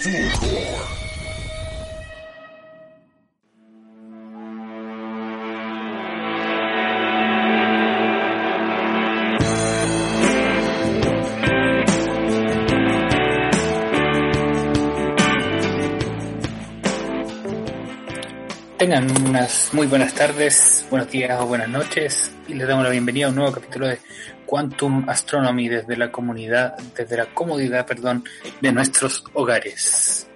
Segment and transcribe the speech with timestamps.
[0.00, 0.97] Full core.
[18.88, 23.26] Tengan unas muy buenas tardes, buenos días o buenas noches y les damos la bienvenida
[23.26, 23.98] a un nuevo capítulo de
[24.46, 28.24] Quantum Astronomy desde la comunidad, desde la comodidad, perdón,
[28.62, 30.26] de nuestros hogares.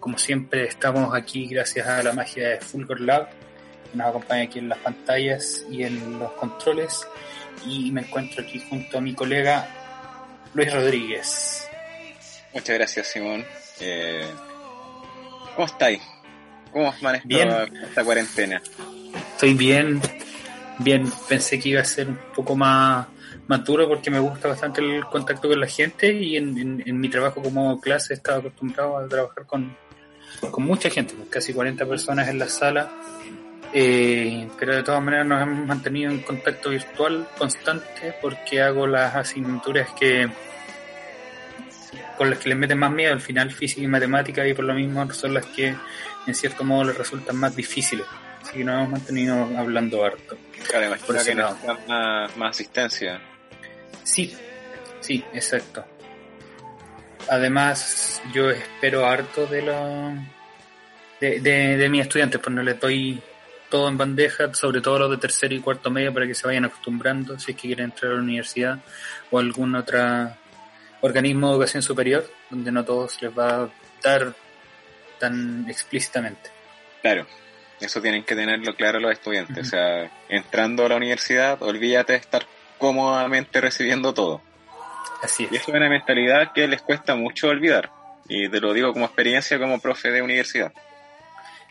[0.00, 4.58] Como siempre estamos aquí gracias a la magia de Fulgor Lab, que nos acompaña aquí
[4.58, 7.06] en las pantallas y en los controles
[7.64, 9.68] y me encuentro aquí junto a mi colega
[10.52, 11.68] Luis Rodríguez.
[12.52, 13.44] Muchas gracias Simón.
[13.78, 14.26] Eh,
[15.54, 16.02] ¿Cómo estáis?
[16.72, 18.62] ¿Cómo has manejado esta cuarentena?
[19.32, 20.00] Estoy bien,
[20.78, 21.10] bien.
[21.28, 23.06] Pensé que iba a ser un poco más,
[23.48, 27.42] más duro porque me gusta bastante el contacto con la gente y en, mi trabajo
[27.42, 29.76] como clase he estado acostumbrado a trabajar con,
[30.50, 32.90] con mucha gente, casi 40 personas en la sala.
[33.72, 39.14] Eh, pero de todas maneras nos hemos mantenido en contacto virtual constante porque hago las
[39.14, 40.28] asignaturas que
[42.20, 44.74] con las que les meten más miedo al final física y matemática y por lo
[44.74, 45.74] mismo son las que
[46.26, 48.04] en cierto modo les resultan más difíciles.
[48.42, 50.36] Así que nos hemos mantenido hablando harto.
[50.68, 51.56] Claro por que nos
[51.88, 53.22] más, más asistencia.
[54.04, 54.36] Sí
[55.00, 55.82] sí exacto.
[57.30, 60.12] Además yo espero harto de los
[61.22, 63.22] de, de, de mis estudiantes pues no les doy
[63.70, 66.66] todo en bandeja, sobre todo los de tercero y cuarto medio, para que se vayan
[66.66, 68.78] acostumbrando si es que quieren entrar a la universidad
[69.30, 70.36] o algún otro
[71.00, 73.68] organismo de educación superior, donde no todos les va a
[74.02, 74.34] dar
[75.18, 76.50] tan explícitamente.
[77.02, 77.26] Claro,
[77.80, 79.68] eso tienen que tenerlo claro los estudiantes.
[79.68, 82.46] O sea, entrando a la universidad, olvídate de estar
[82.78, 84.42] cómodamente recibiendo todo.
[85.22, 85.52] Así es.
[85.52, 87.90] Y eso es una mentalidad que les cuesta mucho olvidar.
[88.28, 90.72] Y te lo digo como experiencia como profe de universidad.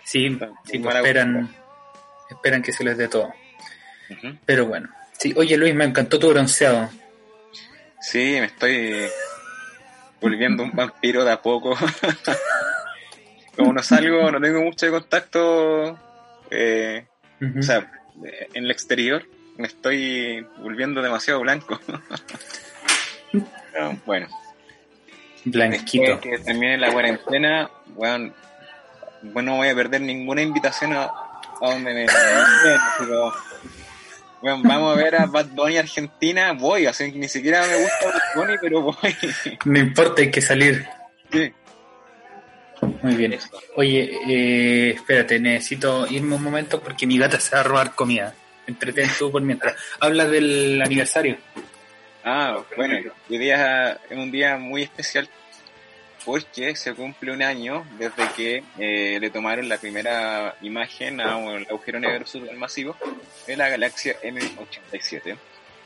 [0.04, 1.56] Sí, sí pues esperan,
[2.30, 3.34] esperan que se les dé todo.
[4.46, 4.90] Pero bueno.
[5.12, 6.90] Sí, oye Luis, me encantó tu bronceado.
[8.02, 9.08] Sí, me estoy
[10.22, 11.78] volviendo un vampiro de a poco.
[13.56, 16.00] Como no salgo, no tengo mucho contacto,
[16.50, 17.06] eh,
[17.58, 17.92] o sea,
[18.54, 19.26] en el exterior,
[19.58, 21.80] me estoy volviendo demasiado blanco.
[24.06, 24.28] bueno.
[25.44, 26.22] Blanquito.
[26.22, 28.34] Que también en la cuarentena, bueno,
[29.22, 31.12] bueno, no voy a perder ninguna invitación a,
[31.62, 32.06] donde me...
[34.42, 38.36] Bueno, vamos a ver a Bad Bunny Argentina, voy, así ni siquiera me gusta Bad
[38.36, 39.16] Bunny, pero voy.
[39.66, 40.88] No importa, hay que salir.
[41.32, 41.54] Sí.
[43.02, 43.38] Muy bien.
[43.76, 48.34] Oye, eh, espérate, necesito irme un momento porque mi gata se va a robar comida.
[48.68, 49.76] Entretén tú por mientras.
[50.00, 51.38] Habla del aniversario.
[52.24, 55.28] Ah, bueno, hoy día es un día muy especial
[56.26, 61.66] porque se cumple un año desde que eh, le tomaron la primera imagen a un
[61.70, 62.96] agujero negro supermasivo
[63.48, 65.38] de la galaxia M87,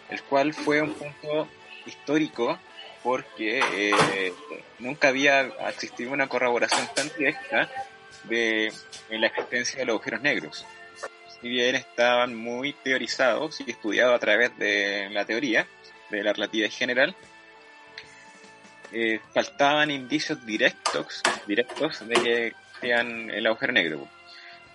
[0.09, 1.47] el cual fue un punto
[1.85, 2.57] histórico
[3.03, 4.33] porque eh,
[4.79, 7.69] nunca había existido una corroboración tan directa
[8.23, 8.71] de
[9.09, 10.65] la existencia de los agujeros negros.
[11.41, 15.67] Si bien estaban muy teorizados y estudiados a través de la teoría
[16.09, 17.15] de la relatividad general,
[18.93, 24.07] eh, faltaban indicios directos, directos de que sean el agujero negro.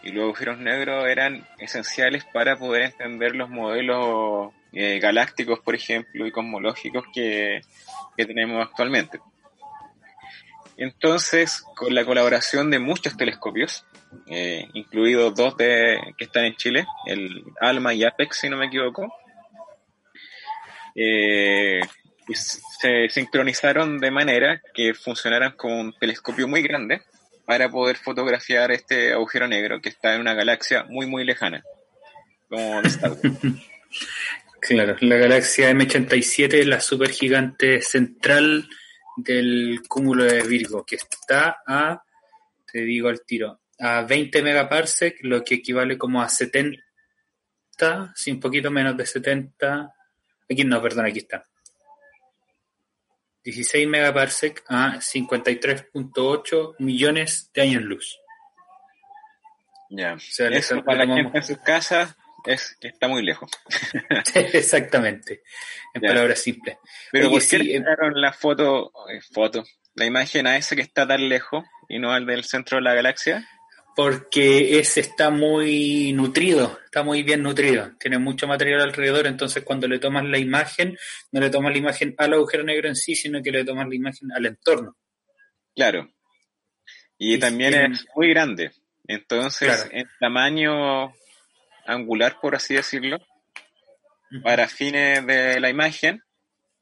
[0.02, 6.26] Y los agujeros negros eran esenciales para poder entender los modelos eh, galácticos, por ejemplo,
[6.26, 7.60] y cosmológicos que,
[8.16, 9.20] tenemos actualmente.
[10.76, 13.86] Entonces, con la colaboración de muchos telescopios,
[14.26, 18.66] eh, incluidos dos de, que están en Chile, el ALMA y APEX, si no me
[18.66, 19.12] equivoco,
[22.34, 27.02] se sincronizaron de manera que funcionaran con un telescopio muy grande
[27.44, 31.62] para poder fotografiar este agujero negro que está en una galaxia muy muy lejana,
[32.48, 32.82] como
[34.60, 38.68] Claro, la galaxia M87 es la supergigante central
[39.16, 42.02] del cúmulo de Virgo, que está a,
[42.70, 46.82] te digo al tiro, a 20 megaparsec, lo que equivale como a 70,
[48.14, 49.94] sí, un poquito menos de 70,
[50.50, 51.46] aquí no, perdón, aquí está,
[53.48, 58.20] 16 megaparsec a 53.8 millones de años luz.
[59.88, 60.14] Ya.
[60.14, 62.14] O sea, Eso para la gente en sus casas
[62.44, 63.50] es que está muy lejos.
[64.34, 65.40] Exactamente.
[65.94, 66.76] En palabras simples.
[67.10, 67.82] Pero ¿por qué eh,
[68.14, 69.64] la foto, eh, foto,
[69.94, 72.92] la imagen a ese que está tan lejos y no al del centro de la
[72.92, 73.48] galaxia?
[73.98, 79.88] Porque ese está muy nutrido, está muy bien nutrido, tiene mucho material alrededor, entonces cuando
[79.88, 80.96] le tomas la imagen,
[81.32, 83.96] no le tomas la imagen al agujero negro en sí, sino que le tomas la
[83.96, 84.96] imagen al entorno.
[85.74, 86.08] Claro.
[87.18, 88.70] Y, también es muy grande.
[89.08, 91.12] Entonces, en tamaño
[91.84, 93.18] angular, por así decirlo,
[94.44, 96.22] para fines de la imagen,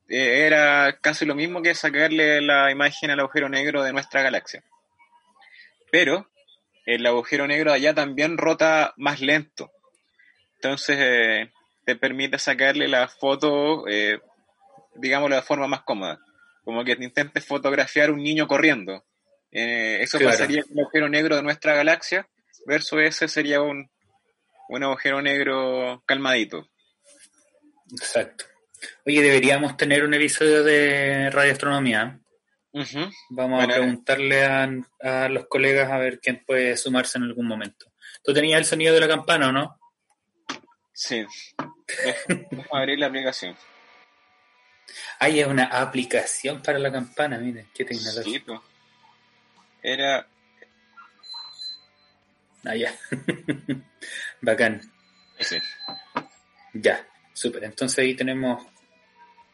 [0.07, 4.63] eh, era casi lo mismo que sacarle la imagen al agujero negro de nuestra galaxia.
[5.91, 6.29] Pero
[6.87, 9.71] el agujero negro allá también rota más lento.
[10.55, 11.53] Entonces eh,
[11.85, 14.21] te permite sacarle la foto, eh,
[14.95, 16.21] digámoslo de forma más cómoda.
[16.65, 19.05] Como que te intentes fotografiar un niño corriendo.
[19.53, 22.29] Eh, eso pasaría con el agujero negro de nuestra galaxia,
[22.67, 23.89] versus ese sería un,
[24.69, 26.69] un agujero negro calmadito.
[27.93, 28.47] Exacto.
[29.05, 32.19] Oye, deberíamos tener un episodio de radioastronomía.
[33.31, 37.87] Vamos a preguntarle a, los colegas a ver quién puede sumarse en algún momento.
[38.23, 39.79] ¿Tú tenías el sonido de la campana o no?
[40.93, 41.25] Sí.
[42.29, 43.57] Vamos a abrir la aplicación.
[45.19, 48.43] Ahí es una aplicación para la campana, miren, qué tecnología.
[48.47, 48.53] Sí,
[49.83, 50.27] Era.
[52.65, 52.95] Ah, ya.
[54.43, 54.83] Bacán.
[55.39, 55.57] Sí.
[56.75, 57.65] Ya, súper.
[57.65, 58.67] Entonces ahí tenemos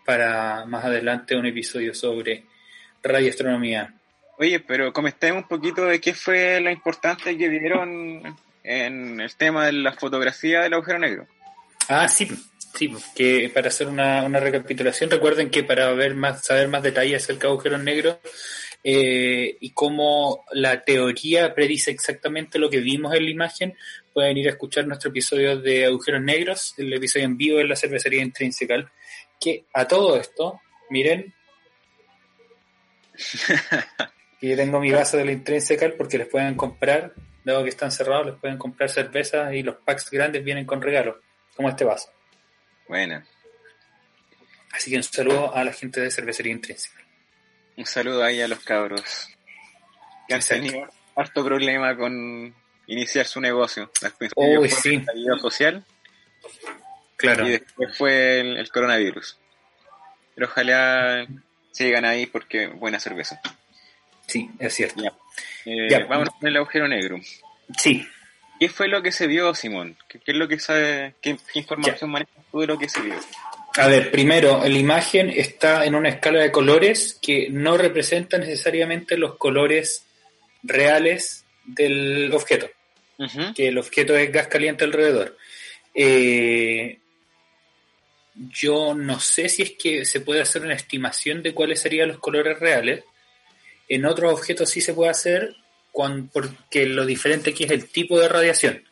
[0.05, 2.47] para más adelante un episodio sobre
[3.03, 3.95] radioastronomía.
[4.39, 9.67] Oye, pero comentemos un poquito de qué fue la importancia que dieron en el tema
[9.67, 11.27] de la fotografía del agujero negro.
[11.89, 12.29] Ah, sí,
[12.75, 17.47] sí, que para hacer una, recapitulación, recuerden que para ver más, saber más detalles acerca
[17.47, 18.17] de agujeros negros
[18.85, 23.77] eh, y cómo la teoría predice exactamente lo que vimos en la imagen,
[24.13, 27.77] pueden ir a escuchar nuestro episodio de agujeros negros, el episodio en vivo en la
[27.77, 28.91] cervecería intrínseca,
[29.41, 30.61] que a todo esto,
[30.91, 31.35] miren,
[34.41, 37.15] y yo tengo mi vaso de la Intrinsecal porque les pueden comprar,
[37.45, 41.17] dado que están cerrados, les pueden comprar cervezas y los packs grandes vienen con regalos,
[41.57, 42.11] como este vaso.
[42.89, 43.23] Bueno.
[44.73, 47.05] Así que un saludo a la gente de Cervecería Intrinsecal.
[47.77, 49.29] Un saludo ahí a los cabros
[50.29, 52.55] que han tenido harto problema con
[52.87, 53.91] iniciar su negocio.
[54.37, 54.99] Uy, sí.
[54.99, 55.85] vida social.
[57.17, 57.47] Claro.
[57.47, 59.39] Y después fue el coronavirus.
[60.35, 61.27] Pero ojalá
[61.73, 63.41] sigan ahí porque buena cerveza.
[64.27, 65.03] Sí, es cierto.
[65.65, 67.19] Eh, vamos con el agujero negro.
[67.77, 68.07] Sí.
[68.59, 69.97] ¿Qué fue lo que se vio, Simón?
[70.09, 71.15] ¿Qué, es lo que sabe?
[71.21, 73.17] ¿Qué, información manejas tú de lo que se vio?
[73.77, 79.17] A ver, primero, la imagen está en una escala de colores que no representa necesariamente
[79.17, 80.07] los colores
[80.63, 82.71] reales del objeto.
[83.55, 85.37] Que el objeto es gas caliente alrededor.
[85.95, 86.99] Eh,
[88.35, 92.19] yo no sé si es que se puede hacer una estimación de cuáles serían los
[92.19, 93.05] colores reales.
[93.89, 95.55] En otros objetos sí se puede hacer
[96.33, 98.83] porque lo diferente aquí es el tipo de radiación.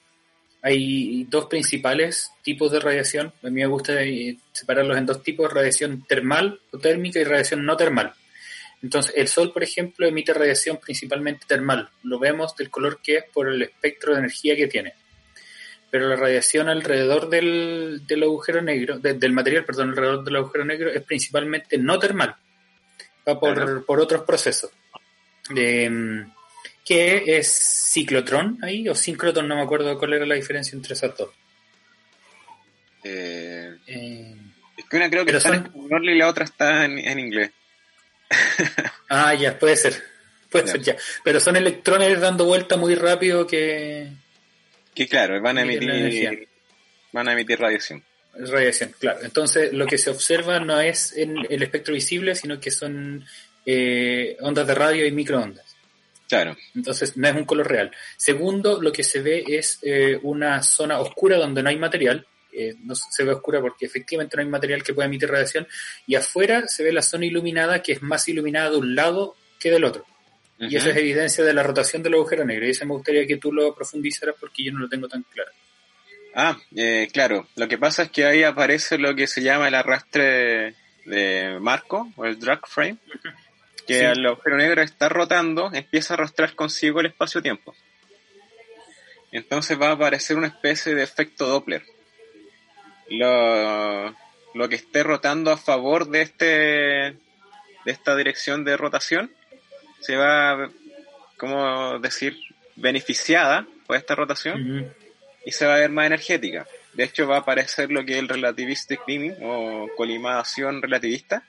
[0.62, 3.32] Hay dos principales tipos de radiación.
[3.42, 3.94] A mí me gusta
[4.52, 8.12] separarlos en dos tipos, radiación termal o térmica y radiación no termal.
[8.82, 11.88] Entonces, el Sol, por ejemplo, emite radiación principalmente termal.
[12.02, 14.94] Lo vemos del color que es por el espectro de energía que tiene
[15.90, 21.02] pero la radiación alrededor del, agujero negro, del material, perdón, alrededor del agujero negro es
[21.02, 22.36] principalmente no termal,
[23.28, 24.70] va por, otros procesos.
[25.54, 26.30] Em,
[26.84, 27.48] ¿Qué es
[27.92, 29.48] ciclotrón ahí o sincrotrón?
[29.48, 31.30] No me acuerdo cuál era la diferencia entre esas dos.
[33.02, 34.36] Eh, eh,
[34.76, 37.50] es que una creo que está en español y la otra está en, inglés.
[39.08, 40.02] ah, ya, puede ser.
[40.50, 40.96] Puede ser ya.
[41.24, 44.08] Pero son electrones dando vuelta muy rápido que
[44.94, 46.48] que claro, van a emitir,
[47.12, 48.02] van a emitir radiación.
[48.34, 49.20] Radiación, claro.
[49.22, 53.24] Entonces lo que se observa no es en el espectro visible, sino que son
[53.66, 55.76] eh, ondas de radio y microondas.
[56.28, 56.56] Claro.
[56.74, 57.90] Entonces no es un color real.
[58.16, 62.26] Segundo, lo que se ve es eh, una zona oscura donde no hay material.
[62.52, 65.66] Eh, no se ve oscura porque efectivamente no hay material que pueda emitir radiación.
[66.06, 69.70] Y afuera se ve la zona iluminada que es más iluminada de un lado que
[69.70, 70.06] del otro.
[70.60, 72.66] Y eso es evidencia de la rotación del agujero negro.
[72.66, 75.50] Y eso me gustaría que tú lo profundizaras porque yo no lo tengo tan claro.
[76.34, 77.48] Ah, eh, claro.
[77.56, 80.74] Lo que pasa es que ahí aparece lo que se llama el arrastre
[81.06, 82.98] de marco o el drag frame,
[83.86, 87.74] que al agujero negro está rotando, empieza a arrastrar consigo el espacio-tiempo.
[89.32, 91.82] Entonces va a aparecer una especie de efecto Doppler.
[93.08, 94.14] Lo,
[94.54, 96.44] lo que esté rotando a favor de este
[97.84, 99.32] de esta dirección de rotación
[100.00, 100.70] se va,
[101.36, 102.36] como decir,
[102.76, 104.92] beneficiada por esta rotación
[105.44, 106.66] y se va a ver más energética.
[106.94, 111.44] De hecho, va a aparecer lo que es el relativistic beaming o colimación relativista,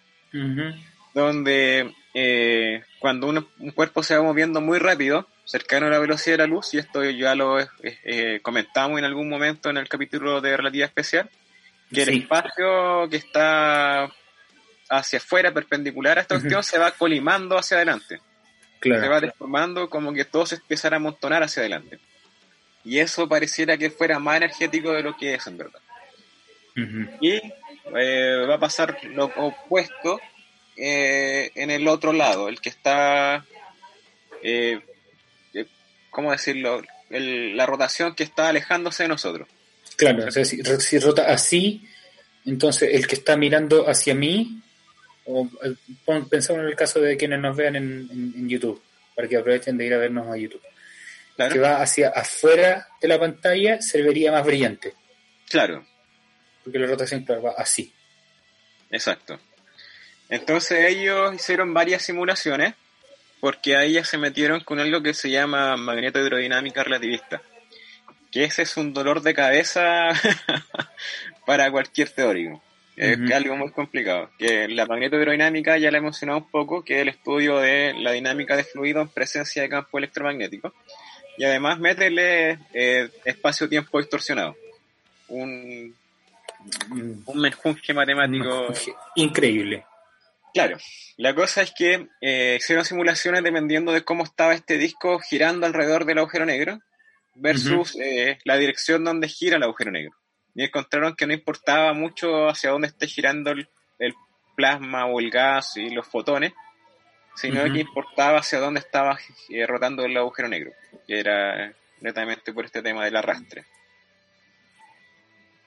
[1.13, 6.43] donde eh, cuando un cuerpo se va moviendo muy rápido, cercano a la velocidad de
[6.43, 10.55] la luz, y esto ya lo eh, comentamos en algún momento en el capítulo de
[10.55, 11.29] relatividad especial,
[11.91, 14.09] que el espacio que está
[14.89, 18.21] hacia afuera, perpendicular a esta cuestión, se va colimando hacia adelante.
[18.81, 21.99] Se va deformando como que todo se empezara a amontonar hacia adelante.
[22.83, 25.79] Y eso pareciera que fuera más energético de lo que es en verdad.
[27.19, 27.33] Y
[27.95, 30.19] eh, va a pasar lo opuesto
[30.77, 33.45] eh, en el otro lado, el que está,
[34.41, 34.79] eh,
[36.09, 36.81] ¿cómo decirlo?
[37.13, 39.45] la rotación que está alejándose de nosotros.
[39.97, 41.85] Claro, o sea, si, rota así,
[42.45, 44.60] entonces el que está mirando hacia mí,
[45.33, 45.49] o,
[46.29, 48.81] pensamos en el caso de quienes nos vean en, YouTube,
[49.15, 50.61] para que aprovechen de ir a vernos a YouTube.
[51.37, 54.93] Que va hacia afuera de la pantalla, se vería más brillante.
[55.49, 55.85] Claro.
[56.63, 57.91] Porque la rotación, claro, va así.
[58.91, 59.39] Exacto.
[60.29, 62.75] Entonces ellos hicieron varias simulaciones
[63.39, 67.41] porque ahí ya se metieron con algo que se llama magneto hidrodinámica relativista.
[68.31, 70.09] Que ese es un dolor de cabeza
[71.45, 72.61] para cualquier teórico.
[72.95, 74.29] Es algo muy complicado.
[74.37, 77.93] Que la magneto hidrodinámica ya la he mencionado un poco, que es el estudio de
[77.93, 80.73] la dinámica de fluido en presencia de campo electromagnético.
[81.37, 84.55] Y además métele eh, espacio-tiempo distorsionado.
[85.29, 85.95] Un,
[87.25, 88.67] un menjunje matemático.
[89.15, 89.85] Increíble.
[90.53, 90.77] Claro,
[91.17, 96.05] la cosa es que eh, hicieron simulaciones dependiendo de cómo estaba este disco girando alrededor
[96.05, 96.79] del agujero negro
[97.35, 100.13] versus eh, la dirección donde gira el agujero negro.
[100.55, 103.67] Y encontraron que no importaba mucho hacia dónde esté girando el,
[104.55, 106.53] plasma o el gas y los fotones,
[107.35, 109.17] sino que importaba hacia dónde estaba
[109.49, 110.73] eh, rotando el agujero negro,
[111.07, 113.65] que era netamente por este tema del arrastre.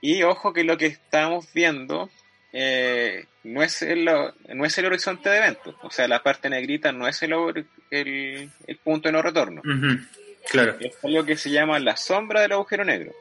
[0.01, 2.11] Y ojo que lo que estamos viendo
[2.53, 5.75] eh, no, es el, no es el horizonte de eventos.
[5.83, 7.33] O sea, la parte negrita no es el,
[7.91, 9.61] el, punto de no retorno.
[10.49, 10.77] Claro.
[10.79, 13.13] Es algo que se llama la sombra del agujero negro,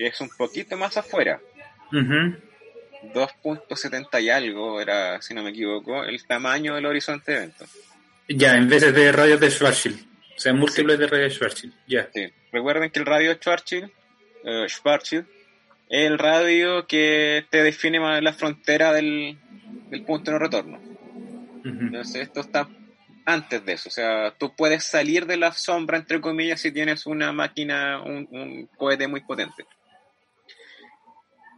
[0.00, 1.38] que es un poquito más afuera.
[1.92, 7.68] 2.70 y algo era, si no me equivoco, el tamaño del horizonte de eventos.
[8.26, 10.00] Ya, en vez de radios de Schwarzschild.
[10.00, 11.74] O sea, múltiples de radios de Schwarzschild.
[11.86, 12.08] Ya.
[12.50, 13.90] Recuerden que el radio de Schwarzschild,
[14.44, 15.26] uh, Schwarzschild
[15.90, 19.36] el radio que te define la frontera del,
[20.06, 20.80] punto de no retorno.
[21.62, 22.66] Entonces esto está
[23.26, 27.06] antes de eso, o sea, tú puedes salir de la sombra, entre comillas, si tienes
[27.06, 29.66] una máquina, un, cohete muy potente.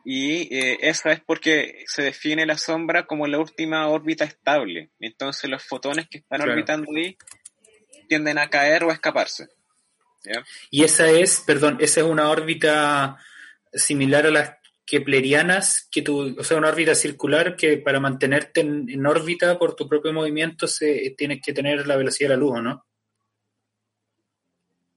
[0.05, 4.91] Y eh, esa es porque se define la sombra como la última órbita estable.
[4.99, 7.17] Entonces los fotones que están orbitando ahí
[8.09, 9.49] tienden a caer o a escaparse.
[10.71, 13.19] Y esa es, perdón, esa es una órbita
[13.73, 14.53] similar a las
[14.85, 19.89] keplerianas, que tú, o sea, una órbita circular que para mantenerte en, órbita por tu
[19.89, 22.85] propio movimiento se, tienes que tener la velocidad de la luz, no?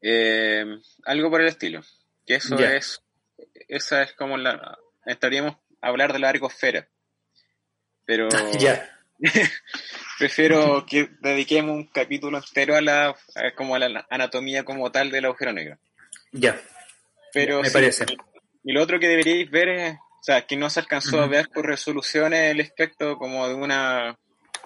[0.02, 0.66] Eh,
[1.06, 1.82] algo por el estilo.
[2.26, 3.02] Que eso es,
[3.68, 6.88] esa es como la, estaríamos a hablar de la argosfera.
[8.06, 8.30] Pero
[10.20, 13.16] prefiero que dediquemos un capítulo entero a la,
[13.56, 15.78] como a la anatomía como tal del agujero negro.
[16.32, 16.60] Ya.
[17.34, 18.06] Pero me parece.
[18.64, 21.50] Y lo otro que deberíais ver es, o sea, que no se alcanzó a ver
[21.50, 24.18] por resoluciones el efecto como de una,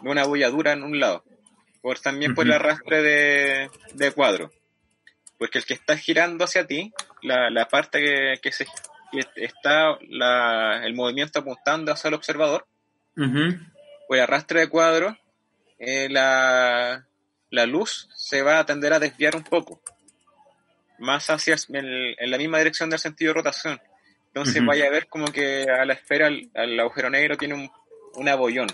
[0.02, 1.24] de una bolladura en un lado.
[1.82, 4.52] Por también por el arrastre de, de, cuadro.
[5.38, 8.66] Porque el que está girando hacia ti, la, la parte que, que se
[9.36, 12.66] está la, el movimiento apuntando hacia el observador,
[13.16, 15.18] por el arrastre de cuadro,
[15.78, 17.06] eh, la,
[17.50, 19.82] la luz se va a tender a desviar un poco
[21.00, 23.82] más hacia en la misma dirección del sentido de rotación.
[24.28, 27.72] Entonces vaya a ver como que a la esfera, al, agujero negro tiene un,
[28.14, 28.68] un, abollón.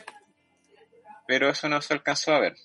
[1.28, 2.56] Pero eso no se alcanzó a ver.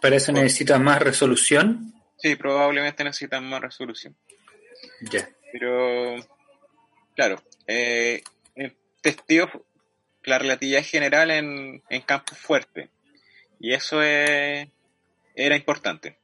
[0.00, 1.92] ¿Para eso necesitas más resolución?
[2.16, 4.16] Sí, probablemente necesitan más resolución.
[5.02, 5.28] Ya.
[5.52, 6.16] Pero,
[7.18, 8.22] claro, eh,
[9.00, 9.66] testigo
[10.22, 12.90] la relatividad general en, en campo fuerte.
[13.58, 14.68] Y eso es,
[15.34, 16.16] era importante.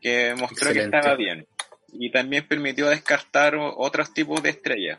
[0.00, 1.46] Que mostró que estaba bien
[1.92, 4.98] y también permitió descartar otros tipos de estrellas.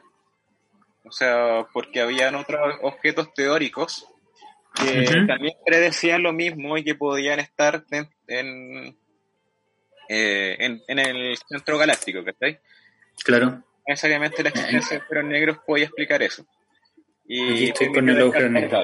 [1.04, 4.08] O sea, porque habían otros objetos teóricos
[4.76, 7.84] que también predecían lo mismo y que podían estar
[8.28, 8.98] en,
[10.08, 12.60] eh, en, en, el centro galáctico, ¿cachai?
[13.24, 13.62] Claro.
[13.88, 16.46] Necesariamente la existencia de agujeros negros podía explicar eso.
[17.28, 18.84] Y estoy con el agujero negro.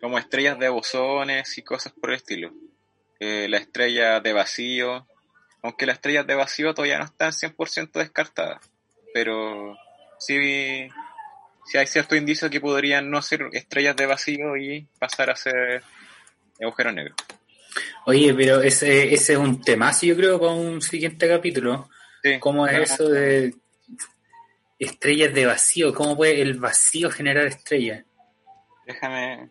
[0.00, 2.52] Como estrellas de bosones y cosas por el estilo.
[3.20, 5.06] Eh, la estrella de vacío,
[5.62, 8.60] aunque las estrellas de vacío todavía no están 100% descartadas,
[9.12, 9.76] pero
[10.20, 10.88] sí,
[11.64, 15.82] sí hay cierto indicio que podrían no ser estrellas de vacío y pasar a ser
[16.60, 17.16] agujeros negros.
[18.06, 21.90] Oye, pero ese, ese es un temazo, yo creo, para un siguiente capítulo.
[22.40, 23.54] ¿Cómo es eso de
[24.78, 25.94] estrellas de vacío?
[25.94, 28.04] ¿Cómo puede el vacío generar estrellas?
[28.86, 29.50] Déjame.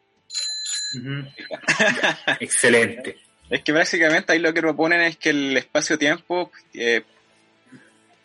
[2.40, 3.18] Excelente.
[3.50, 7.04] Es que básicamente ahí lo que proponen es que el espacio-tiempo eh,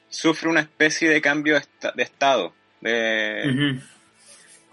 [0.08, 1.60] sufre una especie de cambio
[1.94, 2.54] de estado.
[2.80, 3.78] De,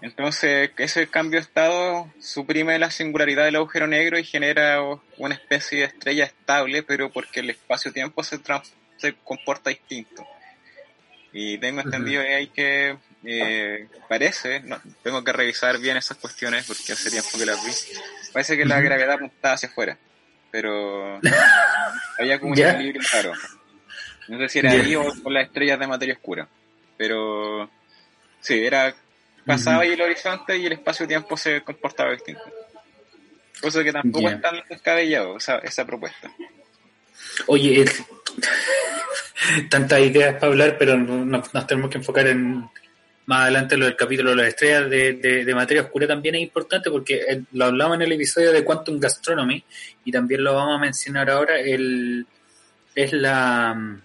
[0.02, 4.80] Entonces, ese cambio de estado suprime la singularidad del agujero negro y genera
[5.18, 8.38] una especie de estrella estable, pero porque el espacio-tiempo se,
[9.00, 10.26] se comporta distinto.
[11.32, 16.66] Y tengo entendido que hay que, eh, parece, no, tengo que revisar bien esas cuestiones
[16.66, 17.72] porque hace tiempo que las vi,
[18.32, 19.96] parece que la gravedad apuntaba hacia afuera,
[20.50, 21.20] pero
[22.18, 23.32] había como un equilibrio claro.
[24.26, 26.48] No sé si era ahí o con las estrellas de materia oscura,
[26.96, 27.70] pero
[28.40, 28.94] sí, era,
[29.46, 32.42] pasaba ahí el horizonte y el espacio-tiempo se comportaba distinto.
[33.60, 36.32] Cosa que tampoco es tan descabellado esa, esa propuesta.
[37.46, 37.84] Oye,
[39.68, 42.68] tantas ideas para hablar, pero nos, tenemos que enfocar en
[43.26, 46.90] más adelante lo del capítulo de las estrellas de, de, materia oscura también es importante
[46.90, 49.62] porque eh, lo hablamos en el episodio de Quantum Gastronomy
[50.04, 52.26] y también lo vamos a mencionar ahora, el,
[52.94, 54.02] es la mm,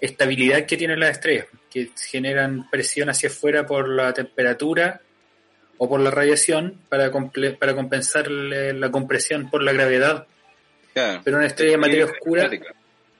[0.00, 5.00] estabilidad que tienen las estrellas, que generan presión hacia afuera por la temperatura
[5.78, 7.10] o por la radiación para,
[7.58, 10.26] para compensar la compresión por la gravedad.
[11.24, 12.50] pero una estrella de materia oscura...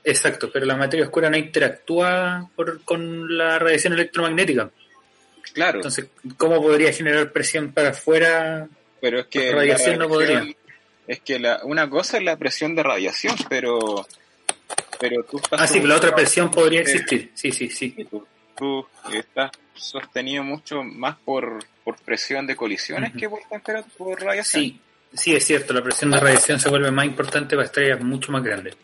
[0.04, 2.49] Exacto, pero la materia oscura no interactúa
[2.85, 4.71] con la radiación electromagnética.
[5.52, 5.78] Claro.
[5.78, 8.69] Entonces, ¿cómo podría generar presión para afuera?
[9.00, 10.47] Pero es que la radiación, no podría.
[11.07, 14.07] Es que la, una cosa es la presión de radiación, pero
[15.00, 17.30] pero tú estás Ah, sí, la otra presión podría existir.
[17.35, 18.07] Sí, sí, sí.
[18.57, 23.40] Tú, estás sostenido mucho más por, por presión de colisiones que por,
[23.97, 24.62] por radiación.
[24.62, 24.80] Sí,
[25.14, 25.73] sí, es cierto.
[25.73, 28.76] La presión de radiación se vuelve más importante para estrellas mucho más grandes.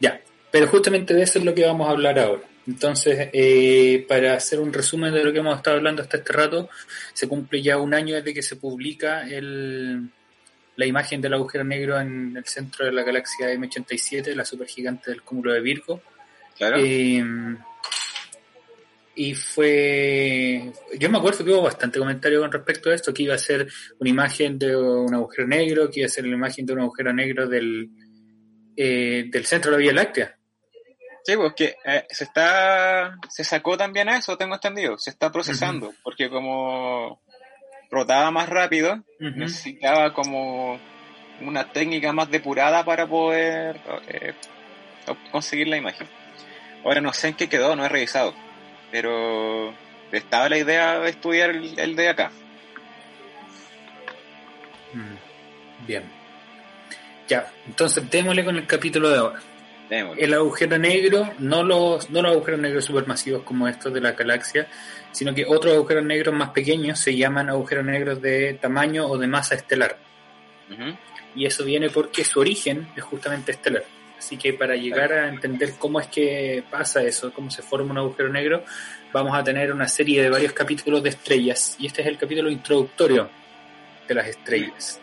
[0.00, 2.42] Ya, pero justamente de eso es lo que vamos a hablar ahora.
[2.66, 6.68] Entonces, eh, para hacer un resumen de lo que hemos estado hablando hasta este rato,
[7.12, 10.08] se cumple ya un año desde que se publica el,
[10.74, 15.22] la imagen del agujero negro en el centro de la galaxia M87, la supergigante del
[15.22, 16.02] cúmulo de Virgo.
[16.56, 16.76] Claro.
[16.80, 17.24] Eh,
[19.14, 20.72] y fue.
[20.98, 23.66] Yo me acuerdo que hubo bastante comentario con respecto a esto: que iba a ser
[23.98, 27.12] una imagen de un agujero negro, que iba a ser la imagen de un agujero
[27.14, 27.88] negro del,
[28.76, 30.36] eh, del centro de la Vía Láctea.
[31.24, 35.92] Sí, pues que eh, se está, se sacó también eso, tengo entendido, se está procesando,
[36.04, 37.20] porque como
[37.90, 40.78] rotaba más rápido, necesitaba como
[41.40, 44.34] una técnica más depurada para poder eh,
[45.32, 46.06] conseguir la imagen.
[46.84, 48.32] Ahora no sé en qué quedó, no he revisado,
[48.92, 49.74] pero
[50.12, 52.30] estaba la idea de estudiar el, de acá.
[54.92, 56.15] Mm, bien.
[57.28, 59.40] Ya, entonces démosle con el capítulo de ahora.
[59.88, 64.66] El agujero negro, no los, no los agujeros negros supermasivos como estos de la galaxia,
[65.12, 69.28] sino que otros agujeros negros más pequeños se llaman agujeros negros de tamaño o de
[69.28, 69.96] masa estelar.
[71.36, 73.84] Y eso viene porque su origen es justamente estelar.
[74.18, 77.98] Así que para llegar a entender cómo es que pasa eso, cómo se forma un
[77.98, 78.64] agujero negro,
[79.12, 81.76] vamos a tener una serie de varios capítulos de estrellas.
[81.78, 83.30] Y este es el capítulo introductorio
[84.08, 85.00] de las estrellas.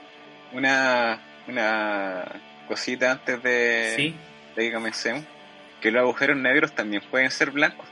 [0.51, 2.25] Una, una
[2.67, 4.15] cosita antes de, ¿Sí?
[4.55, 5.23] de que comencemos,
[5.81, 7.87] que los agujeros negros también pueden ser blancos.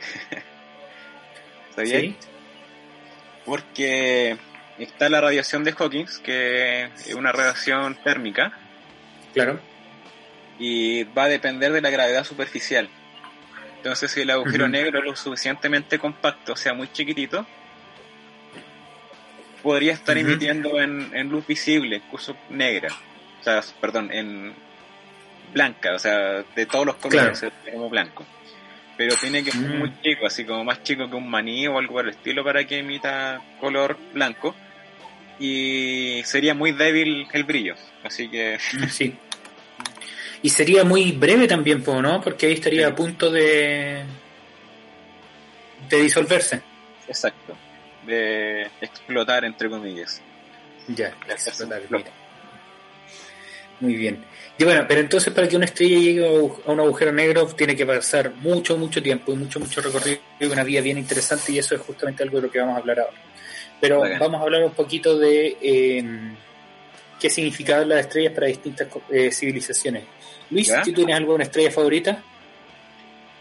[1.76, 2.14] ¿Sabías?
[3.44, 4.36] Porque
[4.78, 8.52] está la radiación de Hawkins, que es una radiación térmica.
[9.34, 9.60] Claro.
[10.58, 12.88] Y va a depender de la gravedad superficial.
[13.78, 17.46] Entonces, si el agujero negro es lo suficientemente compacto, o sea, muy chiquitito,
[19.62, 22.88] podría estar emitiendo en, luz visible, incluso negra.
[23.40, 24.52] O sea, perdón, en
[25.52, 28.24] blanca, o sea, de todos los colores, como blanco
[28.96, 30.00] pero tiene que ser muy mm.
[30.02, 32.78] chico, así como más chico que un maní o algo por el estilo para que
[32.78, 34.54] emita color blanco.
[35.38, 38.58] Y sería muy débil el brillo, así que...
[38.74, 39.16] Mm, sí.
[40.44, 42.20] Y sería muy breve también, ¿no?
[42.20, 44.02] Porque ahí estaría a punto de...
[45.88, 46.60] de disolverse.
[47.06, 47.56] Exacto,
[48.06, 50.20] de explotar entre comillas.
[50.88, 51.14] Ya.
[53.80, 54.24] Muy bien.
[54.58, 57.86] Y bueno, pero entonces para que una estrella llegue a un agujero negro tiene que
[57.86, 61.74] pasar mucho, mucho tiempo y mucho, mucho recorrido y una vía bien interesante y eso
[61.74, 63.16] es justamente algo de lo que vamos a hablar ahora.
[63.80, 66.04] Pero vamos a hablar un poquito de eh,
[67.18, 70.04] qué significaban las estrellas para distintas eh, civilizaciones.
[70.50, 72.22] Luis, ¿tú tienes alguna estrella favorita?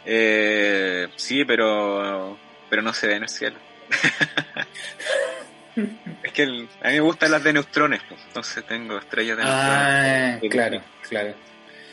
[0.05, 2.37] Eh, sí, pero,
[2.69, 3.57] pero no se ve en el cielo.
[6.23, 9.73] es que a mí me gustan las de neutrones, pues, entonces tengo estrellas de neutrones.
[9.73, 11.33] Ah, claro, claro.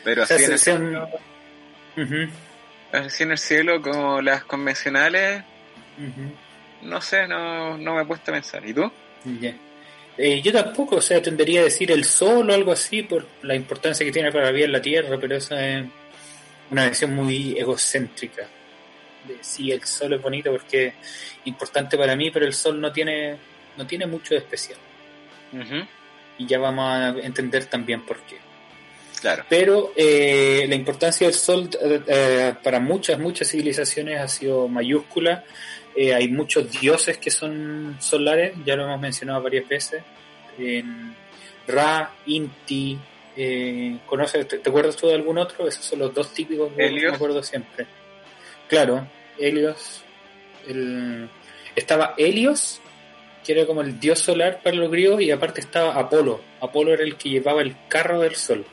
[0.03, 1.09] Pero así, en el cielo,
[2.91, 5.43] así en el cielo como las convencionales,
[6.81, 8.65] no sé, no, no me he puesto a pensar.
[8.65, 8.91] ¿Y tú?
[10.17, 13.55] Eh, yo tampoco, o sea, tendería a decir el sol o algo así por la
[13.55, 15.85] importancia que tiene para la vida en la Tierra, pero esa es
[16.71, 18.47] una visión muy egocéntrica.
[19.27, 20.93] De, sí, el sol es bonito porque es
[21.45, 23.37] importante para mí, pero el sol no tiene,
[23.77, 24.77] no tiene mucho de especial.
[26.37, 28.37] Y ya vamos a entender también por qué.
[29.19, 29.45] Claro.
[29.49, 31.69] Pero eh, la importancia del sol
[32.07, 35.43] eh, para muchas, muchas civilizaciones ha sido mayúscula
[35.95, 40.01] eh, hay muchos dioses que son solares, ya lo hemos mencionado varias veces.
[40.57, 41.13] En
[41.67, 42.97] Ra, Inti,
[43.35, 45.67] eh, ¿conoces, te, acuerdas tú de algún otro?
[45.67, 47.85] Esos son los dos típicos que me acuerdo siempre.
[48.69, 50.03] Claro, Helios.
[51.75, 52.81] estaba Helios,
[53.45, 56.41] que era como el dios solar para los griegos, y aparte estaba Apolo.
[56.61, 58.65] Apolo era el que llevaba el carro del sol.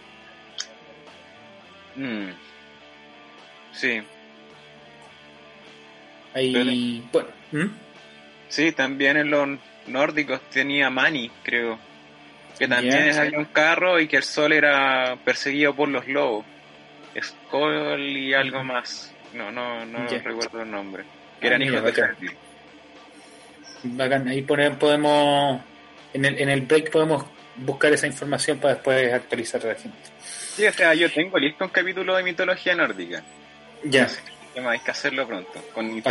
[1.96, 2.28] Mm.
[3.72, 4.02] Sí,
[6.36, 7.28] Ahí, bueno.
[8.48, 11.78] Sí, también en los nórdicos tenía Mani, creo.
[12.58, 16.44] Que también había un carro y que el sol era perseguido por los lobos.
[17.18, 19.14] Skoll y algo más.
[19.36, 21.04] No, no, no recuerdo el nombre.
[21.40, 22.36] Que eran ah, hijos de
[23.84, 24.28] Bacán.
[24.28, 25.60] Ahí podemos,
[26.12, 27.24] en el, en el break podemos
[27.56, 29.98] buscar esa información para después actualizar a la gente.
[30.20, 33.22] Sí, o sea, yo tengo listo un capítulo de mitología nórdica.
[33.84, 34.08] Ya
[34.64, 36.02] hay que hacerlo pronto, con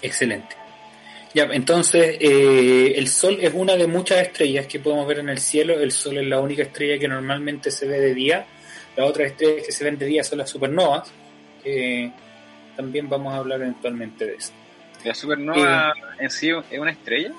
[0.00, 0.56] Excelente.
[1.34, 5.38] Ya, entonces, eh, el Sol es una de muchas estrellas que podemos ver en el
[5.38, 5.80] cielo.
[5.80, 8.46] El Sol es la única estrella que normalmente se ve de día.
[8.96, 11.10] Las otras estrellas que se ven de día son las supernovas.
[12.76, 14.52] También vamos a hablar eventualmente de eso.
[15.04, 17.32] ¿La supernova eh, en sí es una estrella?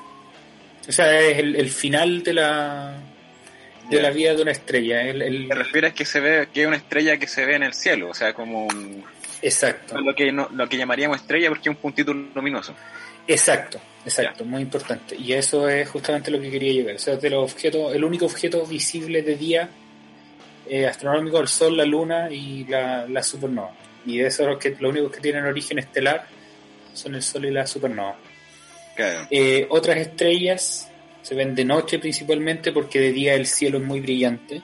[0.87, 2.93] O sea, es el, final de la,
[3.89, 5.01] de la vida de una estrella.
[5.01, 5.47] El, el...
[5.47, 8.09] ¿Te refieres que se ve que es una estrella que se ve en el cielo?
[8.09, 9.05] O sea, como un,
[9.43, 9.99] Exacto.
[9.99, 12.73] Lo que, lo que llamaríamos estrella porque es un puntito luminoso.
[13.27, 15.15] Exacto, exacto, muy importante.
[15.17, 16.95] Y eso es justamente lo que quería llegar.
[16.95, 19.69] O sea, de los objetos, el único objeto visible de día
[20.67, 23.71] eh, astronómico, el Sol, la Luna y la, supernova.
[24.05, 26.27] Y de eso los que lo únicos que tienen origen estelar
[26.93, 28.17] son el Sol y la supernova.
[29.29, 30.89] Eh, otras estrellas
[31.21, 34.61] se ven de noche principalmente porque de día el cielo es muy brillante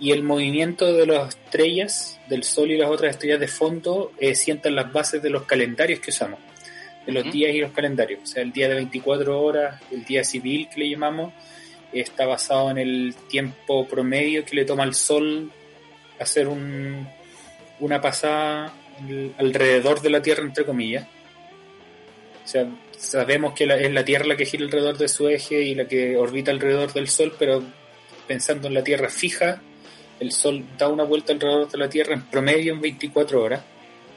[0.00, 4.34] y el movimiento de las estrellas, del Sol y las otras estrellas de fondo, eh,
[4.34, 6.38] sientan las bases de los calendarios que usamos,
[7.04, 8.20] de los días y los calendarios.
[8.22, 11.32] O sea, el día de 24 horas, el día civil que le llamamos,
[11.92, 15.50] está basado en el tiempo promedio que le toma al Sol
[16.20, 17.08] hacer un,
[17.80, 18.72] una pasada
[19.38, 21.06] alrededor de la Tierra, entre comillas.
[22.44, 25.74] O sea, sabemos que es la Tierra la que gira alrededor de su eje y
[25.74, 27.62] la que orbita alrededor del Sol, pero
[28.26, 29.60] pensando en la Tierra fija,
[30.20, 33.62] el Sol da una vuelta alrededor de la Tierra en promedio en 24 horas.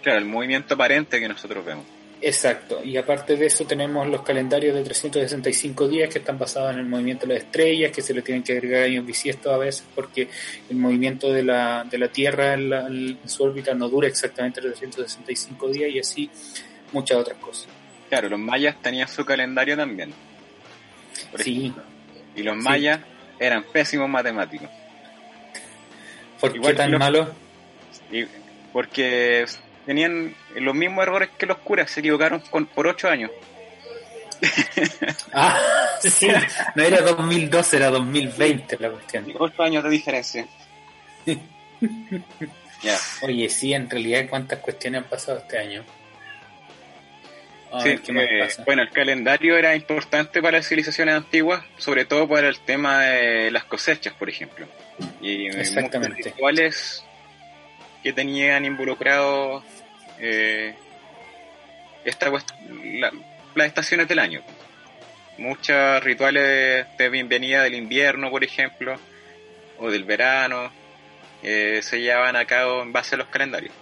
[0.02, 1.86] Claro, el movimiento aparente que nosotros vemos.
[2.24, 6.80] Exacto, y aparte de eso tenemos los calendarios de 365 días que están basados en
[6.80, 9.84] el movimiento de las estrellas, que se le tienen que agregar años bisiestos a veces
[9.96, 10.30] porque
[10.70, 15.90] el movimiento de la, de la Tierra en, su órbita no dura exactamente 365 días
[15.90, 16.30] y así
[16.92, 17.68] muchas otras cosas.
[18.08, 20.14] Claro, los mayas tenían su calendario también.
[21.38, 21.74] sí.
[22.36, 23.00] Y los mayas
[23.40, 24.70] eran pésimos matemáticos.
[26.40, 27.34] ¿Por qué tan malo?
[28.74, 29.46] porque
[29.86, 33.32] tenían los mismos errores que los curas, se equivocaron con, por ocho años.
[35.34, 35.60] ah,
[36.02, 36.28] sí,
[36.76, 39.26] no era 2012, era 2020 la cuestión.
[39.38, 40.48] Ocho años de diferencia.
[43.22, 45.84] Oye, sí, en realidad, ¿cuántas cuestiones han pasado este año?
[47.84, 52.60] sí, eh, bueno, el calendario era importante para las civilizaciones antiguas, sobre todo para el
[52.60, 54.68] tema de las cosechas, por ejemplo.
[55.22, 56.22] Y Exactamente.
[56.24, 57.06] rituales
[58.04, 59.64] que tenían involucrado
[60.20, 60.76] eh,
[62.04, 62.32] esta
[63.56, 64.42] las estaciones del año.
[65.38, 68.96] Muchos rituales de bienvenida del invierno, por ejemplo,
[69.80, 70.72] o del verano,
[71.44, 73.74] eh, se llevaban a cabo en base a los calendarios.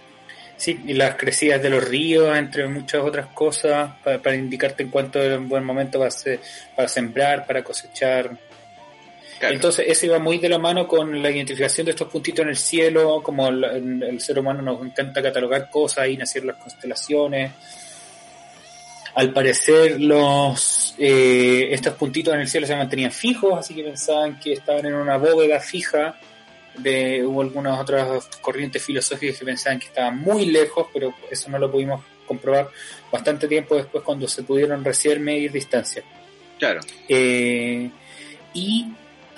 [0.56, 5.20] Sí, y las crecidas de los ríos, entre muchas otras cosas, para, indicarte en cuánto
[5.20, 6.10] era un buen momento para,
[6.76, 8.36] para sembrar, para cosechar.
[9.42, 12.56] Entonces, eso iba muy de la mano con la identificación de estos puntitos en el
[12.56, 17.52] cielo, como el, ser humano nos encanta catalogar cosas, y nacieron las constelaciones.
[19.14, 24.38] Al parecer, los eh, estos puntitos en el cielo se mantenían fijos, así que pensaban
[24.38, 26.16] que estaban en una bóveda fija
[26.76, 31.58] de, hubo algunas otras corrientes filosóficas que pensaban que estaban muy lejos, pero eso no
[31.58, 32.68] lo pudimos comprobar
[33.10, 36.04] bastante tiempo después cuando se pudieron recién medir distancia.
[36.58, 36.80] Claro.
[37.08, 37.90] Eh,
[38.54, 38.86] y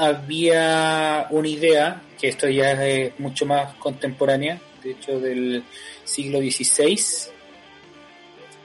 [0.02, 5.62] había una idea, que esto ya es mucho más contemporánea, de hecho del
[6.04, 6.98] siglo XVI,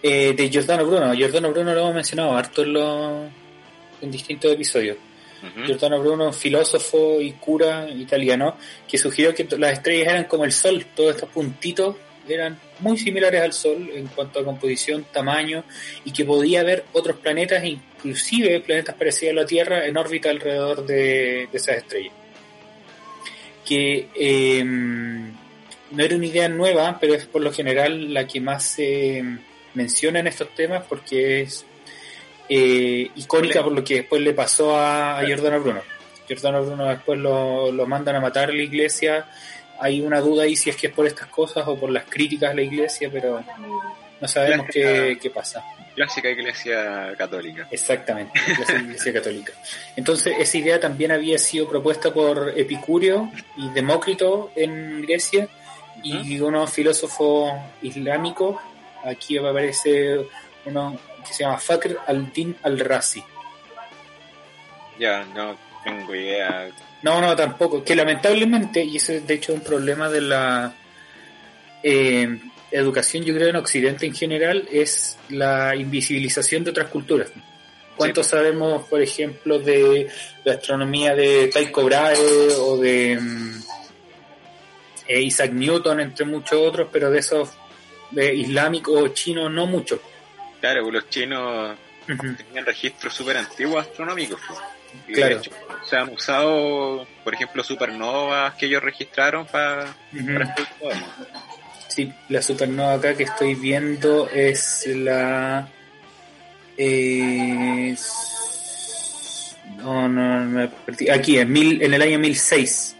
[0.02, 1.13] eh, de Giordano Bruno.
[1.13, 3.30] Giordano Bruno lo hemos mencionado harto en los,
[4.02, 4.97] en distintos episodios.
[5.65, 10.52] Giordano Bruno, un filósofo y cura italiano, que sugirió que las estrellas eran como el
[10.52, 11.95] Sol, todos estos puntitos
[12.36, 15.63] eran muy similares al Sol en cuanto a composición, tamaño,
[16.06, 20.86] y que podía haber otros planetas, inclusive planetas parecidos a la Tierra, en órbita alrededor
[20.86, 22.13] de, esas estrellas.
[23.66, 25.34] Que em,
[25.92, 29.24] no era una idea nueva, pero es por lo general la que más se
[29.74, 31.66] menciona en estos temas porque es
[32.50, 35.82] eh, icónica por lo que después le pasó a, Giordano Bruno.
[36.28, 39.26] Giordano Bruno después lo, lo mandan a matar a la iglesia.
[39.80, 42.52] Hay una duda ahí si es que es por estas cosas o por las críticas
[42.52, 43.44] a la iglesia, pero
[44.20, 45.63] no sabemos qué, qué, pasa.
[45.96, 47.68] Clásica iglesia católica.
[47.72, 49.54] Exactamente, clásica iglesia católica.
[49.96, 55.48] Entonces, esa idea también había sido propuesta por Epicurio y Demócrito en Grecia
[56.04, 58.58] y unos filósofos islámicos.
[59.04, 60.26] Aquí aparece
[60.66, 63.24] uno que se llama Fakr al-Din al-Razi.
[65.00, 66.70] Ya, no tengo idea.
[67.04, 67.84] No, no, tampoco.
[67.84, 70.74] Que lamentablemente, y ese es de hecho un problema de la
[71.84, 72.40] eh,
[72.72, 77.32] educación, yo creo, en Occidente en general, es la invisibilización de otras culturas.
[77.96, 80.08] ¿Cuánto sabemos, por ejemplo, de
[80.44, 83.64] la astronomía de Tycho Brahe o de mm,
[85.08, 87.50] eh, Isaac Newton, entre muchos otros, pero de esos
[88.12, 90.00] de islámicos o chinos no mucho?
[90.60, 94.40] Claro, los chinos tenían registros súper antiguos astronómicos.
[94.48, 95.18] Pues.
[95.18, 95.42] claro.
[95.84, 99.96] Se han usado, por ejemplo, supernovas que ellos registraron para,
[101.88, 105.68] Sí, la supernova acá que estoy viendo es la...
[109.78, 111.10] no, no, me perdí.
[111.10, 112.96] Aquí, en, mil, en el año 1006.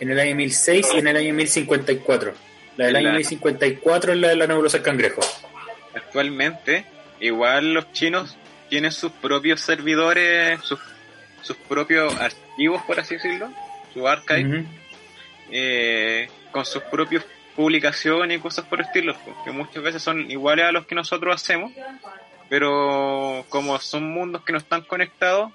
[0.00, 2.34] En el año 1006 y en el año 1054.
[2.76, 5.20] La del año 1054 es la de la nebulosa del cangrejo.
[5.94, 6.86] Actualmente,
[7.20, 8.38] igual los chinos
[8.72, 10.78] tienen sus propios servidores, sus,
[11.42, 13.52] sus propios archivos, por así decirlo,
[13.92, 14.64] su archive,
[15.50, 17.22] eh, con sus propios
[17.54, 21.34] publicaciones y cosas por el estilo, que muchas veces son iguales a los que nosotros
[21.34, 21.70] hacemos,
[22.48, 25.52] pero como son mundos que no están conectados,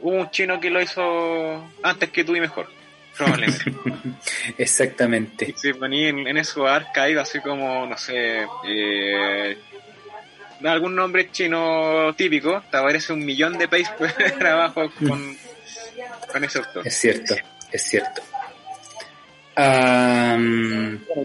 [0.00, 2.70] hubo un chino que lo hizo antes que tú y mejor.
[3.18, 3.70] Probablemente.
[4.56, 5.54] Exactamente.
[5.78, 9.58] Ponía en, en esos así como, no sé, eh,
[10.72, 15.36] algún nombre chino típico, te aparece un millón de países de trabajo con,
[16.32, 16.86] con ese autor.
[16.86, 17.34] Es cierto,
[17.70, 18.22] es cierto.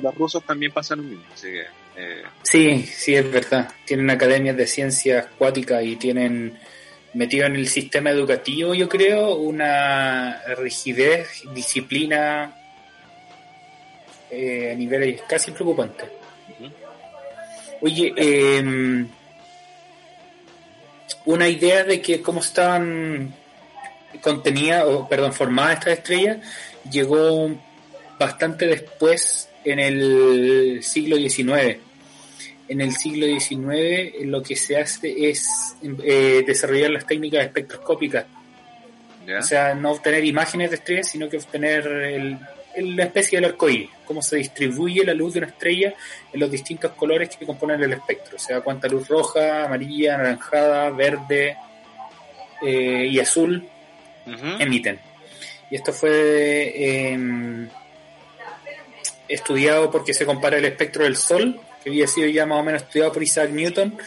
[0.02, 1.66] los rusos también pasan lo mismo, así que...
[2.02, 2.24] Eh.
[2.44, 3.70] Sí, sí, es verdad.
[3.86, 6.58] Tienen academias de ciencias acuáticas y tienen
[7.14, 12.56] metido en el sistema educativo, yo creo, una rigidez, disciplina
[14.32, 16.08] eh, a niveles casi preocupantes.
[17.82, 19.08] Oye, em,
[21.26, 23.34] una idea de que cómo estaban
[24.22, 26.38] contenida, o perdón, formadas estas estrellas,
[26.90, 27.52] llegó
[28.18, 31.80] bastante después en el siglo XIX
[32.70, 38.26] en el siglo XIX lo que se hace es eh, desarrollar las técnicas espectroscópicas.
[39.38, 42.40] O sea, no obtener imágenes de estrellas, sino que obtener el,
[42.76, 45.94] la especie del arcoíris, cómo se distribuye la luz de una estrella
[46.32, 48.38] en los distintos colores que componen el espectro.
[48.38, 51.58] O sea, cuánta luz roja, amarilla, anaranjada, verde
[52.62, 53.68] eh, y azul
[54.60, 55.00] emiten.
[55.72, 57.68] Y esto fue em,
[59.28, 62.84] estudiado porque se compara el espectro del Sol que había sido ya más o menos
[62.84, 63.98] estudiado por Isaac Newton.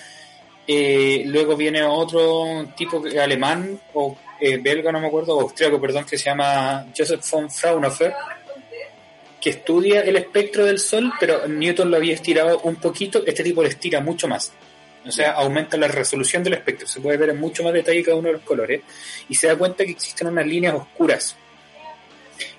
[0.67, 6.05] Eh, luego viene otro tipo alemán o eh, belga, no me acuerdo, o austriaco, perdón,
[6.05, 8.13] que se llama Joseph von Fraunhofer,
[9.41, 13.63] que estudia el espectro del Sol, pero Newton lo había estirado un poquito, este tipo
[13.63, 14.53] lo estira mucho más.
[15.07, 18.17] O sea, aumenta la resolución del espectro, se puede ver en mucho más detalle cada
[18.17, 18.83] uno de los colores,
[19.29, 21.37] y se da cuenta que existen unas líneas oscuras.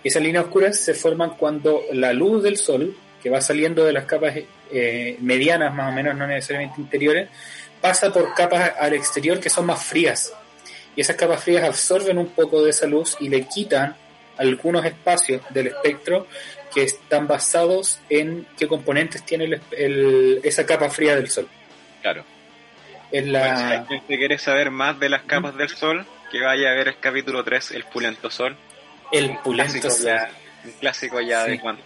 [0.01, 4.05] Esas líneas oscuras se forman cuando la luz del Sol, que va saliendo de las
[4.05, 4.35] capas
[4.71, 7.27] eh, medianas más o menos, no necesariamente interiores,
[7.81, 10.33] pasa por capas al exterior que son más frías.
[10.95, 13.95] Y esas capas frías absorben un poco de esa luz y le quitan
[14.37, 16.27] algunos espacios del espectro
[16.73, 19.59] que están basados en qué componentes tiene
[20.43, 21.47] esa capa fría del Sol.
[22.01, 22.25] Claro.
[23.11, 23.85] En la...
[23.87, 27.43] si quiere saber más de las capas del Sol, que vaya a ver el capítulo
[27.43, 28.57] 3, El Pulento Sol.
[29.11, 30.19] El Pulento Sol.
[30.65, 31.83] un clásico ya de cuánto.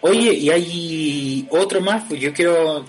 [0.00, 2.86] Oye, y hay otro más, pues yo quiero...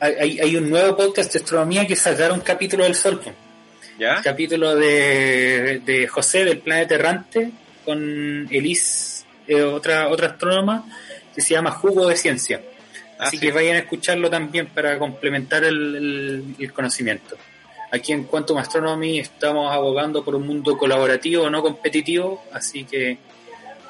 [0.00, 3.20] Hay, hay un nuevo podcast de astronomía que sacaron un capítulo del Sol.
[3.98, 4.22] ¿Ya?
[4.22, 7.50] capítulo de, de José del Planeta Errante
[7.84, 10.84] con Elise, eh, otra, otra astrónoma,
[11.34, 12.62] que se llama Jugo de Ciencia.
[13.18, 17.36] Así que vayan a escucharlo también para complementar el, conocimiento.
[17.90, 23.18] Aquí en Quantum Astronomy estamos abogando por un mundo colaborativo, no competitivo, así que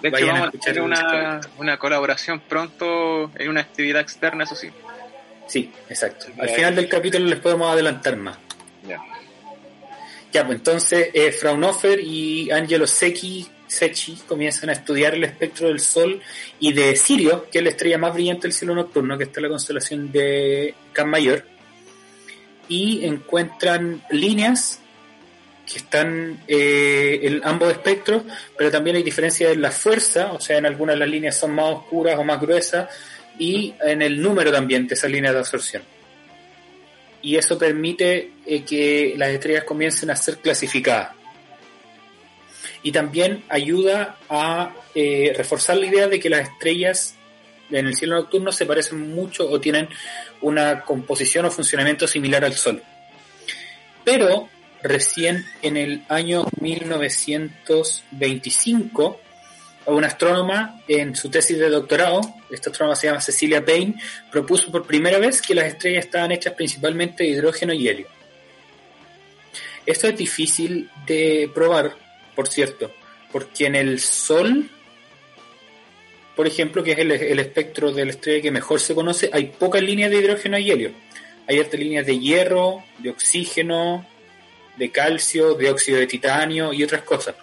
[0.01, 4.71] de hecho, vamos a escuchar una, una colaboración pronto en una actividad externa, eso sí.
[5.49, 6.27] Sí, exacto.
[6.39, 8.39] Al final del capítulo les podemos adelantar más.
[8.87, 9.01] Ya.
[10.33, 15.81] Ya, pues entonces eh, Fraunhofer y Angelo Secchi, Secchi comienzan a estudiar el espectro del
[15.81, 16.21] Sol
[16.61, 19.45] y de Sirio, que es la estrella más brillante del cielo nocturno, que está en
[19.45, 21.45] la constelación de Can Mayor,
[22.69, 24.81] y encuentran líneas
[25.67, 28.23] que están eh, en ambos espectros,
[28.57, 31.55] pero también hay diferencias en la fuerza, o sea, en algunas de las líneas son
[31.55, 32.89] más oscuras o más gruesas,
[33.39, 35.83] y en el número también de esas líneas de absorción.
[37.23, 41.17] Y eso permite eh, que las estrellas comiencen a ser clasificadas.
[42.83, 47.17] Y también ayuda a eh, reforzar la idea de que las estrellas
[47.71, 49.89] en el cielo nocturno se parecen mucho o tienen
[50.41, 52.83] una composición o funcionamiento similar al Sol.
[54.05, 54.49] Pero
[54.83, 59.21] recién en el año 1925,
[59.93, 62.21] una astrónoma en su tesis de doctorado,
[62.51, 63.95] esta astrónoma se llama Cecilia Payne,
[64.31, 68.07] propuso por primera vez que las estrellas estaban hechas principalmente de hidrógeno y helio.
[69.87, 71.97] Esto es difícil de probar,
[72.37, 72.93] por cierto,
[73.33, 74.69] porque en el Sol,
[76.37, 79.83] por ejemplo, que es el, espectro de la estrella que mejor se conoce, hay pocas
[79.83, 80.93] líneas de hidrógeno y helio.
[81.47, 84.07] Hay otras líneas de hierro, de oxígeno,
[84.77, 87.35] de calcio, dióxido de titanio y otras cosas.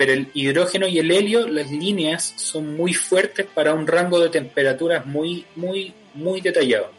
[0.00, 4.30] Pero el hidrógeno y el helio, las líneas son muy fuertes para un rango de
[4.30, 6.90] temperaturas muy, muy, muy detallado.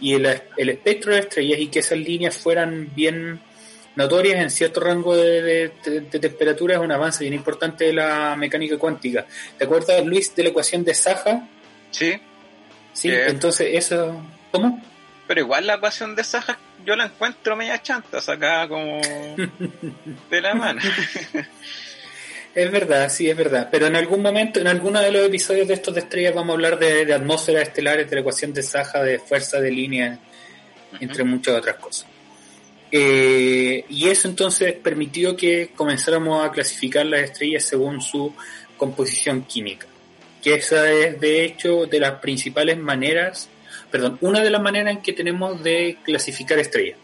[0.00, 0.24] Y el,
[0.56, 3.38] espectro de estrellas y que esas líneas fueran bien
[3.96, 5.72] notorias en cierto rango de,
[6.10, 9.26] temperatura es un avance bien importante de la mecánica cuántica.
[9.58, 11.46] ¿Te acuerdas, Luis, de la ecuación de Saja?
[11.90, 12.14] Sí.
[12.94, 14.24] Sí, entonces eso...
[14.50, 14.82] ¿Cómo?
[15.26, 19.00] Pero igual la ecuación de Saja yo la encuentro media chanta, sacada como
[20.30, 20.80] de la mano.
[22.54, 23.68] Es verdad, sí, es verdad.
[23.70, 26.52] Pero en algún momento, en alguno de los episodios de estos de estrellas, vamos a
[26.54, 30.18] hablar de, atmósferas estelares, de la ecuación de Saja, de fuerza de línea,
[31.00, 32.06] entre muchas otras cosas.
[32.90, 38.34] Eh, y eso entonces permitió que comenzáramos a clasificar las estrellas según su
[38.76, 39.86] composición química.
[40.42, 43.48] Que esa es, de hecho, de las principales maneras
[43.92, 46.96] perdón, una de las maneras en que tenemos de clasificar estrellas.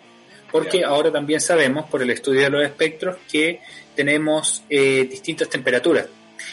[0.50, 3.60] Porque ahora también sabemos, por el estudio de los espectros, que
[3.98, 6.06] tenemos eh, distintas temperaturas.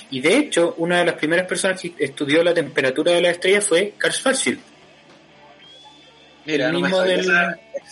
[0.09, 3.67] Y de hecho, una de las primeras personas que estudió la temperatura de las estrellas
[3.67, 4.59] fue Carl Schwarzschild.
[6.47, 7.31] Mira, el mismo del,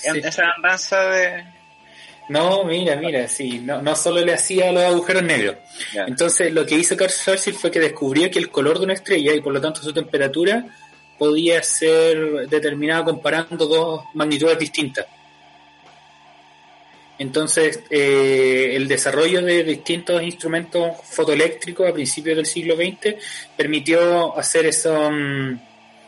[0.03, 1.43] esa, andanza de...
[2.29, 5.57] No, mira, mira, sí, no, no solo le hacía los agujeros negros.
[6.07, 9.35] Entonces, lo que hizo Carl Schwarzschild fue que descubrió que el color de una estrella
[9.35, 10.65] y por lo tanto su temperatura
[11.19, 15.05] podía ser determinada comparando dos magnitudes distintas.
[17.19, 23.15] Entonces, eh, el desarrollo de distintos instrumentos fotoeléctricos a principios del siglo XX
[23.56, 25.54] permitió hacer esos, mm,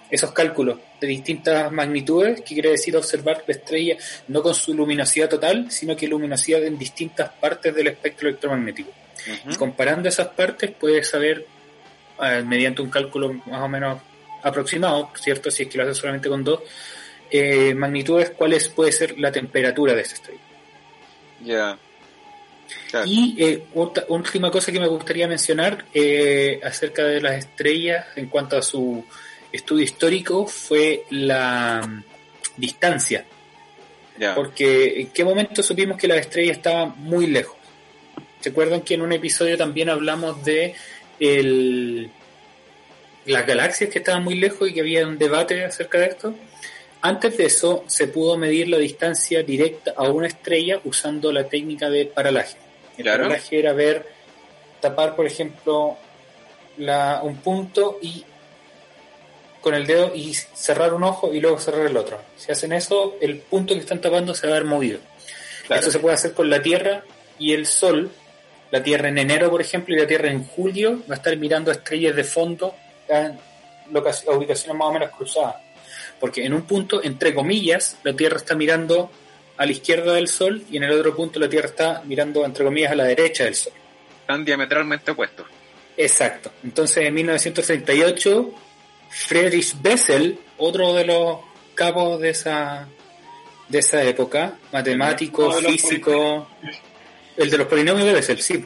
[0.09, 5.29] esos cálculos de distintas magnitudes, que quiere decir observar la estrella no con su luminosidad
[5.29, 8.91] total, sino que luminosidad en distintas partes del espectro electromagnético.
[9.49, 11.45] Y comparando esas partes, puedes saber,
[12.21, 14.01] eh, mediante un cálculo más o menos
[14.43, 15.49] aproximado, ¿cierto?
[15.49, 16.61] Si es que lo hace solamente con dos
[17.31, 20.41] eh, magnitudes, cuál es, puede ser la temperatura de esa estrella.
[21.45, 21.77] Ya.
[23.05, 28.27] Y eh, otra, última cosa que me gustaría mencionar eh, acerca de las estrellas en
[28.27, 29.05] cuanto a su
[29.51, 32.03] estudio histórico fue la mm,
[32.57, 33.25] distancia.
[34.33, 37.57] Porque en qué momento supimos que las estrellas estaban muy lejos.
[38.39, 40.73] ¿Se acuerdan que en un episodio también hablamos de
[41.19, 42.09] el,
[43.25, 46.35] las galaxias que estaban muy lejos y que había un debate acerca de esto.
[47.05, 51.87] Antes de eso se pudo medir la distancia directa a una estrella usando la técnica
[51.87, 52.57] de paralaje.
[52.97, 54.07] El paralaje era ver,
[54.81, 55.97] tapar por ejemplo
[56.77, 58.25] la, un punto y
[59.61, 62.19] con el dedo y cerrar un ojo y luego cerrar el otro.
[62.37, 64.97] Si hacen eso, el punto que están tapando se va a ver movido.
[65.69, 67.03] Esto se puede hacer con la Tierra
[67.37, 68.09] y el Sol.
[68.71, 71.69] La Tierra en enero, por ejemplo, y la Tierra en julio va a estar mirando
[71.69, 72.73] estrellas de fondo
[73.07, 73.37] en
[73.91, 75.64] ubicaciones más o menos cruzadas.
[76.19, 79.11] Porque en un punto, entre comillas, la Tierra está mirando
[79.57, 82.65] a la izquierda del Sol y en el otro punto la Tierra está mirando, entre
[82.65, 83.73] comillas, a la derecha del Sol.
[84.21, 85.45] Están diametralmente opuestos.
[85.97, 86.51] Exacto.
[86.63, 88.53] Entonces, en 1938,
[89.09, 91.39] Friedrich Bessel, otro de los
[91.73, 92.87] cabos de esa,
[93.69, 96.47] de esa época, matemático, físico,
[97.37, 98.65] el de los polinomios de Bessel, sí.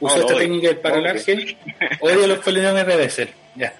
[0.00, 1.56] Usó esta técnica del paralaje.
[2.00, 3.28] Odio los polinomios de Bessel.
[3.54, 3.74] Ya.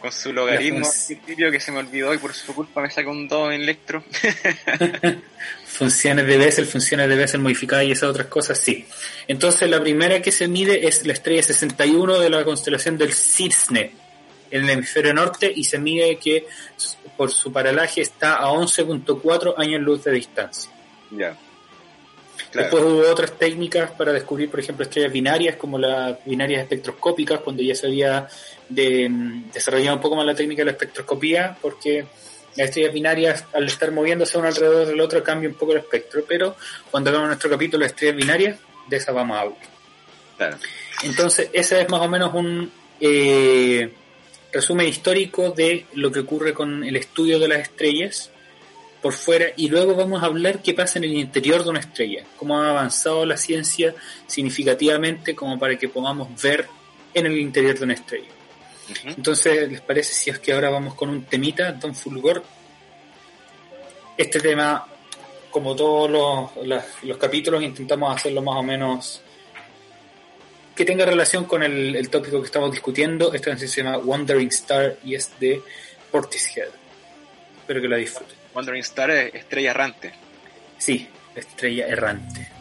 [0.00, 3.10] Con su logaritmo al principio que se me olvidó y por su culpa me sacó
[3.10, 4.02] un 2 en electro.
[5.66, 8.86] funciones de Bessel, funciones de Bessel modificadas y esas otras cosas, sí.
[9.28, 13.92] Entonces la primera que se mide es la estrella 61 de la constelación del Cisne
[14.50, 16.46] en el hemisferio norte y se mide que
[17.16, 20.70] por su paralaje está a 11.4 años luz de distancia.
[21.10, 21.36] Ya.
[22.52, 27.62] Después hubo otras técnicas para descubrir, por ejemplo, estrellas binarias, como las binarias espectroscópicas, cuando
[27.62, 28.26] ya se había
[28.70, 32.06] de, mm, desarrollado un poco más la técnica de la espectroscopía, porque
[32.56, 36.24] las estrellas binarias, al estar moviéndose uno alrededor del otro, cambia un poco el espectro.
[36.26, 36.56] Pero
[36.90, 38.58] cuando hagamos nuestro capítulo de estrellas binarias,
[38.88, 40.58] de esa vamos a hablar.
[41.02, 43.92] Entonces, ese es más o menos un eh,
[44.52, 48.30] resumen histórico de lo que ocurre con el estudio de las estrellas
[49.00, 52.24] por fuera y luego vamos a hablar qué pasa en el interior de una estrella,
[52.36, 53.94] cómo ha avanzado la ciencia
[54.26, 56.66] significativamente como para que podamos ver
[57.14, 58.28] en el interior de una estrella.
[59.04, 62.42] Entonces, ¿les parece si es que ahora vamos con un temita, Don Fulgor?
[64.16, 64.86] Este tema,
[65.50, 69.22] como todos los, los, capítulos, intentamos hacerlo más o menos
[70.74, 73.32] que tenga relación con el, el tópico que estamos discutiendo.
[73.32, 75.62] Esta canción se llama Wandering Star y es de
[76.10, 76.68] Portishead.
[77.60, 78.36] Espero que la disfruten.
[78.54, 80.12] Wandering Star es estrella errante.
[80.78, 82.59] Sí, estrella errante.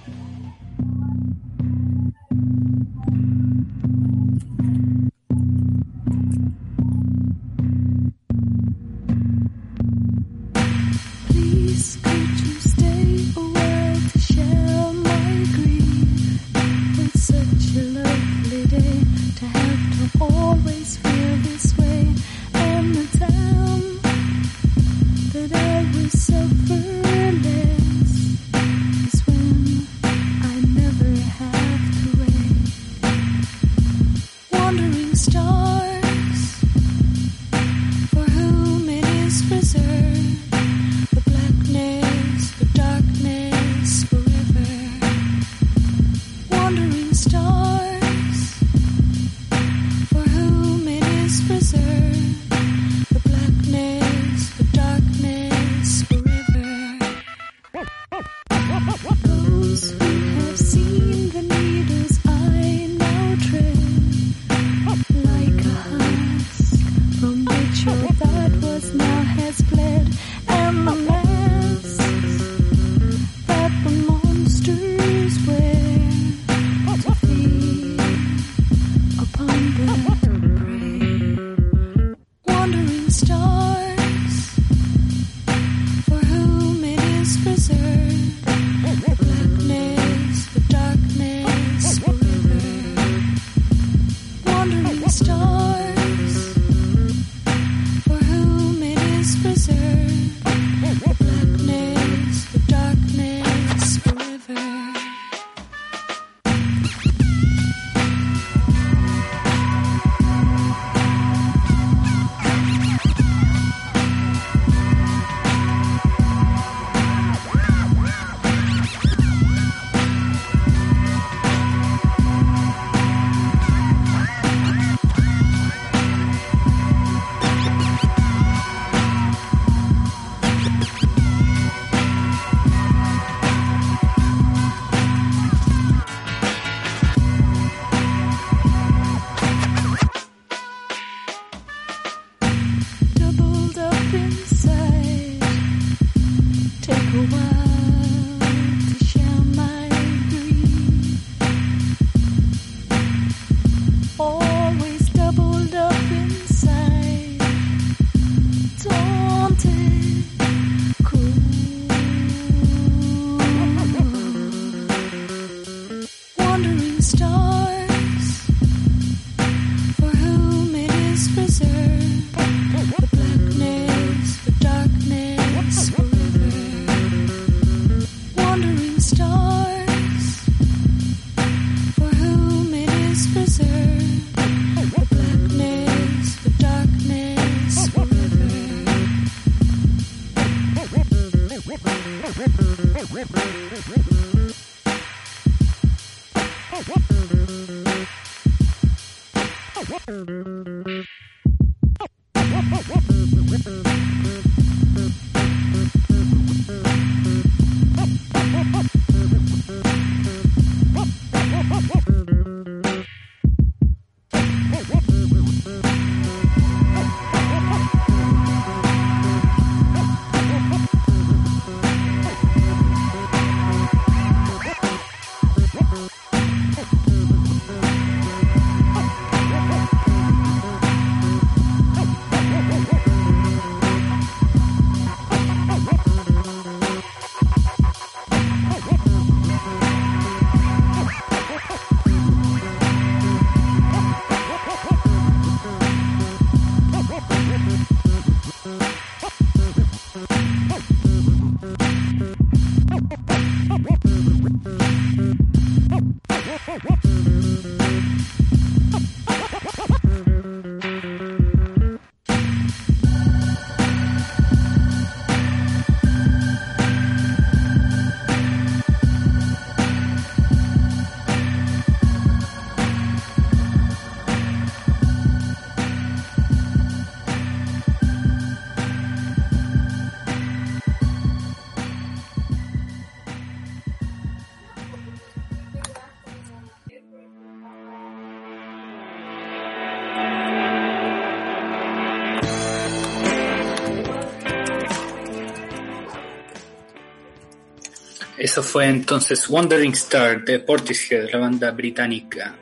[298.49, 302.55] Eso fue entonces Wandering Star de Portishead, la banda británica.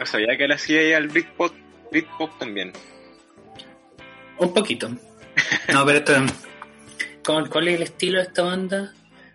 [0.00, 1.54] No sabía que él hacía al Britpop,
[1.92, 2.72] Britpop también.
[4.38, 4.88] Un poquito.
[5.72, 6.14] No, pero esto,
[7.24, 8.92] ¿cuál, ¿cuál es el estilo de esta banda?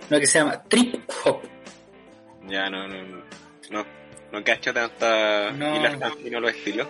[0.09, 1.39] No, que se llama Trip Hop.
[2.49, 3.23] Ya no, no,
[3.71, 3.85] no,
[4.33, 5.77] no cacho tanta No.
[5.77, 6.87] y las no los estilos.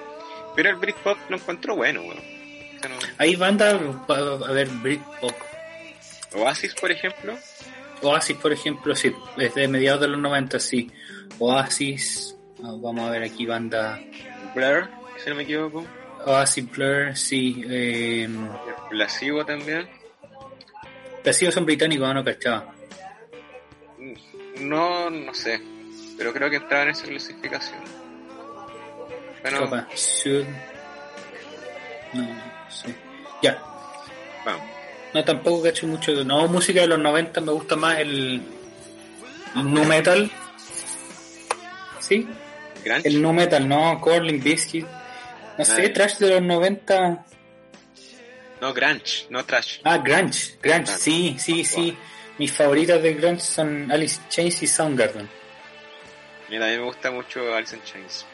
[0.55, 2.17] Pero el Britpop lo encuentro bueno, weón.
[2.81, 3.79] No- Hay bandas,
[4.09, 5.35] a ver, Britpop.
[6.33, 7.37] Oasis, por ejemplo.
[8.01, 10.91] Oasis, por ejemplo, sí, desde mediados de los 90, sí.
[11.37, 13.99] Oasis, ah, vamos a ver aquí banda.
[14.55, 15.85] Blur, si no me equivoco.
[16.25, 17.63] Oasis, Blur, sí.
[17.67, 18.29] Eh,
[18.89, 19.87] Placebo también.
[21.23, 22.73] Placebo son británicos, no cachaba.
[24.61, 25.61] No, no sé.
[26.17, 27.79] Pero creo que entraba en esa clasificación.
[29.41, 29.87] Bueno.
[29.95, 30.45] Sud.
[32.13, 32.95] No, no sé.
[33.41, 33.57] Ya.
[34.45, 34.78] vamos.
[35.13, 36.13] No, tampoco cacho mucho.
[36.15, 38.41] de- No, música de los 90 me gusta más el.
[39.55, 40.29] nu metal.
[41.99, 42.27] ¿Sí?
[42.83, 43.07] Grunge.
[43.07, 44.85] El nu metal, no, Corling Biscuit.
[45.57, 47.25] No sé, trash de los 90.
[48.61, 49.79] No, Grunge, no Trash.
[49.83, 51.97] Ah, Grunge, Grunge, sí, sí, sí.
[52.37, 55.29] Mis favoritas de Grunge son Alice in Chains y Soundgarden.
[56.49, 58.25] Mira, a mí me gusta mucho Alice in Chains.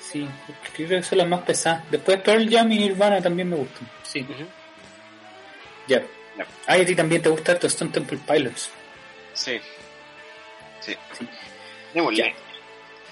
[0.00, 0.28] Sí,
[0.74, 1.88] creo que son las más pesadas.
[1.90, 3.88] Después Pearl Jam y Nirvana también me gustan.
[4.02, 4.26] Sí.
[5.88, 6.02] Ya.
[6.38, 6.46] Ya.
[6.66, 8.70] Ah, y a ti también te gusta harto Stone Temple Pilots.
[9.34, 9.60] Sí.
[10.80, 10.94] Sí.
[11.18, 11.28] Sí.
[11.92, 12.34] Démosle.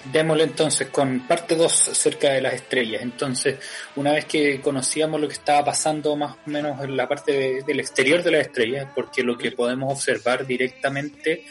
[0.05, 3.01] Démosle entonces con parte 2 acerca de las estrellas.
[3.01, 3.57] Entonces,
[3.97, 7.63] una vez que conocíamos lo que estaba pasando más o menos en la parte de-
[7.63, 11.45] del exterior de las estrellas, porque lo que podemos observar directamente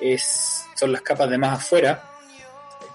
[0.00, 2.02] es, son las capas de más afuera,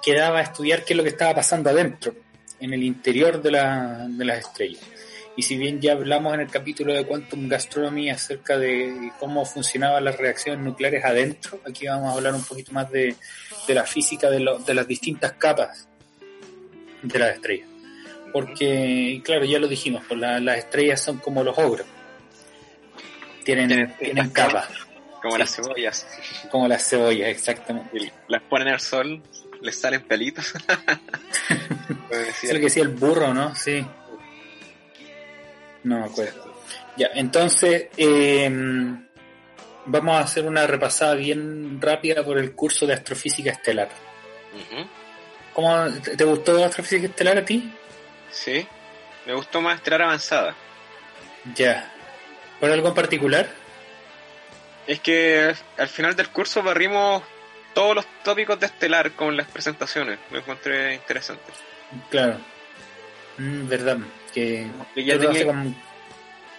[0.04, 2.14] quedaba estudiar qué es lo que estaba pasando adentro,
[2.60, 4.84] en el interior de, la- de las estrellas.
[5.40, 10.04] Y si bien ya hablamos en el capítulo de Quantum Gastronomy acerca de cómo funcionaban
[10.04, 13.16] las reacciones nucleares adentro, aquí vamos a hablar un poquito más de,
[13.66, 15.88] de la física de, lo- de las distintas capas
[17.04, 17.70] de las estrellas.
[18.34, 21.88] Porque, claro, ya lo dijimos, pues la- las estrellas son como los ogros.
[23.46, 24.68] Tienen, Tienen- tienen capas,
[25.22, 25.40] Como Sí.
[25.40, 26.08] las cebollas.
[26.52, 28.12] como las cebollas, exactamente.
[28.28, 29.24] Las ponen al sol,
[29.62, 30.54] les salen pelitos.
[32.44, 33.56] Es lo que decía el burro, ¿no?
[33.56, 33.86] Sí.
[35.84, 36.54] No me acuerdo.
[36.98, 38.50] Ya, entonces, eh,
[39.86, 43.90] vamos a hacer una repasada bien rápida por el curso de astrofísica estelar.
[45.54, 47.74] ¿Cómo te te gustó astrofísica estelar a ti?
[48.32, 48.68] Sí.
[49.26, 50.56] Me gustó más Estelar Avanzada.
[51.56, 51.92] Ya.
[52.60, 53.50] ¿Por algo en particular?
[54.88, 57.24] Es que al final del curso barrimos
[57.74, 60.20] todos los tópicos de Estelar con las presentaciones.
[60.32, 61.52] Me encontré interesante.
[62.10, 62.38] Claro.
[63.40, 63.98] Mm, verdad.
[64.34, 65.76] Que Que ya tenía con,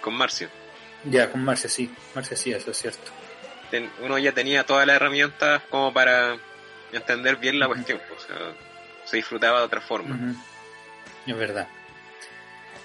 [0.01, 0.49] con Marcio.
[1.05, 1.91] ya, con Marcia, sí.
[2.15, 3.11] Marcia, sí, eso es cierto.
[3.71, 6.37] Ten- uno ya tenía todas las herramientas como para
[6.93, 8.01] entender bien la cuestión.
[8.17, 8.37] O sea,
[9.05, 10.35] se disfrutaba de otra forma.
[11.27, 11.69] Es verdad.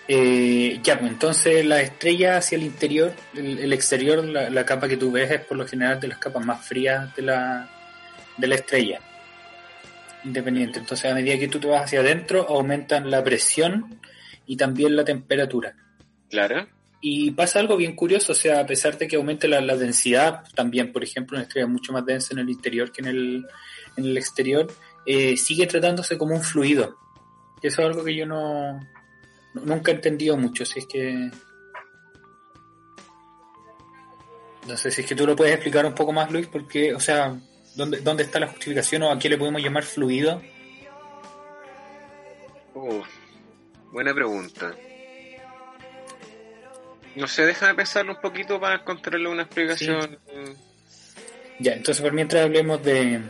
[0.08, 4.88] Eh, ya, pues entonces la estrella hacia el interior, el, el exterior, la, la capa
[4.88, 7.68] que tú ves es por lo general de las capas más frías de la,
[8.38, 9.00] de la estrella.
[10.26, 10.80] Independiente.
[10.80, 14.00] Entonces a medida que tú te vas hacia adentro aumentan la presión
[14.46, 15.76] y también la temperatura.
[16.30, 16.68] Claro.
[17.02, 20.44] Y pasa algo bien curioso, o sea, a pesar de que aumente la, la densidad,
[20.56, 23.46] también, por ejemplo, una estrella mucho más densa en el interior que en el,
[23.96, 24.66] en el exterior,
[25.06, 26.98] eh, sigue tratándose como un fluido.
[27.62, 28.80] Y eso es algo que yo no,
[29.54, 31.30] no- nunca he entendido mucho, si es que...
[34.68, 37.00] No sé si es que tú lo puedes explicar un poco más, Luis, porque, o
[37.00, 37.36] sea,
[37.76, 40.42] ¿dónde, dónde está la justificación o a qué le podemos llamar fluido?
[42.74, 43.02] Uh,
[43.92, 44.76] buena pregunta.
[47.16, 50.18] No sé, déjame pensarlo un poquito para encontrarle una explicación.
[51.60, 53.22] Ya, entonces por mientras hablemos de,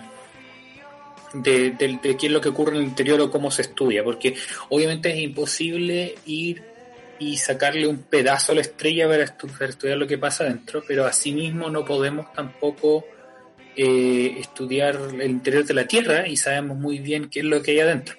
[1.33, 4.03] de, de- de qué es lo que ocurre en el interior o cómo se estudia,
[4.03, 4.35] porque
[4.69, 6.63] obviamente es imposible ir
[7.19, 10.83] y sacarle un pedazo a la estrella para, estu- para estudiar lo que pasa dentro,
[10.87, 13.05] pero asimismo no podemos tampoco
[13.75, 17.71] eh, estudiar el interior de la Tierra y sabemos muy bien qué es lo que
[17.71, 18.15] hay adentro.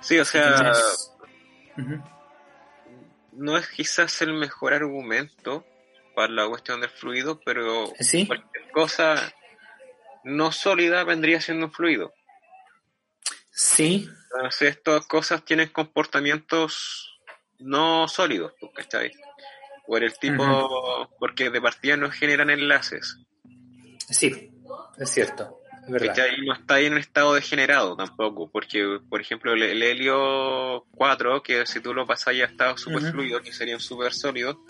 [0.00, 0.72] Sí, o sea,
[3.32, 5.64] no es quizás el mejor argumento
[6.14, 8.26] para la cuestión del fluido, pero ¿Sí?
[8.26, 9.32] cualquier cosa
[10.24, 12.12] no sólida vendría siendo un fluido.
[13.50, 17.20] Sí, Entonces, estas cosas tienen comportamientos
[17.58, 19.12] no sólidos, pues, ¿cachai?
[19.86, 23.18] Por el tipo, porque de partida no generan enlaces.
[24.10, 24.52] sí,
[24.98, 26.08] es cierto, es verdad.
[26.08, 26.40] ¿cachai?
[26.44, 31.66] No está ahí en estado degenerado tampoco, porque, por ejemplo, el, el helio 4, que
[31.66, 33.12] si tú lo pasas ya a estado super Ujú.
[33.12, 34.60] fluido, que sería un super sólido,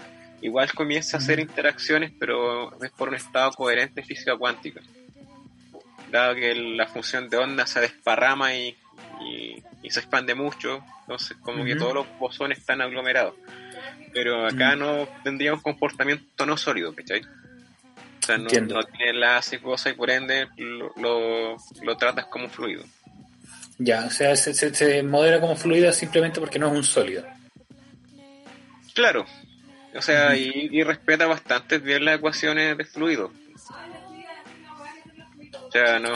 [0.40, 4.80] igual comienza a hacer interacciones, pero es por un estado coherente de física cuántica.
[6.10, 8.76] Dado que la función de onda se desparrama y,
[9.88, 13.34] se expande mucho, entonces como que todos los bosones están aglomerados.
[14.12, 14.78] Pero acá mm.
[14.78, 17.22] no tendría un comportamiento no sólido, ¿cachai?
[18.28, 22.84] O sea, no, tiene la cosa y por ende lo, lo, tratas como fluido.
[23.78, 27.24] Ya, o sea, se, se, modela como fluido simplemente porque no es un sólido.
[28.92, 29.24] Claro,
[29.94, 33.32] o sea, y, respeta bastante bien las ecuaciones de fluido.
[35.66, 36.12] O sea, no.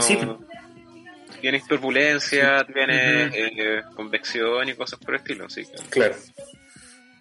[1.41, 5.63] Tienes turbulencia, tienes eh, convección y cosas por el estilo, sí.
[5.89, 6.15] Claro.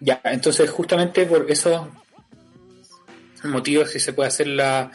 [0.00, 1.88] Ya, entonces justamente por esos
[3.44, 4.90] motivos si se puede hacer la,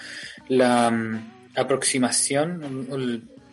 [0.48, 2.88] la mm, aproximación,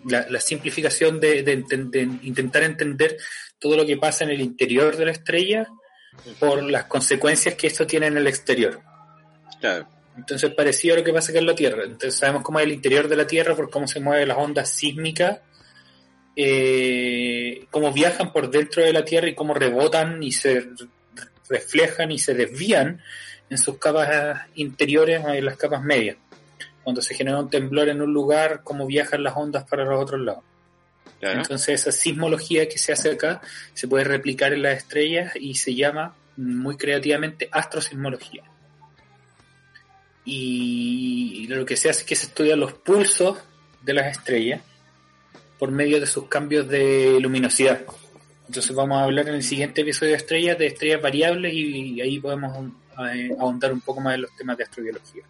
[0.05, 1.65] la, simplificación de,
[2.23, 3.17] intentar entender
[3.59, 5.69] todo lo que pasa en el interior de la estrella
[6.39, 8.81] por las consecuencias que esto tiene en el exterior.
[9.61, 9.89] Claro.
[10.17, 11.85] Entonces parecido a lo que pasa acá en la Tierra.
[11.85, 14.71] Entonces sabemos cómo es el interior de la Tierra por cómo se mueven las ondas
[14.71, 15.41] sísmicas,
[16.37, 20.69] eh, cómo viajan por dentro de la Tierra y cómo rebotan y se
[21.49, 23.01] reflejan y se desvían
[23.51, 26.17] en sus capas interiores en las capas medias.
[26.83, 30.21] Cuando se genera un temblor en un lugar, cómo viajan las ondas para los otros
[30.21, 30.45] lados.
[31.21, 33.41] Entonces esa sismología que se hace acá
[33.73, 38.43] se puede replicar en las estrellas y se llama muy creativamente astrosismología.
[40.27, 43.39] Y lo que se hace es que se estudian los pulsos
[43.83, 44.63] de las estrellas
[45.59, 47.83] por medio de sus cambios de luminosidad.
[48.47, 52.19] Entonces vamos a hablar en el siguiente episodio de estrellas, de estrellas variables y ahí
[52.19, 52.53] podemos
[53.13, 55.25] eh, ahondar un poco más en los temas de astrobiología.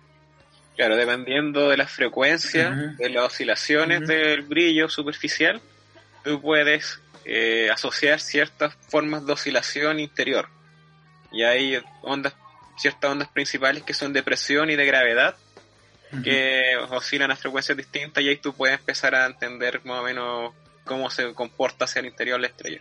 [0.77, 5.61] Claro, dependiendo de la frecuencia, de las oscilaciones del brillo superficial,
[6.25, 10.49] tú puedes eh, asociar ciertas formas de oscilación interior.
[11.31, 12.35] Y hay ondas,
[12.77, 15.37] ciertas ondas principales que son de presión y de gravedad,
[16.23, 20.55] que oscilan a frecuencias distintas y ahí tú puedes empezar a entender más o menos
[20.85, 22.81] cómo se comporta hacia el interior la estrella.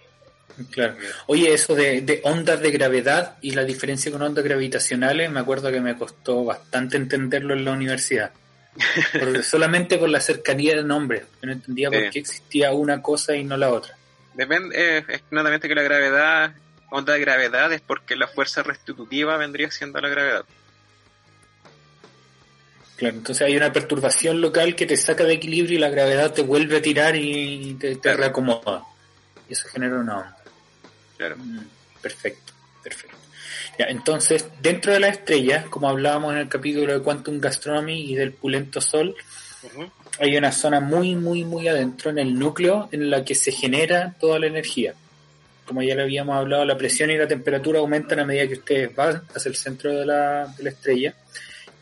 [0.69, 0.95] Claro.
[1.27, 5.71] Oye, eso de, de, ondas de gravedad y la diferencia con ondas gravitacionales, me acuerdo
[5.71, 8.31] que me costó bastante entenderlo en la universidad
[9.43, 11.25] solamente por la cercanía del nombre.
[11.41, 13.95] no entendía por qué existía una cosa y no la otra.
[14.33, 16.53] Depende, eh, es claramente que la gravedad,
[16.89, 20.45] onda de gravedad, es porque la fuerza restitutiva vendría siendo la gravedad.
[22.95, 26.41] Claro, entonces hay una perturbación local que te saca de equilibrio y la gravedad te
[26.41, 28.83] vuelve a tirar y te, reacomoda.
[29.49, 30.37] Y eso genera una onda.
[31.17, 31.37] Claro.
[31.37, 31.59] Mm,
[32.01, 32.53] perfecto,
[32.83, 33.23] perfecto
[33.77, 38.33] entonces, dentro de la estrella, como hablábamos en el capítulo de Quantum Gastronomy y del
[38.33, 39.15] pulento Sol,
[40.19, 44.15] hay una zona muy, muy, muy adentro, en el núcleo, en la que se genera
[44.19, 44.93] toda la energía.
[45.65, 48.95] Como ya le habíamos hablado, la presión y la temperatura aumentan a medida que ustedes
[48.95, 51.15] van hacia el centro de la, de la estrella.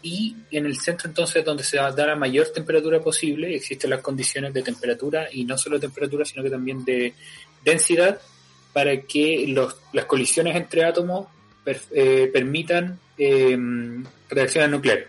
[0.04, 3.90] Y en el centro entonces donde se va a dar la mayor temperatura posible, existen
[3.90, 7.14] las condiciones de temperatura y no solo de temperatura, sino que también de
[7.64, 8.20] densidad
[8.74, 11.28] para que los, las colisiones entre átomos
[11.66, 15.08] eh, permitan em, reacciones nucleares.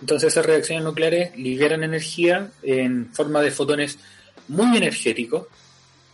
[0.00, 3.98] Entonces esas reacciones nucleares liberan energía en forma de fotones
[4.48, 5.46] muy energéticos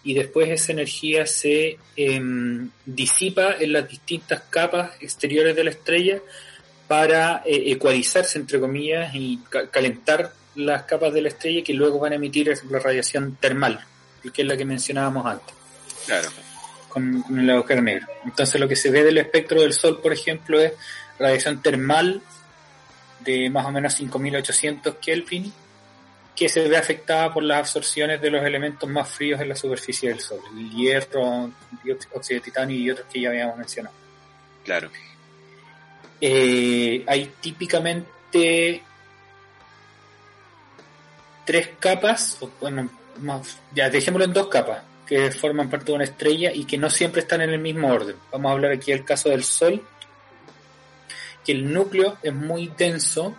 [0.03, 6.21] y después esa energía se em, disipa en las distintas capas exteriores de la estrella
[6.89, 9.41] para eh, ecualizarse, entre comillas, y
[9.71, 13.81] calentar las capas de la estrella que luego van a emitir la radiación termal,
[14.35, 15.60] que es la que mencionábamos antes.
[16.11, 16.31] Claro
[16.91, 18.07] con, el agujero negro.
[18.25, 20.75] Entonces lo que se ve del espectro del Sol, por ejemplo, es
[21.19, 22.21] radiación termal
[23.21, 25.51] de más o menos 5800 Kelvin,
[26.37, 30.11] que se ve afectada por las absorciones de los elementos más fríos en la superficie
[30.11, 31.51] del Sol, el hierro,
[32.13, 33.95] óxido de titanio y otros que ya habíamos mencionado.
[34.65, 34.91] Claro.
[36.21, 38.83] Eh, hay típicamente
[41.47, 42.91] tres capas, bueno,
[43.21, 46.89] más, ya dejémoslo en dos capas que forman parte de una estrella y que no
[46.89, 48.15] siempre están en el mismo orden.
[48.31, 49.83] Vamos a hablar aquí del caso del Sol,
[51.45, 53.35] que el núcleo es muy denso,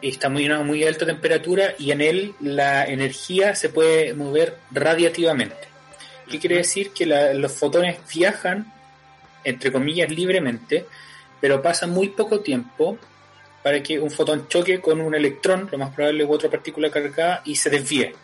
[0.00, 5.68] está muy a muy alta temperatura y en él la energía se puede mover radiativamente.
[6.30, 6.92] ¿Qué quiere decir?
[6.92, 8.72] Que los fotones viajan,
[9.44, 10.86] entre comillas, libremente,
[11.38, 12.96] pero pasa muy poco tiempo
[13.62, 17.42] para que un fotón choque con un electrón, lo más probable, u otra partícula cargada,
[17.44, 18.14] y se desvíe.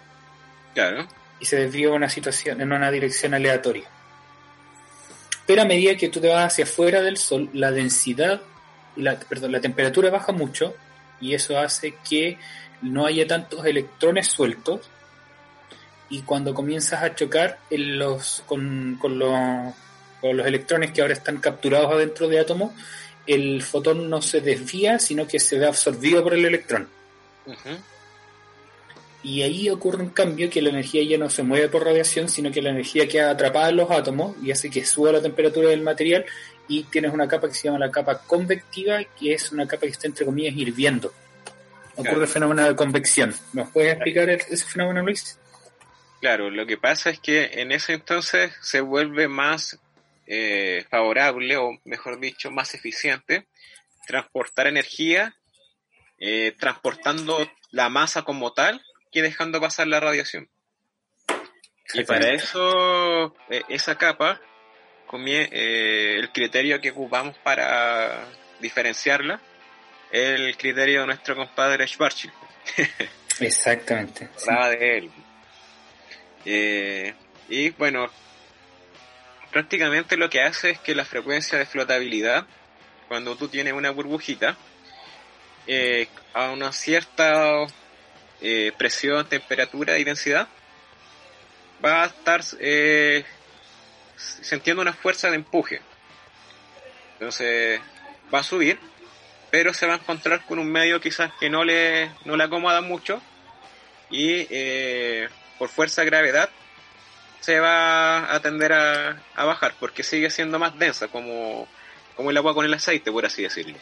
[0.72, 3.88] Claro y se desvía una situación en una dirección aleatoria.
[5.47, 8.41] Pero a medida que tú te vas hacia afuera del Sol, la densidad,
[8.97, 10.74] la, perdón, la temperatura baja mucho
[11.20, 12.38] y eso hace que
[12.82, 14.88] no haya tantos electrones sueltos
[16.09, 22.41] y cuando comienzas a chocar los, con, los electrones que ahora están capturados adentro de
[22.41, 22.72] átomos,
[23.26, 26.88] el fotón no se desvía, sino que se ve absorbido por el electrón.
[29.22, 32.50] Y ahí ocurre un cambio que la energía ya no se mueve por radiación, sino
[32.50, 35.82] que la energía queda atrapada en los átomos y hace que suba la temperatura del
[35.82, 36.24] material
[36.68, 39.88] y tienes una capa que se llama la capa convectiva, que es una capa que
[39.88, 41.12] está entre comillas hirviendo.
[41.96, 43.34] Ocurre el fenómeno de convección.
[43.52, 45.38] ¿Nos puedes explicar ese fenómeno, Luis?
[46.20, 49.78] Claro, lo que pasa es que en ese entonces se vuelve más
[50.26, 53.46] eh, favorable, o mejor dicho, más eficiente,
[54.06, 55.34] transportar energía,
[56.18, 58.80] eh, transportando la masa como tal
[59.11, 60.48] que dejando pasar la radiación.
[61.92, 64.40] Y para eso, eh, esa capa,
[65.12, 68.26] eh, el criterio que ocupamos para
[68.61, 69.40] diferenciarla,
[70.12, 72.32] es el criterio de nuestro compadre Schwarzschild.
[73.40, 74.28] Exactamente.
[74.46, 75.11] de él.
[76.44, 77.14] Eh,
[77.48, 78.08] y bueno,
[79.50, 82.46] prácticamente lo que hace es que la frecuencia de flotabilidad,
[83.08, 84.56] cuando tú tienes una burbujita,
[86.34, 87.66] a una cierta
[88.41, 90.49] eh, presión, temperatura y densidad,
[91.84, 93.24] va a estar eh,
[94.16, 95.80] sintiendo una fuerza de empuje.
[97.14, 97.80] Entonces
[98.32, 98.78] va a subir,
[99.51, 102.80] pero se va a encontrar con un medio quizás que no le, no le acomoda
[102.80, 103.20] mucho
[104.11, 105.28] y eh,
[105.59, 106.51] por fuerza de gravedad
[107.41, 111.66] se va a tender a, bajar porque sigue siendo más densa como,
[112.16, 113.76] como el agua con el aceite, por así decirlo.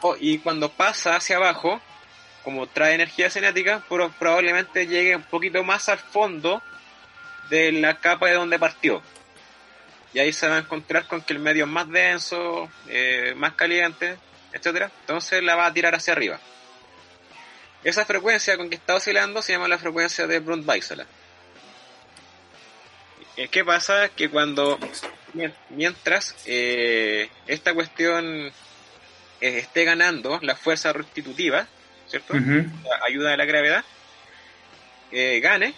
[0.00, 1.80] Oh, y cuando pasa hacia abajo,
[2.44, 6.62] como trae energía cinética, probablemente llegue un poquito más al fondo
[7.48, 9.02] de la capa de donde partió.
[10.12, 13.54] Y ahí se va a encontrar con que el medio es más denso, eh, más
[13.54, 14.16] caliente,
[14.52, 14.92] etcétera.
[15.00, 16.38] Entonces la va a tirar hacia arriba.
[17.82, 21.06] Esa frecuencia con que está oscilando se llama la frecuencia de Brunt-Weissela.
[23.50, 24.10] ¿Qué pasa?
[24.10, 24.78] Que cuando,
[25.70, 31.66] mientras eh, esta cuestión eh, esté ganando la fuerza restitutiva,
[32.14, 32.34] ¿cierto?
[33.04, 33.84] ayuda de la gravedad,
[35.10, 35.74] eh, gane,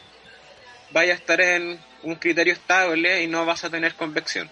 [0.91, 4.51] vaya a estar en un criterio estable y no vas a tener convección.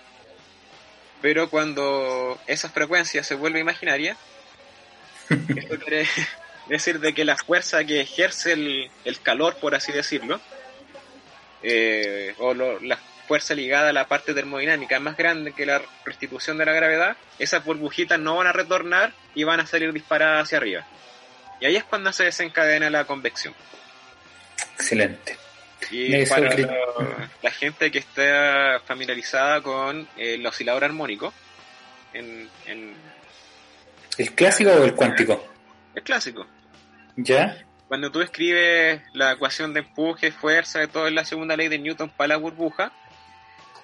[1.21, 4.17] Pero cuando esa frecuencia se vuelve imaginaria,
[5.29, 6.07] esto quiere
[6.69, 10.41] decir de que la fuerza que ejerce el, calor, por así decirlo,
[11.63, 16.57] eh, o la fuerza ligada a la parte termodinámica es más grande que la restitución
[16.57, 20.59] de la gravedad, esas burbujitas no van a retornar y van a salir disparadas hacia
[20.59, 20.87] arriba.
[21.65, 23.55] Y ahí es cuando se desencadena la convección.
[24.75, 25.39] Excelente.
[25.91, 26.55] Y para
[27.43, 31.33] la, gente que está familiarizada con el oscilador armónico,
[32.13, 32.51] en,
[34.19, 35.43] ¿el clásico o el cuántico?
[35.95, 36.47] El clásico.
[37.17, 37.57] ¿Ya?
[37.89, 41.79] Cuando tú escribes la ecuación de empuje, fuerza, de todo en la segunda ley de
[41.79, 42.93] Newton para la burbuja,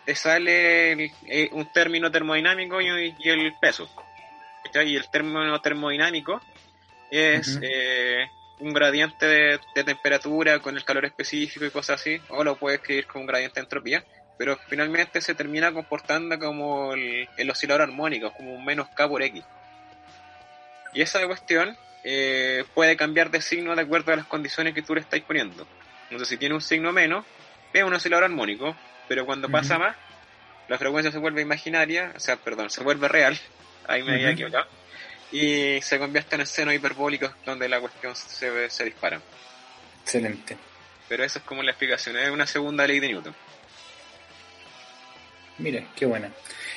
[0.05, 3.91] te sale eh, un término termodinámico y, y el peso.
[4.85, 6.43] Y el término termodinámico
[7.11, 8.31] es eh,
[8.61, 13.07] un gradiente de, temperatura con el calor específico y cosas así, o lo puedes escribir
[13.07, 14.05] con un gradiente de entropía,
[14.39, 19.43] pero finalmente se termina comportando como el, oscilador armónico, como un menos K por X.
[20.93, 24.95] Y esa cuestión eh, puede cambiar de signo de acuerdo a las condiciones que tú
[24.95, 25.67] le estás poniendo.
[26.05, 27.25] Entonces, si tiene un signo menos,
[27.73, 28.77] es un oscilador armónico,
[29.09, 29.97] pero cuando pasa más,
[30.69, 33.39] la frecuencia se vuelve imaginaria, o sea, perdón, se vuelve real.
[33.87, 34.67] Ahí me había equivocado
[35.33, 39.21] y se convierte en seno hiperbólicos donde la cuestión se, se dispara.
[40.03, 40.57] Excelente.
[41.09, 43.35] Pero esa es como la explicación, es una segunda ley de Newton.
[45.59, 46.31] Mira, qué buena.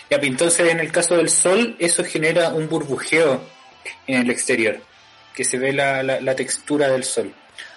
[0.09, 3.41] Ya, pues, entonces en el caso del Sol, eso genera un burbujeo
[4.07, 4.81] en el exterior,
[5.33, 7.33] que se ve la, la, textura del Sol.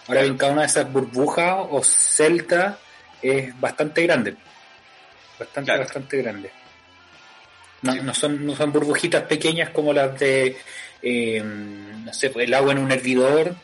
[0.08, 2.76] Ahora bien, cada una de esas burbujas o celtas
[3.22, 4.36] es bastante grande.
[5.38, 6.50] Bastante, bastante grande.
[7.82, 10.56] No, son, no son burbujitas pequeñas como las de,
[11.02, 13.54] eh, no sé, el agua en un hervidor,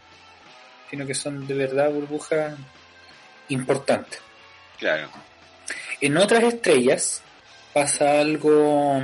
[0.90, 2.54] sino que son de verdad burbujas
[3.48, 4.20] importantes.
[4.78, 5.08] Claro.
[6.00, 7.22] En otras estrellas
[7.72, 9.02] pasa algo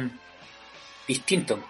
[1.06, 1.64] distinto.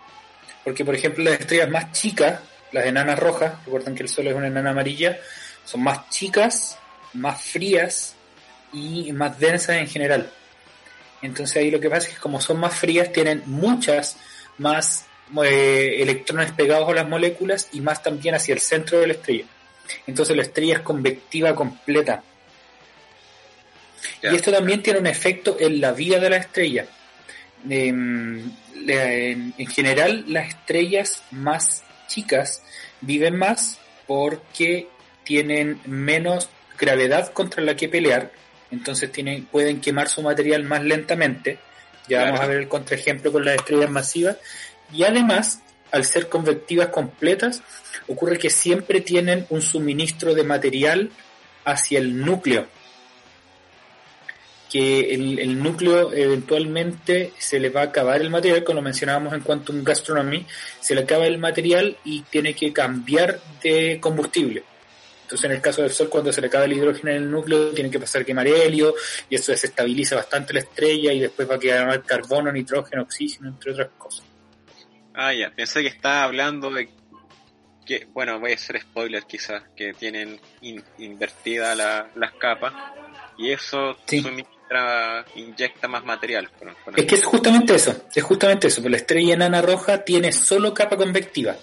[0.65, 2.41] Porque, por ejemplo, las estrellas más chicas,
[2.73, 5.19] las enanas rojas, recuerden que el Sol es una enana amarilla,
[5.65, 6.79] son más chicas,
[7.15, 8.15] más frías
[8.73, 10.31] y más densas en general.
[11.23, 14.17] Entonces ahí lo que pasa es que como son más frías, tienen muchas
[14.59, 15.07] más
[15.43, 19.45] eh, electrones pegados a las moléculas y más también hacia el centro de la estrella.
[20.07, 22.23] Entonces la estrella es convectiva completa.
[24.23, 26.87] Y esto también tiene un efecto en la vida de la estrella.
[27.69, 28.51] Em,
[28.87, 32.63] en, en general, las estrellas más chicas
[33.01, 34.89] viven más porque
[35.25, 36.49] tienen menos
[36.79, 38.33] gravedad contra la que pelear
[38.71, 41.59] entonces tienen, pueden quemar su material más lentamente.
[42.09, 44.37] Ya vamos a ver el contraejemplo con las estrellas masivas.
[44.93, 45.61] Y además,
[45.91, 47.63] al ser convectivas completas,
[48.07, 51.11] ocurre que siempre tienen un suministro de material
[51.65, 52.67] hacia el núcleo.
[54.71, 59.83] Que el, núcleo eventualmente se le va a acabar el material, como mencionábamos en Quantum
[59.83, 60.47] Gastronomy,
[60.81, 64.65] se le acaba el material y tiene que cambiar de combustible.
[65.29, 67.69] Entonces, en el caso del Sol, cuando se le acaba el hidrógeno en el núcleo,
[67.73, 68.95] tiene que pasar a quemar helio
[69.29, 73.73] y eso desestabiliza bastante la estrella y después va a quedar carbono, nitrógeno, oxígeno, entre
[73.73, 74.25] otras cosas.
[75.13, 76.89] Ah, ya, pensé que estaba hablando de
[77.85, 80.41] que, bueno, voy a hacer spoiler quizás, que tienen
[80.97, 82.73] invertida las capas
[83.37, 86.49] y eso suministra, inyecta más material.
[86.97, 90.73] es que es justamente eso, es justamente eso, pero la estrella enana roja tiene solo
[90.73, 91.55] capa convectiva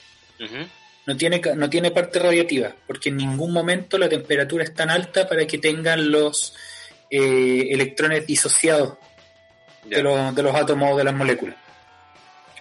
[1.06, 5.28] no tiene, no tiene parte radiativa, porque en ningún momento la temperatura es tan alta
[5.28, 6.56] para que tengan los
[7.10, 8.98] eh, electrones disociados
[9.86, 11.56] de los, de los átomos o de las moléculas.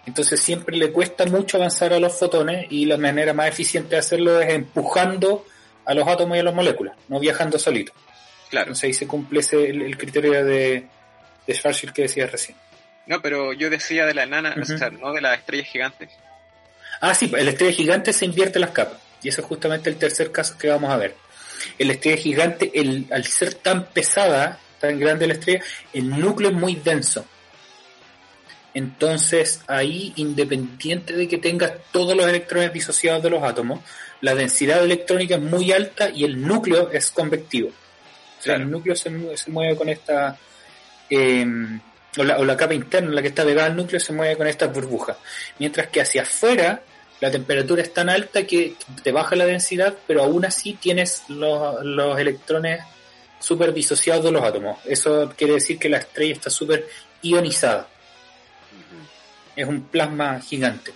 [0.07, 4.01] Entonces siempre le cuesta mucho avanzar a los fotones y la manera más eficiente de
[4.01, 5.47] hacerlo es empujando
[5.87, 7.93] a los átomos y a las moléculas, no viajando solito.
[8.51, 8.67] Claro.
[8.67, 10.87] Entonces ahí se cumple ese, el, criterio de,
[11.47, 12.59] de Schwarzschild que decía recién.
[13.07, 16.11] No, pero yo decía de la enana, o sea, no de las estrellas gigantes.
[17.07, 18.99] Ah, sí, el estrella gigante se invierte las capas.
[19.23, 21.15] Y eso es justamente el tercer caso que vamos a ver.
[21.79, 26.57] El estrella gigante, el, al ser tan pesada, tan grande la estrella, el núcleo es
[26.57, 27.27] muy denso.
[28.73, 33.81] Entonces, ahí, independiente de que tengas todos los electrones disociados de los átomos,
[34.23, 37.69] la densidad electrónica es muy alta y el núcleo es convectivo.
[37.69, 39.11] O sea, el núcleo se,
[39.51, 40.39] mueve con esta...
[41.11, 41.47] Eh,
[42.17, 45.19] o la, capa interna, la que está pegada al núcleo, se mueve con estas burbujas.
[45.59, 46.81] Mientras que hacia afuera
[47.25, 52.19] la temperatura es tan alta que te baja la densidad, pero aún así tienes los,
[52.19, 52.83] electrones
[53.41, 54.79] súper disociados de los átomos.
[54.85, 56.87] Eso quiere decir que la estrella está súper
[57.23, 57.89] ionizada.
[59.57, 60.93] Es un plasma gigante.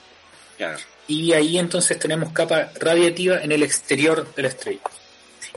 [1.07, 4.81] Y ahí entonces tenemos capa radiativa en el exterior de la estrella.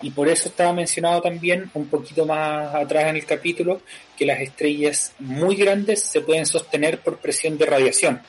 [0.01, 3.81] Y por eso estaba mencionado también un poquito más atrás en el capítulo
[4.17, 8.21] que las estrellas muy grandes se pueden sostener por presión de radiación,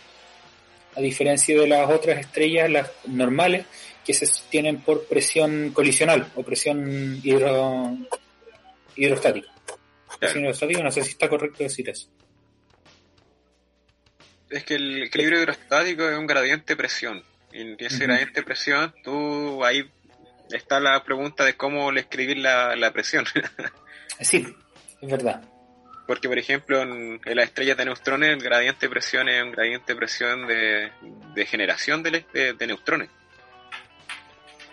[0.95, 3.66] a diferencia de las otras estrellas, las normales,
[4.05, 7.20] que se sostienen por presión colisional o presión
[8.97, 9.49] hidrostática.
[10.18, 12.09] Presión hidrostática, no sé si está correcto decir eso.
[14.51, 17.22] Es que el equilibrio hidrostático es un gradiente de presión.
[17.53, 19.84] Y ese gradiente de presión, tú ahí
[20.51, 23.24] está la pregunta de cómo le escribir la, la presión.
[24.20, 24.47] sí,
[25.01, 25.43] es verdad.
[26.12, 29.94] Porque, por ejemplo, en, las estrellas de neutrones, el gradiente de presión es un gradiente
[29.94, 33.08] de presión de, generación de, de, neutrones.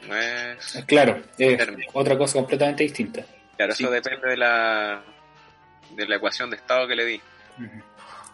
[0.05, 0.83] No es.
[0.85, 1.57] Claro, es
[1.93, 3.23] otra cosa completamente distinta.
[3.55, 5.01] Claro, eso depende de la,
[5.91, 7.21] de la ecuación de estado que le di.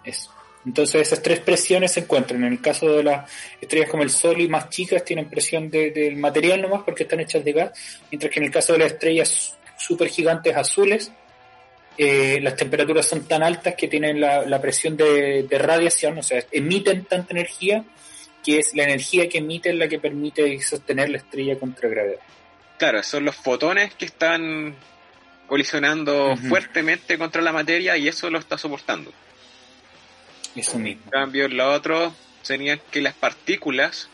[0.03, 0.33] Eso.
[0.65, 2.43] Entonces esas tres presiones se encuentran.
[2.43, 3.31] En el caso de las
[3.61, 7.45] estrellas como el Sol y más chicas tienen presión del material nomás porque están hechas
[7.45, 11.11] de gas, mientras que en el caso de las estrellas super gigantes azules,
[11.97, 17.05] eh, las temperaturas son tan altas que tienen la, presión de, radiación, o sea, emiten
[17.05, 17.83] tanta energía
[18.43, 22.19] que es la energía que emiten la que permite sostener la estrella contra gravedad.
[22.77, 24.75] Claro, son los fotones que están
[25.47, 29.11] colisionando fuertemente contra la materia y eso lo está soportando.
[30.55, 31.01] Eso mismo.
[31.05, 34.09] En cambio, lo otro sería que las partículas,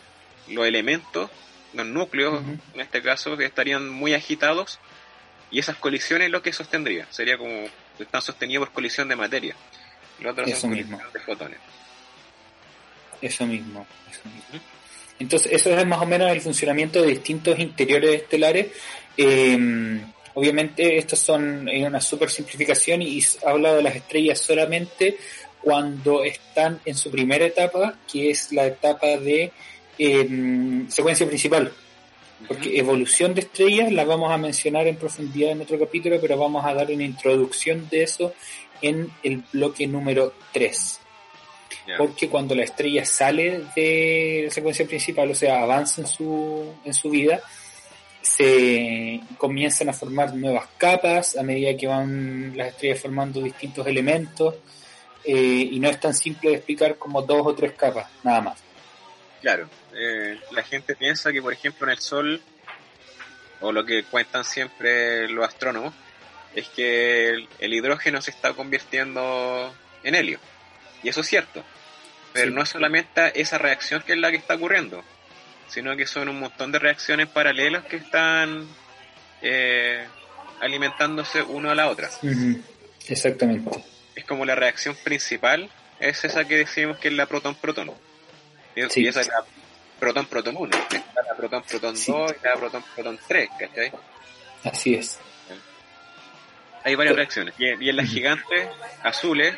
[0.47, 1.29] los elementos,
[1.73, 2.41] los núcleos,
[2.73, 4.79] en este caso, estarían muy agitados
[5.51, 7.05] y esas colisiones lo que sostendría.
[7.09, 7.65] Sería como,
[7.99, 9.55] están sostenidos por colisión de materia.
[10.19, 10.99] Lo otro eso son mismo.
[11.13, 11.59] de fotones.
[13.21, 13.85] Eso mismo.
[15.19, 18.67] Entonces, eso es más o menos el funcionamiento de distintos interiores estelares.
[19.17, 19.99] Eh,
[20.33, 25.17] obviamente, estos son en una super simplificación y habla de las estrellas solamente
[25.61, 29.51] cuando están en su primera etapa, que es la etapa de
[29.97, 31.71] em, secuencia principal.
[32.47, 36.65] Porque evolución de estrellas la vamos a mencionar en profundidad en otro capítulo, pero vamos
[36.65, 38.33] a dar una introducción de eso
[38.81, 40.99] en el bloque número 3.
[41.97, 46.93] Porque cuando la estrella sale de la secuencia principal, o sea, avanza en su, en
[46.93, 47.41] su vida,
[48.21, 54.55] se comienzan a formar nuevas capas a medida que van las estrellas formando distintos elementos
[55.23, 58.70] eh, y no es tan simple de explicar como dos o tres capas, nada más.
[59.41, 62.41] Claro, eh, la gente piensa que por ejemplo en el Sol,
[63.59, 65.93] o lo que cuentan siempre los astrónomos,
[66.55, 67.29] es que
[67.59, 69.73] el, hidrógeno se está convirtiendo
[70.03, 70.39] en helio.
[71.03, 71.63] Y eso es cierto.
[72.33, 75.03] Pero no es solamente esa reacción que es la que está ocurriendo,
[75.67, 78.67] sino que son un montón de reacciones paralelas que están
[79.41, 80.05] eh,
[80.61, 82.09] alimentándose uno a la otra.
[83.07, 83.83] Exactamente.
[84.15, 85.69] Es como la reacción principal,
[85.99, 87.91] es esa que decimos que es la protón-protón.
[88.75, 89.43] Y esa es la
[89.99, 90.77] protón-protón 1,
[91.15, 93.91] la protón-protón 2 y la protón-protón 3, ¿cachai?
[94.63, 95.19] Así es.
[96.83, 97.53] Hay varias reacciones.
[97.57, 98.67] Y, en las gigantes
[99.03, 99.53] azules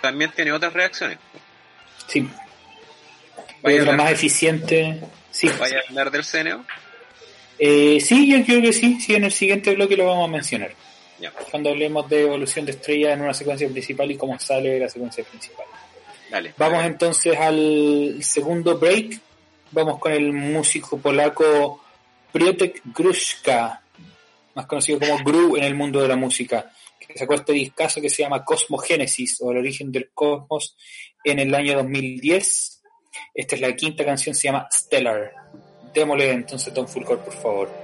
[0.00, 1.18] también tiene otras reacciones.
[2.06, 2.28] Sí.
[3.62, 5.00] Vaya la más eficiente.
[5.30, 5.48] Sí.
[5.58, 6.64] ¿Vaya a hablar del CNO?
[7.58, 9.00] Eh, sí, yo creo que sí.
[9.00, 10.72] Sí, en el siguiente bloque lo vamos a mencionar.
[11.50, 15.24] Cuando hablemos de evolución de estrella en una secuencia principal y cómo sale la secuencia
[15.24, 15.66] principal.
[16.56, 19.20] Vamos entonces al segundo break.
[19.70, 21.82] Vamos con el músico polaco
[22.32, 23.82] Priotek Gruszka,
[24.54, 28.10] más conocido como Gru en el mundo de la música, que sacó este discazo que
[28.10, 30.76] se llama Cosmogénesis o el origen del cosmos
[31.22, 32.82] en el año 2010.
[33.34, 35.32] Esta es la quinta canción, se llama Stellar.
[35.92, 37.83] Démosle entonces Tom Fulcor, por favor.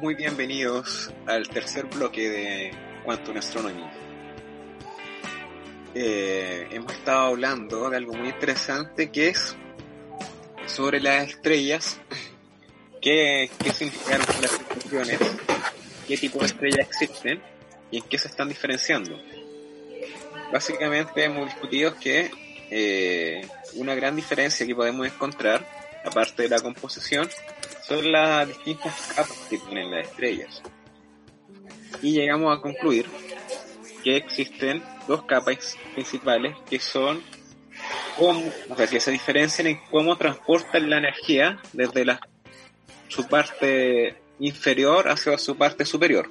[0.00, 2.70] Muy bienvenidos al tercer bloque de
[3.04, 3.84] Quantum Astronomy.
[5.94, 9.56] Eh, hemos estado hablando de algo muy interesante que es
[10.66, 12.00] sobre las estrellas,
[13.02, 15.18] qué, qué las situaciones,
[16.08, 17.42] qué tipo de estrellas existen
[17.90, 19.20] y en qué se están diferenciando.
[20.50, 22.30] Básicamente hemos discutido que
[22.70, 25.66] eh, una gran diferencia que podemos encontrar,
[26.06, 27.28] aparte de la composición,
[27.86, 30.62] son las distintas capas que tienen las estrellas.
[32.02, 33.06] Y llegamos a concluir
[34.02, 37.22] que existen dos capas principales que son
[38.16, 42.20] cómo, o sea, que se diferencian en cómo transportan la energía desde la,
[43.08, 46.28] su parte inferior hacia su parte superior.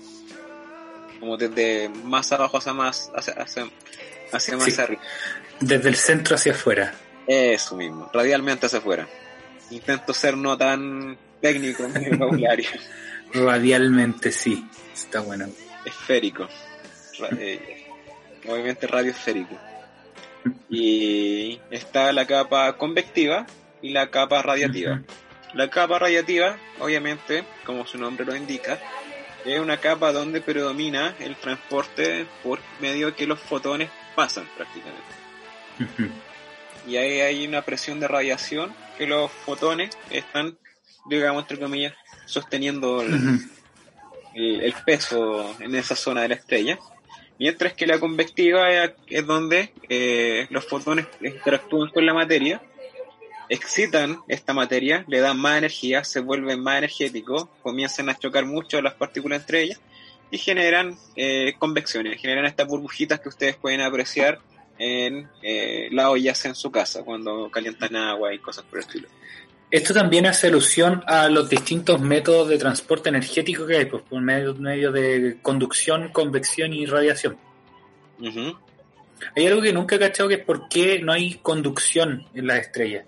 [1.19, 5.01] Como desde más abajo hacia más, hacia, hacia, más arriba.
[5.59, 6.93] Desde el centro hacia afuera.
[7.27, 9.07] Eso mismo, radialmente hacia afuera.
[9.69, 12.69] Intento ser no tan técnico en vocabulario.
[13.33, 14.65] Radialmente, sí.
[14.93, 15.47] Está bueno.
[15.85, 16.47] Esférico.
[17.37, 17.85] Eh,
[18.45, 19.57] movimiento radiosférico.
[20.69, 23.45] Y está la capa convectiva
[23.81, 25.01] y la capa radiativa.
[25.53, 28.79] La capa radiativa, obviamente, como su nombre lo indica,
[29.45, 35.19] es una capa donde predomina el transporte por medio que los fotones pasan prácticamente.
[36.87, 40.57] Y ahí hay una presión de radiación que los fotones están,
[41.09, 41.93] digamos, entre comillas,
[42.25, 46.79] sosteniendo el, peso en esa zona de la estrella.
[47.37, 48.69] Mientras que la convectiva
[49.07, 52.61] es, donde eh, los fotones interactúan con la materia,
[53.47, 58.81] excitan esta materia, le dan más energía, se vuelven más energéticos, comienzan a chocar mucho
[58.81, 59.81] las partículas entre ellas
[60.31, 64.39] y generan eh, convecciones, generan estas burbujitas que ustedes pueden apreciar
[64.77, 69.07] en eh, las ollas en su casa cuando calientan agua y cosas por el estilo.
[69.71, 74.19] Esto también hace alusión a los distintos métodos de transporte energético que hay, pues, por
[74.21, 77.37] medio, medio de conducción, convección y radiación.
[79.35, 82.59] Hay algo que nunca he cachado que es por qué no hay conducción en las
[82.59, 83.05] estrellas.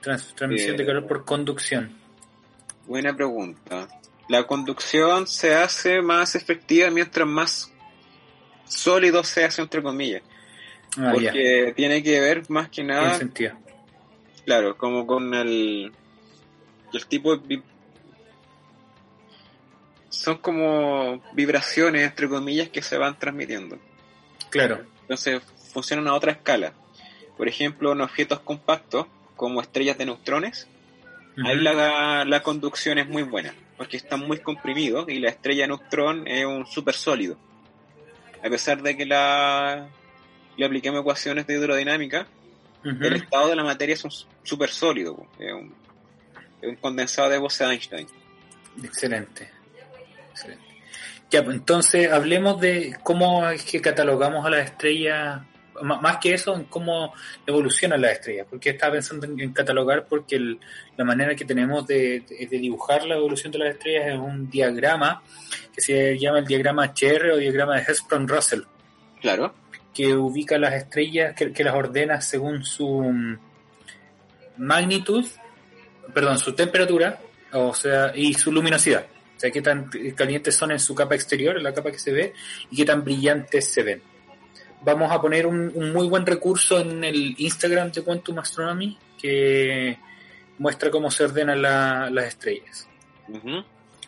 [0.00, 1.90] transmisión de eh, calor por conducción.
[2.86, 3.88] Buena pregunta.
[4.28, 7.72] La conducción se hace más efectiva mientras más
[8.64, 10.22] sólido se hace, entre comillas.
[10.96, 13.18] Ah, porque tiene que ver más que nada.
[14.46, 15.92] Claro, como con el,
[16.92, 17.60] el tipo de...
[20.08, 23.76] Son como vibraciones, entre comillas, que se van transmitiendo.
[24.48, 24.86] Claro.
[25.02, 25.42] Entonces
[25.72, 26.72] funcionan a otra escala.
[27.36, 30.68] Por ejemplo, en objetos compactos, como estrellas de neutrones,
[31.44, 35.68] ahí la, la, conducción es muy buena, porque están muy comprimidos y la estrella de
[35.68, 37.36] neutrón es un súper sólido.
[38.42, 39.88] A pesar de que la,
[40.56, 42.26] le apliquemos ecuaciones de hidrodinámica,
[42.86, 44.10] el estado de la materia es un
[44.42, 45.74] súper sólido, es un,
[46.80, 48.06] condensado de Bose-Einstein.
[48.82, 49.50] Excelente.
[51.30, 55.42] Ya, pues entonces hablemos de cómo es que catalogamos a las estrellas,
[55.82, 57.12] más que eso, en cómo
[57.46, 60.38] evolucionan las estrellas, porque estaba pensando en, catalogar porque
[60.96, 65.22] la manera que tenemos de, dibujar la evolución de las estrellas es un diagrama
[65.74, 68.62] que se llama el diagrama HR o diagrama de Hesprong-Russell.
[69.20, 69.52] Claro
[69.96, 73.02] que ubica las estrellas, que, las ordena según su
[74.58, 75.24] magnitud,
[76.12, 77.18] perdón, su temperatura,
[77.52, 79.06] o sea, y su luminosidad.
[79.34, 82.12] O sea, qué tan calientes son en su capa exterior, en la capa que se
[82.12, 82.34] ve,
[82.70, 84.02] y qué tan brillantes se ven.
[84.82, 89.98] Vamos a poner un, muy buen recurso en el Instagram de Quantum Astronomy que
[90.58, 92.86] muestra cómo se ordenan las estrellas.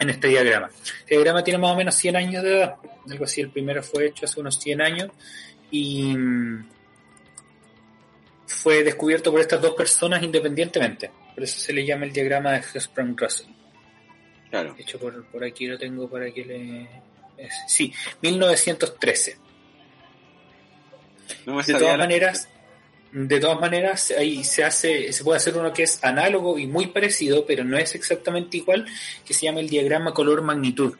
[0.00, 0.68] En este diagrama.
[1.06, 2.74] El diagrama tiene más o menos 100 años de edad.
[3.10, 5.10] Algo así, el primero fue hecho hace unos 100 años
[5.70, 6.14] y
[8.46, 11.10] fue descubierto por estas dos personas independientemente.
[11.34, 13.46] Por eso se le llama el diagrama de Hesprong-Russell.
[14.50, 14.74] Claro.
[14.74, 16.88] De hecho, por, por, aquí lo tengo para que le...
[17.66, 17.92] sí,
[18.22, 19.38] 1913.
[21.66, 22.48] de todas maneras,
[23.12, 26.86] de todas maneras, ahí se hace, se puede hacer uno que es análogo y muy
[26.86, 28.86] parecido, pero no es exactamente igual,
[29.24, 30.96] que se llama el diagrama color magnitud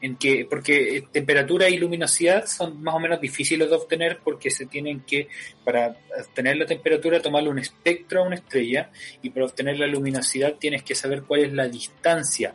[0.00, 4.50] en que porque eh, temperatura y luminosidad son más o menos difíciles de obtener porque
[4.50, 5.28] se tienen que
[5.64, 8.90] para obtener la temperatura tomarle un espectro a una estrella
[9.22, 12.54] y para obtener la luminosidad tienes que saber cuál es la distancia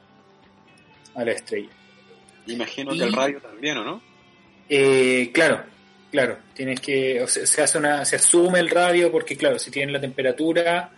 [1.13, 1.69] a la estrella.
[2.47, 4.01] Imagino que el radio también, ¿o no?
[4.67, 5.63] Eh, claro,
[6.11, 10.01] claro, tienes que se hace una se asume el radio porque claro, si tienen la
[10.01, 10.91] temperatura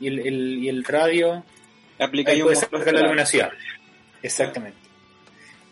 [0.00, 1.44] y el, el, y el radio
[1.98, 3.50] aplica ahí la luminosidad.
[4.22, 4.87] Exactamente.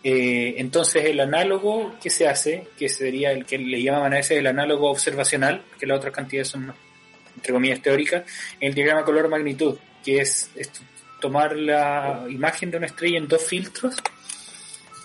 [0.05, 4.39] Eh, entonces el análogo que se hace, que sería el que le llamaban a ese
[4.39, 6.73] el análogo observacional, que las otras cantidades son
[7.37, 8.25] entre comillas teóricas,
[8.61, 10.51] el diagrama color magnitud, que es,
[11.21, 13.97] tomar la imagen de una estrella en dos filtros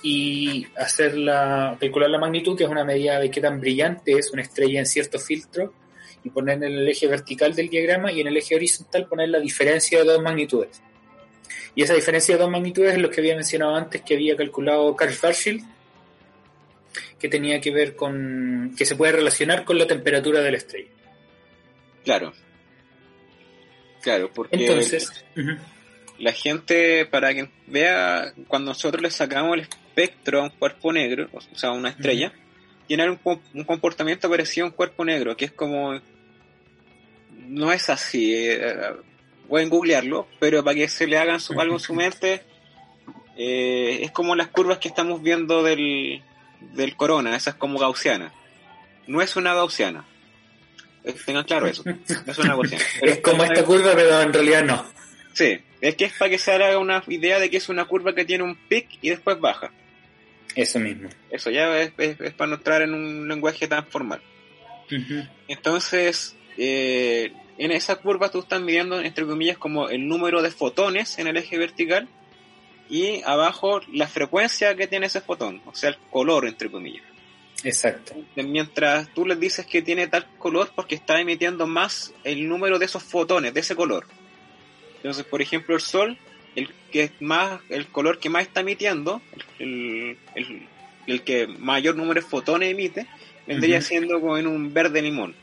[0.04, 4.32] y hacer la, calcular la magnitud, que es una medida de qué tan brillante es
[4.32, 5.74] una estrella en cierto filtro,
[6.24, 9.40] y poner en el eje vertical del diagrama y en el eje horizontal poner la
[9.40, 10.82] diferencia de dos magnitudes.
[11.76, 14.96] Y esa diferencia de dos magnitudes es lo que había mencionado antes que había calculado
[14.96, 15.64] Carl Schwarzschild,
[17.20, 20.90] que tenía que ver con que se puede relacionar con la temperatura de la estrella.
[22.04, 22.34] Claro.
[24.02, 25.24] Claro, porque Entonces,
[26.18, 31.30] la gente, para que vea, cuando nosotros le sacamos el espectro a un cuerpo negro,
[31.32, 32.34] o sea, una estrella,
[32.88, 33.20] tiene un,
[33.54, 36.00] un, comportamiento parecido a un cuerpo negro, que es como...
[37.48, 38.74] No es así, eh,
[39.52, 42.42] pueden googlearlo, pero para que se le hagan su, algo en su mente,
[43.36, 46.24] eh, es como las curvas que estamos viendo del,
[46.74, 48.32] del corona, esa es como gaussiana.
[49.08, 50.06] No es una gaussiana.
[51.26, 51.84] Tengan claro eso.
[51.84, 52.86] No es una gaussiana.
[53.02, 54.86] es como esta curva, pero en realidad no.
[55.34, 58.16] Sí, es que es para que se haga una idea de que es una curva
[58.16, 59.70] que tiene un pic y después baja.
[60.56, 61.10] Eso mismo.
[61.30, 61.92] Eso ya es,
[62.38, 64.22] para no entrar en un lenguaje tan formal.
[65.50, 71.20] Entonces, eh, en esa curva tú estás midiendo, entre comillas, como el número de fotones
[71.20, 72.08] en el eje vertical
[72.90, 77.04] y abajo la frecuencia que tiene ese fotón, o sea, el color, entre comillas.
[77.64, 78.16] Exacto.
[78.36, 82.86] Mientras tú les dices que tiene tal color porque está emitiendo más el número de
[82.86, 84.08] esos fotones, de ese color.
[84.96, 86.18] Entonces, por ejemplo, el sol,
[86.56, 89.22] el que es más, el color que más está emitiendo,
[89.60, 90.18] el,
[91.24, 93.06] que mayor número de fotones emite,
[93.46, 95.36] vendría siendo como en un verde limón,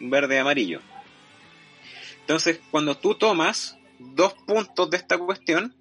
[0.00, 0.80] un verde amarillo.
[2.24, 5.76] Entonces, cuando tú tomas dos puntos de esta cuestión,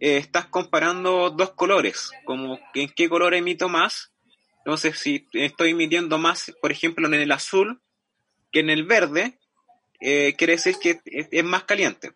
[0.00, 4.10] eh, estás comparando dos colores, como en qué color emito más.
[4.60, 7.82] Entonces, si estoy emitiendo más, por ejemplo, en el azul
[8.50, 9.38] que en el verde,
[10.00, 12.12] eh, quiere decir que es, más caliente,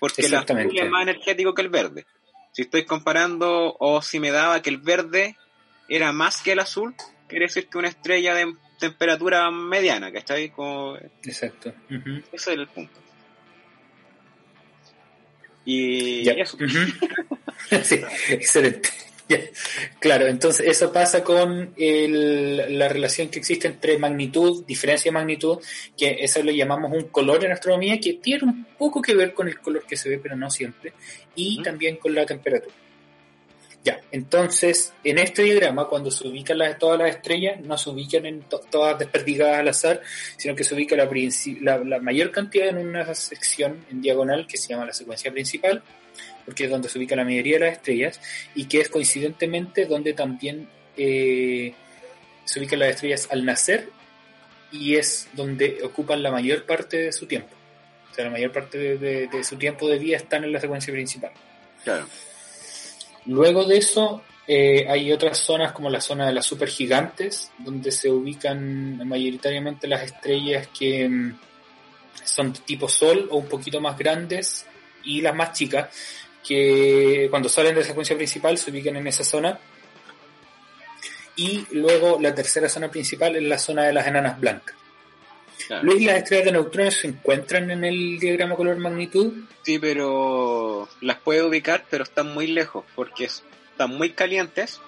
[0.00, 2.04] porque el azul es más energético que el verde.
[2.52, 5.38] Si estoy comparando, o si me daba que el verde
[5.88, 6.94] era más que el azul,
[7.26, 10.50] quiere decir que una estrella de temperatura mediana, ¿cachai?
[10.50, 10.96] Como...
[11.22, 11.72] Exacto.
[12.32, 13.00] Ese es el punto.
[15.64, 16.56] Y eso.
[17.82, 18.00] sí,
[18.30, 18.88] excelente.
[20.00, 25.58] Claro, entonces eso pasa con el, la relación que existe entre magnitud, diferencia de magnitud,
[25.96, 29.48] que eso lo llamamos un color en astronomía, que tiene un poco que ver con
[29.48, 30.94] el color que se ve, pero no siempre,
[31.34, 32.74] y también con la temperatura.
[33.88, 38.26] Ya, entonces, en este diagrama, cuando se ubican las, todas las estrellas, no se ubican
[38.26, 40.02] en todas desperdigadas al azar,
[40.36, 41.08] sino que se ubica la,
[41.78, 45.82] la, mayor cantidad en una sección en diagonal que se llama la secuencia principal,
[46.44, 48.20] porque es donde se ubica la mayoría de las estrellas,
[48.54, 51.72] y que es coincidentemente donde también eh,
[52.44, 53.88] se ubican las estrellas al nacer
[54.70, 57.56] y es donde ocupan la mayor parte de su tiempo.
[58.10, 61.32] O sea, la mayor parte de, su tiempo de vida están en la secuencia principal.
[61.84, 62.06] Claro.
[63.28, 68.10] Luego de eso eh, hay otras zonas como la zona de las supergigantes, donde se
[68.10, 71.38] ubican mayoritariamente las estrellas que mm,
[72.24, 74.64] son tipo Sol o un poquito más grandes
[75.04, 75.94] y las más chicas,
[76.42, 79.58] que cuando salen de la secuencia principal se ubican en esa zona.
[81.36, 84.74] Y luego la tercera zona principal es la zona de las enanas blancas.
[85.82, 89.32] Luego las estrellas de neutrones se encuentran en el diagrama color magnitud.
[89.62, 94.80] Sí, pero las puede ubicar, pero están muy lejos, porque están muy calientes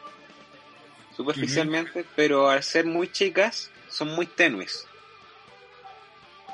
[1.17, 4.87] superficialmente, pero al ser muy chicas son muy tenues.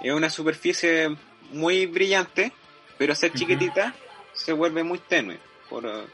[0.03, 1.17] Es una superficie
[1.53, 2.53] muy brillante,
[2.99, 3.95] pero al ser chiquitita
[4.33, 5.39] se vuelve muy tenue.
[5.69, 6.07] Por uh,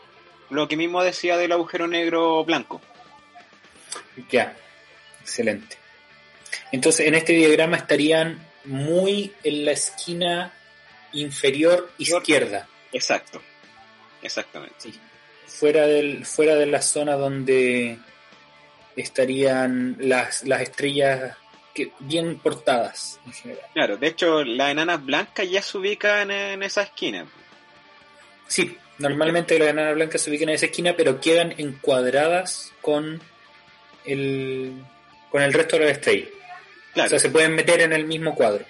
[0.50, 2.80] lo que mismo decía del agujero negro blanco.
[4.30, 4.56] Ya,
[5.20, 5.81] excelente.
[6.70, 10.52] Entonces, en este diagrama estarían muy en la esquina
[11.12, 12.68] inferior izquierda.
[12.92, 13.40] Exacto,
[14.22, 14.76] exactamente.
[14.78, 15.00] Sí.
[15.46, 17.98] Fuera, del, fuera de la zona donde
[18.96, 21.36] estarían las, las estrellas
[21.74, 23.64] que, bien portadas en general.
[23.72, 27.26] Claro, de hecho, la enana blanca ya se ubica en, esa esquina.
[28.46, 33.20] Sí, normalmente la enana blanca se ubica en esa esquina, pero quedan encuadradas con
[34.04, 34.72] el,
[35.30, 35.92] con el resto de las
[36.92, 37.06] estrellas.
[37.06, 38.64] O sea, se pueden meter en el mismo cuadro.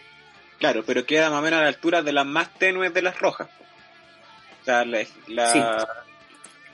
[0.58, 3.18] Claro, pero queda más o menos a la altura de las más tenues de las
[3.18, 3.48] rojas.
[4.60, 5.60] O sea, la, sí,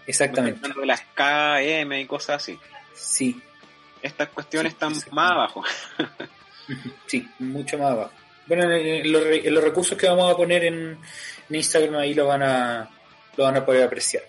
[0.07, 0.69] exactamente.
[0.79, 2.59] De las KM y cosas así.
[2.95, 3.41] Sí.
[4.03, 5.65] Estas cuestiones están más abajo.
[7.07, 8.13] sí, mucho más abajo.
[8.47, 10.99] Bueno, en, los, recursos que vamos a poner en,
[11.49, 12.91] Instagram ahí lo van a
[13.37, 14.25] lo van a poder apreciar.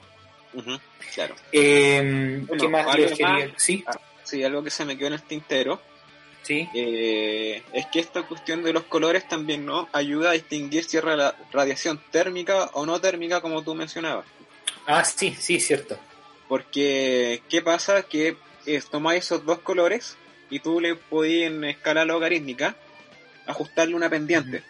[1.14, 1.36] claro.
[1.52, 3.54] Eh, ¿Qué más les quería?
[3.58, 3.84] ¿Sí?
[3.86, 5.82] Ah, sí, algo que se me quedó en el tintero
[6.50, 6.68] Sí.
[6.74, 11.04] eh, es que esta cuestión de los colores también no ayuda a distinguir si es
[11.04, 14.26] ra- radiación térmica o no térmica, como tú mencionabas.
[14.88, 16.00] Ah, sí, sí, cierto.
[16.48, 18.02] Porque, ¿qué pasa?
[18.02, 18.36] Que
[18.66, 20.18] es, tomáis esos dos colores
[20.50, 22.76] y tú le podías en escala logarítmica
[23.46, 24.64] ajustarle una pendiente.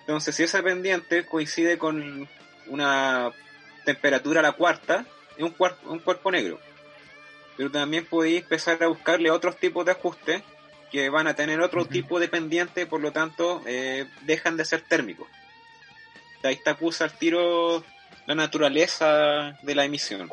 [0.00, 2.26] Entonces, si esa pendiente coincide con
[2.66, 3.30] una
[3.84, 5.04] temperatura a la cuarta,
[5.36, 5.54] es un,
[5.84, 6.58] un cuerpo negro.
[7.60, 10.42] Pero también podéis empezar a buscarle otros tipos de ajustes
[10.90, 14.80] que van a tener otro tipo de pendiente, por lo tanto, eh, dejan de ser
[14.80, 15.28] térmicos.
[16.42, 17.84] Ahí está acusa al tiro
[18.24, 20.26] la naturaleza de la emisión.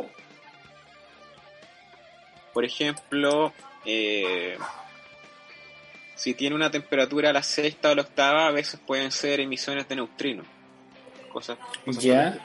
[2.54, 3.52] Por ejemplo,
[3.84, 4.58] eh,
[6.16, 9.86] si tiene una temperatura a la sexta o la octava, a veces pueden ser emisiones
[9.90, 10.46] de neutrinos.
[11.30, 12.42] Cosas, cosas Ya,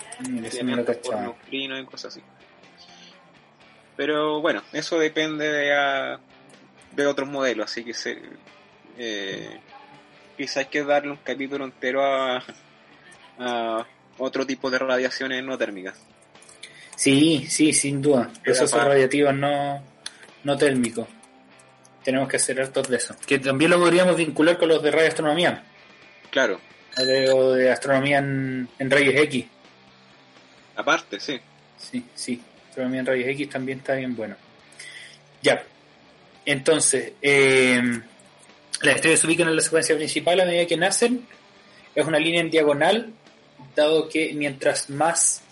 [0.85, 1.21] cachaba.
[1.23, 2.23] neutrinos y cosas así.
[3.97, 6.19] Pero bueno, eso depende de, ah,
[6.93, 8.19] de otros modelos, así que se,
[8.99, 9.61] eh,
[10.37, 12.43] quizás hay que darle un capítulo entero a,
[13.39, 13.87] a
[14.19, 15.95] otro tipo de radiaciones no térmicas.
[16.97, 18.31] Sí, sí, sin duda.
[18.45, 19.83] Procesos para- radiativos no,
[20.45, 21.09] no térmicos.
[22.05, 23.15] Tenemos que hacer hartos de eso.
[23.27, 25.65] Que también lo podríamos vincular con los de radioastronomía.
[26.31, 26.61] Claro,
[26.99, 29.47] O de, o de astronomía en, en rayos X.
[30.77, 31.41] aparte, sí.
[31.79, 32.41] Sí, sí.
[32.73, 34.35] Astronomía en rayos X también está bien bueno.
[35.43, 35.63] Ya.
[36.47, 37.83] Entonces, eh,
[38.81, 41.27] las estrellas se ubican en la secuencia principal a medida que nacen.
[41.95, 43.13] Es una línea en diagonal,
[43.77, 45.43] dado que mientras más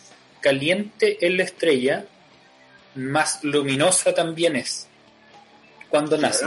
[0.41, 2.07] caliente es la estrella,
[2.95, 4.89] más luminosa también es
[5.91, 6.47] cuando nace.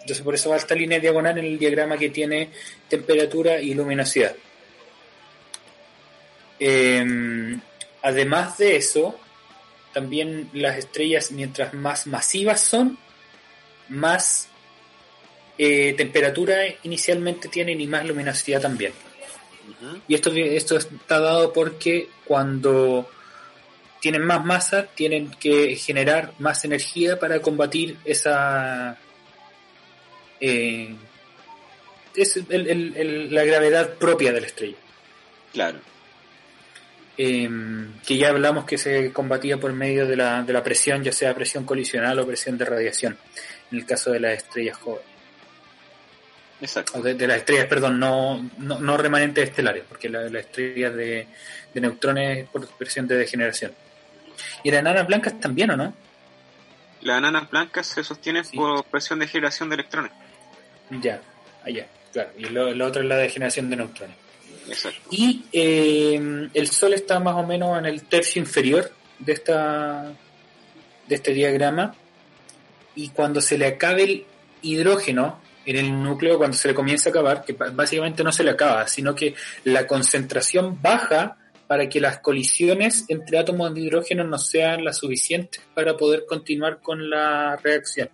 [0.00, 2.50] Entonces por eso va esta línea diagonal en el diagrama que tiene
[2.88, 4.34] temperatura y luminosidad.
[6.58, 7.56] Eh,
[8.02, 9.20] además de eso,
[9.96, 12.98] también las estrellas, mientras más masivas son,
[13.88, 14.48] más
[15.56, 18.92] eh, temperatura inicialmente tienen y más luminosidad también.
[20.06, 23.08] Y esto, esto está dado porque cuando
[24.02, 28.98] tienen más masa, tienen que generar más energía para combatir esa.
[30.40, 30.94] eh,
[32.14, 34.76] es el- el- el- la gravedad propia de la estrella.
[35.54, 35.78] Claro,
[37.18, 37.48] Eh,
[38.06, 41.34] que ya hablamos que se combatía por medio de la, de la presión, ya sea
[41.34, 43.16] presión colisional o presión de radiación,
[43.72, 45.06] en el caso de las estrellas jóvenes.
[46.60, 46.98] exacto.
[46.98, 50.94] o de, de las estrellas, perdón, no, no, no remanentes estelares, porque la- las estrellas
[50.94, 51.26] de,
[51.72, 53.72] de neutrones es por presión de degeneración.
[54.62, 55.94] Y las enanas blancas también, ¿o no?
[57.02, 58.56] Las enanas blancas se sostienen Sí.
[58.56, 60.12] por presión de generación de electrones.
[60.90, 61.20] Ya,
[61.64, 62.30] allá, claro.
[62.36, 64.16] Y lo, la otra es la degeneración de neutrones.
[65.10, 70.12] Y eh, el Sol está más o menos en el tercio inferior de esta
[71.08, 71.94] de este diagrama
[72.94, 74.26] y cuando se le acabe el
[74.62, 78.50] hidrógeno en el núcleo, cuando se le comienza a acabar, que básicamente no se le
[78.50, 79.34] acaba, sino que
[79.64, 81.36] la concentración baja
[81.66, 86.80] para que las colisiones entre átomos de hidrógeno no sean las suficientes para poder continuar
[86.80, 88.08] con la reacción.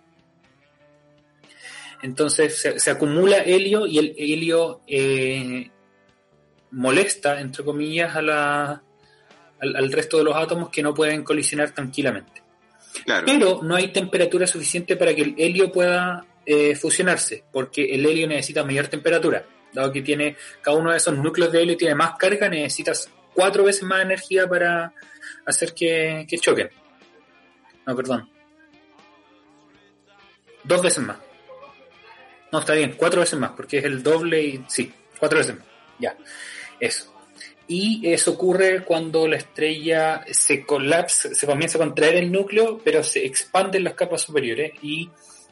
[2.01, 5.69] Entonces se, se acumula helio y el helio eh,
[6.73, 8.83] molesta, entre comillas, a la,
[9.61, 12.43] al, al resto de los átomos que no pueden colisionar tranquilamente.
[13.05, 13.25] Claro.
[13.25, 18.27] Pero no hay temperatura suficiente para que el helio pueda eh, fusionarse, porque el helio
[18.27, 19.45] necesita mayor temperatura.
[19.71, 23.63] Dado que tiene cada uno de esos núcleos de helio tiene más carga, necesitas cuatro
[23.63, 24.93] veces más energía para
[25.45, 26.69] hacer que, que choquen.
[27.85, 28.29] No, perdón.
[30.63, 31.17] Dos veces más.
[32.51, 35.65] No, está bien, cuatro veces más, porque es el doble y sí, cuatro veces más.
[35.97, 36.15] Ya,
[36.85, 37.13] eso.
[37.67, 43.03] Y eso ocurre cuando la estrella se colapsa, se comienza a contraer el núcleo, pero
[43.03, 45.09] se expande en las capas superiores y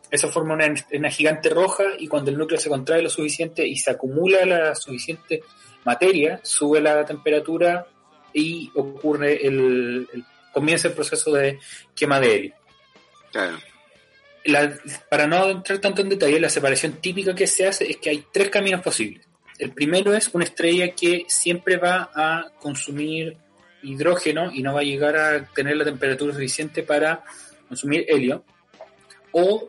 [0.09, 3.77] eso forma una, una gigante roja y cuando el núcleo se contrae lo suficiente y
[3.77, 5.41] se acumula la suficiente
[5.85, 7.87] materia, sube la temperatura
[8.33, 11.59] y ocurre el, el comienza el proceso de
[11.95, 12.53] quema de helio.
[13.31, 13.57] Claro.
[14.43, 14.77] La-
[15.09, 18.25] para no entrar tanto en detalle, la separación típica que se hace es que hay
[18.33, 19.25] tres caminos posibles.
[19.61, 23.37] El primero es una estrella que siempre va a consumir
[23.83, 27.23] hidrógeno y no va a llegar a tener la temperatura suficiente para
[27.67, 28.43] consumir helio.
[29.33, 29.67] O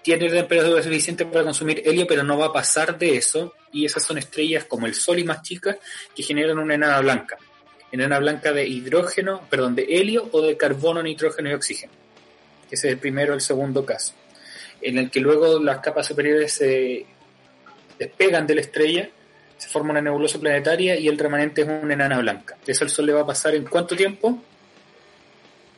[0.00, 3.54] tiene la temperatura suficiente para consumir helio, pero no va a pasar de eso.
[3.72, 5.76] Y esas son estrellas como el Sol y más chicas
[6.14, 7.36] que generan una enana blanca.
[7.90, 11.92] Enana blanca de hidrógeno, perdón, de helio o de carbono, nitrógeno y oxígeno.
[12.70, 14.14] Ese es el primero el segundo caso.
[14.80, 17.06] En el que luego las capas superiores se
[17.98, 19.10] despegan de la estrella,
[19.62, 22.56] se forma una nebulosa planetaria y el remanente es una enana blanca.
[22.66, 24.42] Eso al Sol le va a pasar en cuánto tiempo?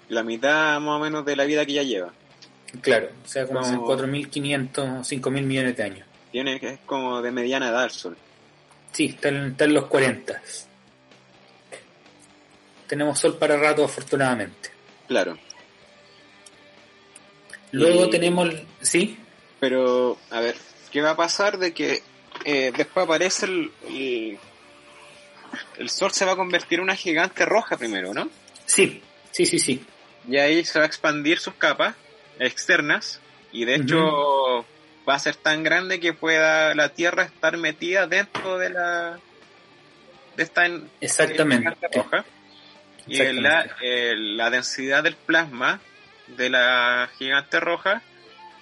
[0.09, 2.11] La mitad más o menos de la vida que ya lleva.
[2.81, 4.71] Claro, o sea, como, como 4.500,
[5.05, 6.09] 5.000 millones de años.
[6.33, 8.17] Tiene que es como de mediana edad el Sol.
[8.93, 10.41] Sí, está en, está en los 40.
[12.87, 14.71] Tenemos Sol para rato, afortunadamente.
[15.09, 15.37] Claro.
[17.73, 18.49] Luego Y- tenemos,
[18.81, 19.19] ¿sí?
[19.61, 20.57] Pero, a ver,
[20.91, 22.03] ¿qué va a pasar de que
[22.45, 24.39] eh, después aparece el, el,
[25.79, 28.29] el Sol se va a convertir en una gigante roja primero, ¿no?
[28.67, 29.85] Sí, sí, sí, sí.
[30.29, 31.95] Y ahí se va a expandir sus capas
[32.39, 33.21] externas
[33.53, 34.65] y de hecho
[35.09, 39.19] va a ser tan grande que pueda la Tierra estar metida dentro de la
[40.37, 41.59] de esta en- Exactamente.
[41.71, 42.25] gigante roja.
[43.07, 43.43] Y Exactamente.
[43.43, 45.81] la, eh, la densidad del plasma
[46.27, 48.03] de la gigante roja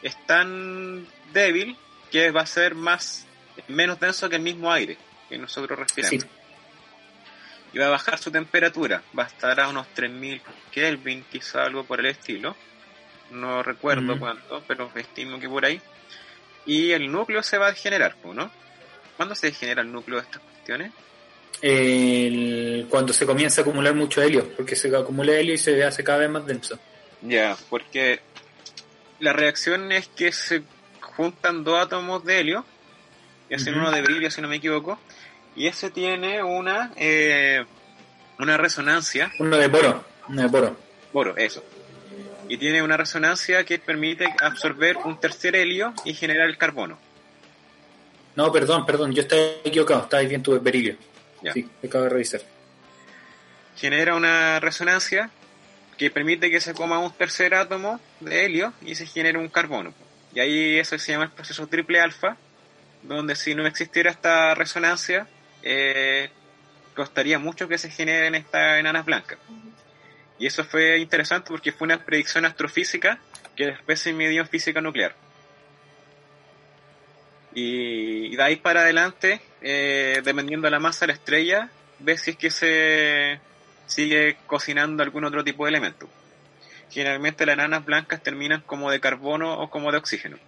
[0.03, 1.77] es tan débil
[2.11, 3.25] que va a ser más
[3.69, 4.97] menos denso que el mismo aire
[5.29, 6.23] que nosotros respiramos.
[6.23, 6.29] Sí,
[7.75, 11.85] Y va a bajar su temperatura, va a estar a unos 3000 Kelvin, quizá algo
[11.85, 12.55] por el estilo.
[13.31, 15.81] No recuerdo cuánto, pero estimo que por ahí.
[16.67, 18.51] Y el núcleo se va a degenerar, ¿no?
[19.17, 20.93] ¿Cuándo se degenera el núcleo de estas cuestiones?
[21.63, 26.05] El- cuando se comienza a acumular mucho helio, porque se acumula helio y se hace
[26.05, 26.79] cada vez más denso.
[27.23, 28.21] Ya, porque
[29.21, 30.63] la reacción es que se
[31.01, 32.67] juntan dos átomos de helio,
[33.55, 33.83] hacen Ujú.
[33.83, 34.99] uno de brillo, si no me equivoco,
[35.57, 37.65] y ese tiene una, eh,
[38.39, 40.77] una resonancia, Uno de poro, uno de poro.
[41.13, 41.63] boro, eso,
[42.49, 46.99] y tiene una resonancia que permite absorber un tercer helio y generar el carbono.
[48.35, 50.97] No, perdón, perdón, yo estaba equivocado, estaba bien tu berilio.
[51.43, 51.53] Ya.
[51.53, 52.41] Sí, acabo de revisar.
[53.77, 55.31] Genera una resonancia
[55.99, 59.93] que permite que se coma un tercer átomo de helio y se genere un carbono.
[60.35, 62.37] Y ahí eso se llama el proceso triple alfa,
[63.03, 65.27] donde si no existiera esta resonancia,
[65.63, 66.31] eh,
[66.95, 69.39] costaría mucho que se generen estas enanas blancas.
[70.39, 73.19] Y eso fue interesante porque fue una predicción astrofísica
[73.57, 75.15] que después se midió en física nuclear.
[77.55, 82.31] Y, de ahí para adelante, eh, dependiendo de la masa de la estrella, ves si
[82.33, 83.41] es que se
[83.87, 86.09] sigue cocinando algún otro tipo de elemento.
[86.91, 90.39] Generalmente las enanas blancas terminan como de carbono o como de oxígeno.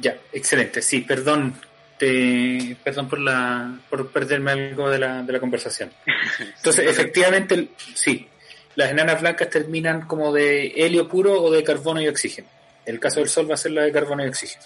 [0.00, 0.80] Ya, excelente.
[0.82, 1.54] Sí, perdón,
[1.98, 5.92] te, perdón por la, por perderme algo de la, de la conversación.
[6.56, 8.28] Entonces, efectivamente, el- sí,
[8.74, 12.48] las enanas blancas terminan como de helio puro o de carbono y oxígeno.
[12.86, 14.64] El caso del Sol va a ser la de carbono y oxígeno,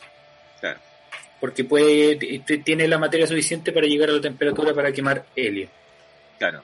[0.61, 0.79] Claro.
[1.41, 2.17] porque puede,
[2.65, 5.69] tiene la materia suficiente para llegar a la temperatura para quemar helio.
[6.39, 6.63] Claro.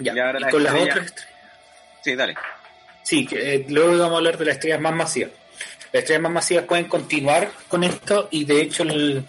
[0.00, 1.34] Ya, Y ahora y la con las otras estrellas.
[2.02, 2.34] Sí, dale.
[3.02, 5.32] Sí, que, eh, luego vamos a hablar de las estrellas más masivas.
[5.92, 9.24] Las estrellas más masivas pueden continuar con esto y de hecho el,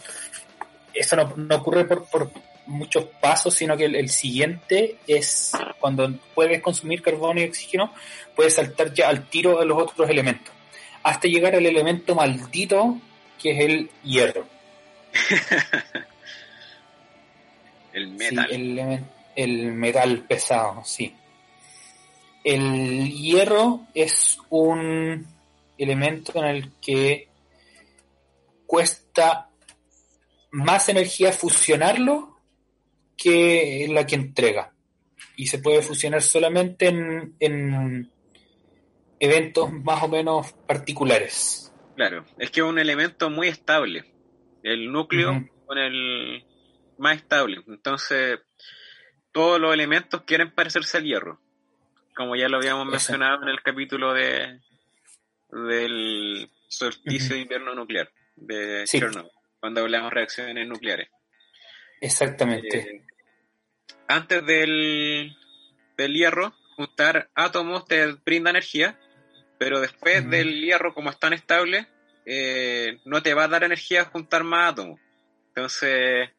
[0.94, 2.32] eso no, no ocurre por, por
[2.68, 7.94] muchos pasos, sino que el, el siguiente es cuando puedes consumir carbono y oxígeno,
[8.36, 10.54] puedes saltar ya al tiro a los otros elementos,
[11.04, 12.98] hasta llegar al elemento maldito
[13.42, 14.46] que es el hierro.
[17.94, 18.48] El Sí, metal.
[18.52, 19.04] el, elemen-
[19.36, 21.14] el metal pesado, sí.
[22.44, 25.28] El hierro es un
[25.84, 27.30] elemento en el que
[28.66, 29.50] cuesta
[30.52, 32.38] más energía fusionarlo
[33.18, 34.74] que la que entrega.
[35.36, 38.12] Y se puede fusionar solamente en, en
[39.20, 41.74] eventos más o menos particulares.
[41.96, 42.26] Claro.
[42.38, 44.06] Es que es un elemento muy estable.
[44.64, 45.50] El núcleo Ujú.
[45.66, 46.46] con el
[46.98, 47.62] más estable.
[47.68, 48.40] Entonces,
[49.32, 51.40] todos los elementos quieren parecerse al hierro.
[52.16, 54.60] Como ya lo habíamos mencionado en el capítulo de
[55.52, 59.00] del solsticio de invierno nuclear de Sí.
[59.00, 61.10] Chernobyl, cuando hablamos de reacciones nucleares.
[62.00, 62.80] Exactamente.
[62.80, 63.06] Eh,
[64.08, 65.36] antes del,
[65.98, 69.00] del hierro, juntar átomos te brinda energía,
[69.58, 71.88] pero después del hierro, como es tan estable,
[72.26, 75.00] eh, no te va a dar energía juntar más átomos.
[75.50, 76.30] Entonces,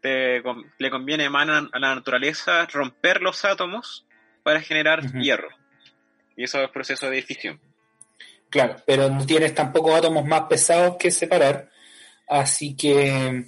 [0.00, 0.42] te
[0.78, 4.06] le conviene más a la naturaleza romper los átomos
[4.42, 5.48] para generar hierro.
[6.36, 7.60] Y eso es proceso de fisión.
[8.50, 11.70] Claro, pero no tienes tampoco átomos más pesados que separar,
[12.26, 13.44] así que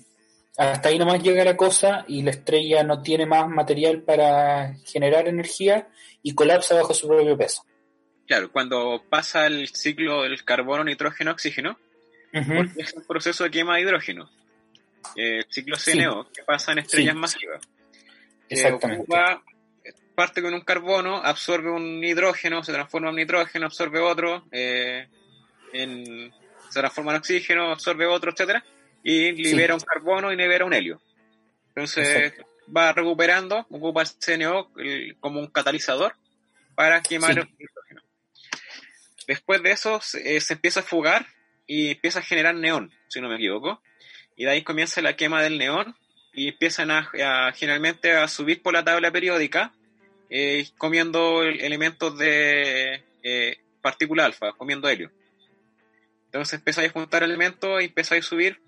[0.58, 5.26] hasta ahí nomás llega la cosa y la estrella no tiene más material para generar
[5.26, 5.88] energía
[6.22, 7.64] y colapsa bajo su propio peso.
[8.26, 11.78] Claro, cuando pasa el ciclo del carbono, nitrógeno, oxígeno,
[12.30, 14.30] porque es un proceso de quema de hidrógeno.
[15.16, 15.92] Eh, el ciclo Sí.
[15.92, 17.18] CNO, que pasa en estrellas Sí.
[17.20, 17.60] masivas.
[18.48, 19.02] Que Exactamente.
[19.02, 19.42] ocupa-
[20.20, 25.08] parte con un carbono, absorbe un hidrógeno, se transforma en nitrógeno, absorbe otro, eh,
[25.72, 26.30] en-
[26.68, 28.62] se transforma en oxígeno, absorbe otro, etcétera,
[29.02, 31.00] y libera un carbono y libera un helio.
[31.68, 32.46] Entonces Exacto.
[32.76, 36.14] va recuperando, ocupa el CNO el- como un catalizador
[36.74, 37.40] para quemar Sí.
[37.40, 38.02] el hidrógeno.
[39.26, 41.26] Después de eso se, se empieza a fugar
[41.66, 43.82] y empieza a generar neón, si no me equivoco.
[44.36, 45.96] Y de ahí comienza la quema del neón
[46.34, 49.72] y empiezan a, a generalmente a subir por la tabla periódica
[50.30, 55.10] eh, comiendo elementos de eh, partícula alfa, comiendo helio.
[56.26, 58.60] Entonces empezáis a juntar elementos y empezáis a subir,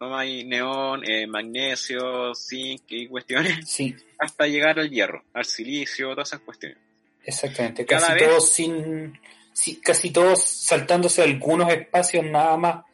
[0.00, 6.28] hay neón, eh, magnesio, zinc y cuestiones, Sí, hasta llegar al hierro, al silicio, todas
[6.28, 6.78] esas cuestiones.
[7.24, 7.84] exactamente.
[7.84, 9.20] Cada Casi vez- todos sin,
[9.52, 12.84] sí, casi todos saltándose algunos espacios nada más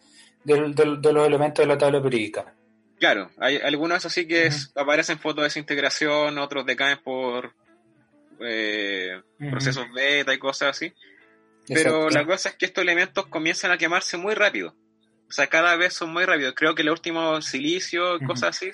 [0.44, 2.54] del- de los elementos de la tabla periódica.
[2.98, 4.48] Claro, hay algunos así que Ujú.
[4.48, 7.54] es- aparecen fotodesintegración, otros decaen por
[8.40, 9.20] eh,
[9.50, 10.92] procesos beta y cosas así.
[11.66, 12.10] Pero Exacto.
[12.10, 14.74] la cosa es que estos elementos comienzan a quemarse muy rápido.
[15.28, 16.54] O sea, cada vez son muy rápidos.
[16.56, 18.24] Creo que el último silicio, Ujú.
[18.24, 18.70] cosas así,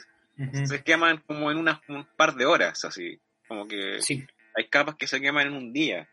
[0.65, 3.19] se queman como en unas, un par de horas, así.
[3.49, 4.24] Como que Sí,
[4.55, 6.09] hay capas que se queman en un día.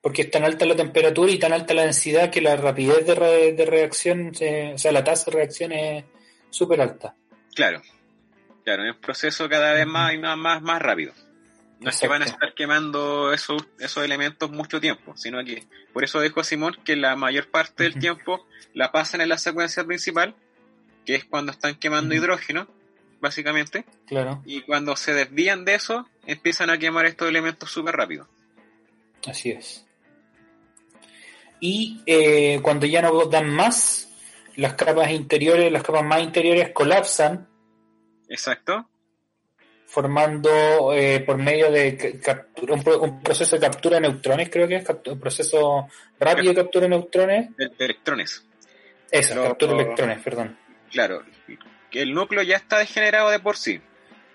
[0.00, 3.14] porque es tan alta la temperatura y tan alta la densidad que la rapidez de,
[3.14, 6.04] re- de reacción, eh, o sea, la tasa de reacción es
[6.50, 7.16] súper alta.
[7.54, 7.80] Claro,
[8.64, 11.14] claro, es un proceso cada vez más y más, más, más rápido.
[11.80, 16.04] No es que van a estar quemando esos, esos elementos mucho dijo sino que por
[16.04, 20.34] eso dijo Simón que la mayor parte del tiempo la pasan en la secuencia principal,
[21.04, 22.66] que es cuando están quemando hidrógeno,
[23.20, 28.28] básicamente, Claro, y cuando se desvían de eso, empiezan a quemar estos elementos súper rápido.
[29.26, 29.84] así es.
[31.60, 34.10] Y eh, cuando ya no dan más,
[34.56, 37.48] las capas interiores, las capas más interiores colapsan.
[38.28, 38.88] Exacto,
[39.94, 44.66] formando eh, por medio de captura, un, pro- un proceso de captura de neutrones, creo
[44.66, 45.88] que es un proceso
[46.18, 47.56] rápido de captura de neutrones.
[47.56, 48.44] de, de electrones.
[49.10, 50.58] Eso, Lo- captura de electrones, perdón.
[50.90, 51.22] Claro,
[51.90, 53.80] que el núcleo ya está degenerado de por sí.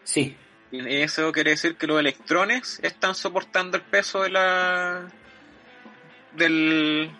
[0.03, 0.37] Sí,
[0.71, 5.09] Y eso quiere decir que los electrones están soportando el peso de la
[6.35, 7.11] del,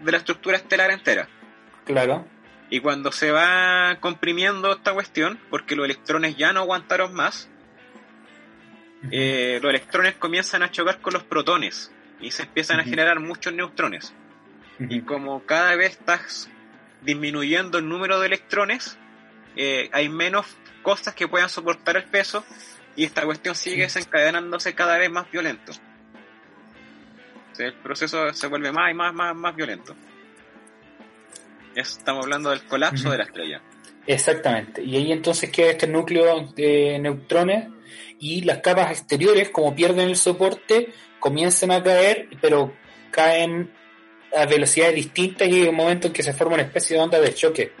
[0.00, 1.28] de la estructura estelar entera.
[1.84, 2.26] claro.
[2.70, 7.48] Y cuando se va comprimiendo esta cuestión, porque los electrones ya no aguantaron más,
[9.10, 13.52] eh, los electrones comienzan a chocar con los protones y se empiezan a generar muchos
[13.52, 14.14] neutrones.
[14.78, 16.50] Y como cada vez estás
[17.02, 18.98] disminuyendo el número de electrones,
[19.56, 20.46] eh, hay menos
[20.82, 22.44] cosas que puedan soportar el peso
[22.96, 25.72] y esta cuestión sigue desencadenándose cada vez más violento.
[27.52, 29.94] O sea, el proceso se vuelve más y más, más, más violento.
[31.74, 33.62] Estamos hablando del colapso de la estrella.
[34.06, 34.82] Exactamente.
[34.82, 37.68] Y ahí entonces queda este núcleo de neutrones
[38.18, 42.72] y las capas exteriores, como pierden el soporte, comienzan a caer, pero
[43.10, 43.70] caen
[44.36, 47.20] a velocidades distintas y hay un momento en que se forma una especie de onda
[47.20, 47.72] de choque,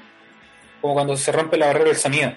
[0.80, 2.34] como cuando se rompe la barrera del sonido.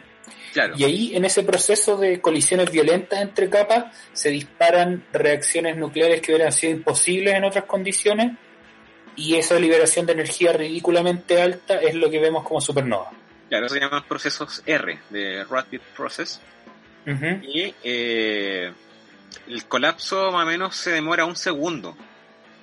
[0.54, 6.22] Claro, Y ahí, en ese proceso de colisiones violentas entre capas, se disparan reacciones nucleares
[6.22, 8.32] que hubieran sido imposibles en otras condiciones,
[9.16, 13.12] y esa liberación de energía ridículamente alta es lo que vemos como supernova.
[13.50, 16.42] Claro, se llaman procesos R, de Rapid Process.
[17.06, 17.26] Ujú.
[17.44, 18.74] Y eh,
[19.48, 21.96] el colapso más o menos se demora un segundo.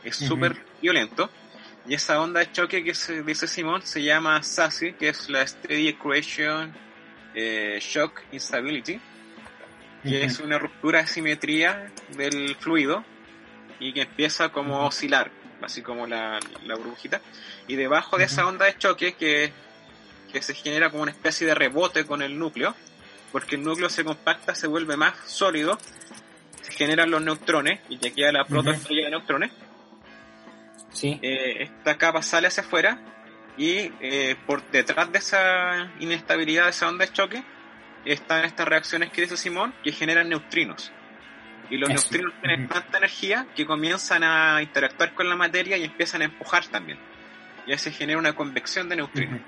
[0.03, 0.29] Es Ujú.
[0.29, 1.31] súper violento.
[1.87, 5.47] Y esa onda de choque que se dice Simón se llama SASI, que es la
[5.47, 6.75] Steady Equation
[7.35, 9.01] eh, Shock Instability,
[10.03, 10.27] que Ujú.
[10.27, 13.05] es una ruptura de simetría del fluido
[13.81, 15.31] y que empieza como a oscilar,
[15.63, 17.21] así como la, la burbujita.
[17.67, 19.53] Y debajo de esa onda de choque que,
[20.35, 22.75] que se genera como una especie de rebote con el núcleo,
[23.33, 25.79] porque el núcleo se compacta, se vuelve más sólido,
[26.61, 29.53] se generan los neutrones y ya queda la protoestrella de neutrones.
[30.91, 31.19] Sí.
[31.23, 32.99] Eh, esta capa sale hacia afuera
[33.57, 37.45] y eh, por detrás de esa inestabilidad de esa onda de choque
[38.05, 40.93] están estas reacciones que dice Simón que generan neutrinos.
[41.71, 42.11] Y los Eso.
[42.11, 46.67] neutrinos tienen tanta energía que comienzan a interactuar con la materia y empiezan a empujar
[46.67, 46.99] también.
[47.67, 49.41] Y ahí se genera una convección de neutrinos.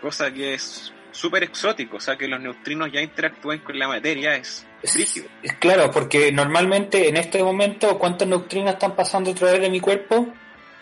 [0.00, 4.36] Cosa que es súper exótico, o sea que los neutrinos ya interactúen con la materia
[4.36, 5.26] es rígido.
[5.42, 9.80] es Claro, porque normalmente en este momento, ¿cuántos neutrinos están pasando a través de mi
[9.80, 10.32] cuerpo?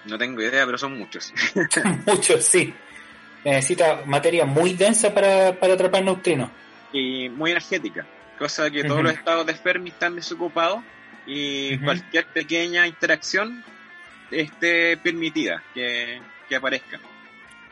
[0.04, 1.32] No tengo idea, pero son muchos.
[2.06, 2.72] Muchos, sí.
[3.44, 6.50] Necesita materia muy densa para, para atrapar neutrinos.
[6.92, 8.06] y muy energética,
[8.38, 10.82] cosa que todos los estados de Fermi están desocupados
[11.26, 13.62] y cualquier pequeña interacción
[14.30, 16.98] esté permitida que, que aparezca.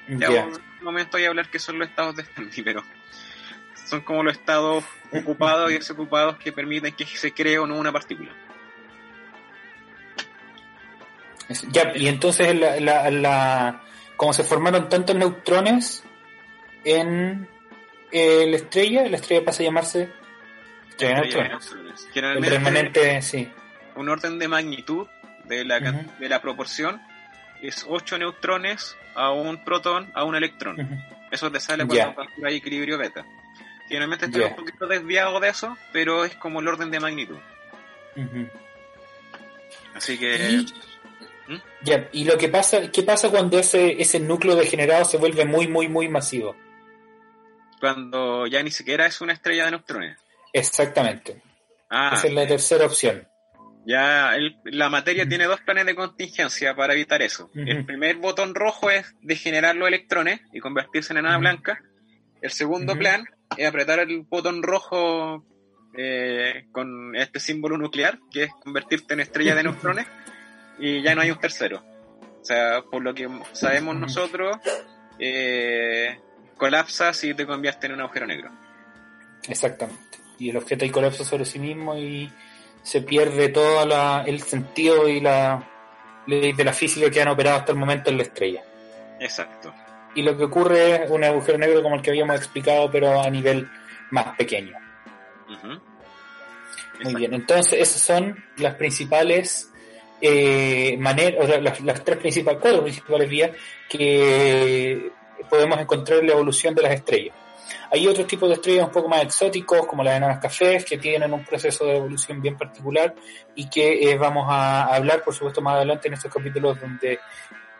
[0.08, 0.44] Ya Ya.
[0.46, 2.84] un momento voy a hablar que son los estados de Fermi, pero
[3.86, 7.92] son como los estados ocupados y desocupados que permiten que se cree o no una
[7.92, 8.32] partícula.
[11.70, 13.82] Ya, y entonces la, la, la-
[14.16, 16.02] como se formaron tantos neutrones
[16.84, 17.48] en
[18.10, 20.10] eh, la estrella, la estrella pasa a llamarse
[20.90, 21.74] estrella de neutrones.
[22.14, 23.48] El remanente, sí.
[23.94, 25.06] un orden de magnitud
[25.44, 27.00] de la, de la proporción
[27.62, 31.02] es 8 neutrones a un protón a un electrón.
[31.30, 33.24] Eso te sale cuando hay equilibrio beta.
[33.88, 37.38] Finalmente estoy un poquito desviado de eso, pero es como el orden de magnitud.
[39.94, 40.64] Así que...
[41.48, 41.56] ¿Mm?
[41.82, 45.68] Ya, y lo que pasa, ¿qué pasa cuando ese, ese núcleo degenerado se vuelve muy,
[45.68, 46.56] muy, muy masivo?
[47.78, 50.18] Cuando ya ni siquiera es una estrella de neutrones.
[50.52, 51.40] Exactamente.
[51.88, 53.28] Ah, Esa es la tercera opción.
[53.86, 57.50] Ya la materia tiene dos planes de contingencia para evitar eso.
[57.54, 61.80] El primer botón rojo es degenerar los electrones y convertirse en enana blanca.
[62.42, 63.24] El segundo plan
[63.56, 65.46] es apretar el botón rojo
[65.96, 70.06] eh, con este símbolo nuclear, que es convertirte en estrella de neutrones,
[70.80, 71.84] y ya no hay un tercero.
[72.40, 74.56] O sea, por lo que sabemos nosotros,
[75.20, 76.18] eh,
[76.56, 78.50] colapsa si te conviertes en un agujero negro.
[79.48, 80.18] Exactamente.
[80.40, 82.30] Y el objeto ahí colapsa sobre sí mismo y
[82.86, 83.82] se pierde todo
[84.26, 85.68] el sentido y la
[86.28, 88.62] ley de la física que han operado hasta el momento en la estrella.
[89.18, 89.74] Exacto.
[90.14, 93.28] Y lo que ocurre es un agujero negro como el que habíamos explicado, pero a
[93.28, 93.68] nivel
[94.12, 94.78] más pequeño.
[97.02, 99.68] Muy bien, entonces esas son las principales
[100.20, 103.50] eh, maneras, las, las, tres principales, cuatro principales vías
[103.88, 105.10] que
[105.50, 107.34] podemos encontrar en la evolución de las estrellas.
[107.90, 111.32] Hay otros tipos de estrellas un poco más exóticos, como las enanas cafés, que tienen
[111.32, 113.14] un proceso de evolución bien particular
[113.54, 117.20] y que eh, vamos a hablar, por supuesto, más adelante en estos capítulos donde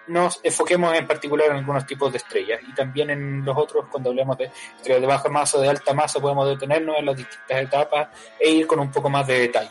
[0.09, 4.11] nos enfoquemos en particular en algunos tipos de estrellas y también en los otros, cuando
[4.11, 7.63] hablemos de estrellas de baja masa o de alta masa, podemos detenernos en las distintas
[7.63, 8.09] etapas
[8.39, 9.71] e ir con un poco más de detalle.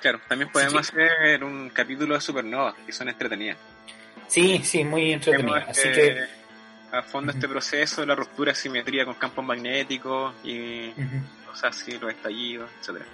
[0.00, 3.58] Claro, también podemos hacer un capítulo de supernovas, que son entretenidas.
[4.28, 5.68] Sí, sí, muy entretenidas.
[5.68, 6.39] Así que
[6.92, 10.90] a fondo este proceso, la ruptura de simetría con campos magnéticos y
[11.46, 13.06] cosas así, los estallidos, etcétera.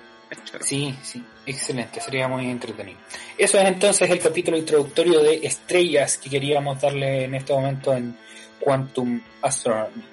[0.61, 2.99] Sí, sí, excelente, sería muy entretenido.
[3.39, 8.17] Eso es entonces el capítulo introductorio de estrellas que queríamos darle en este momento en
[8.59, 10.05] Quantum Astronomy.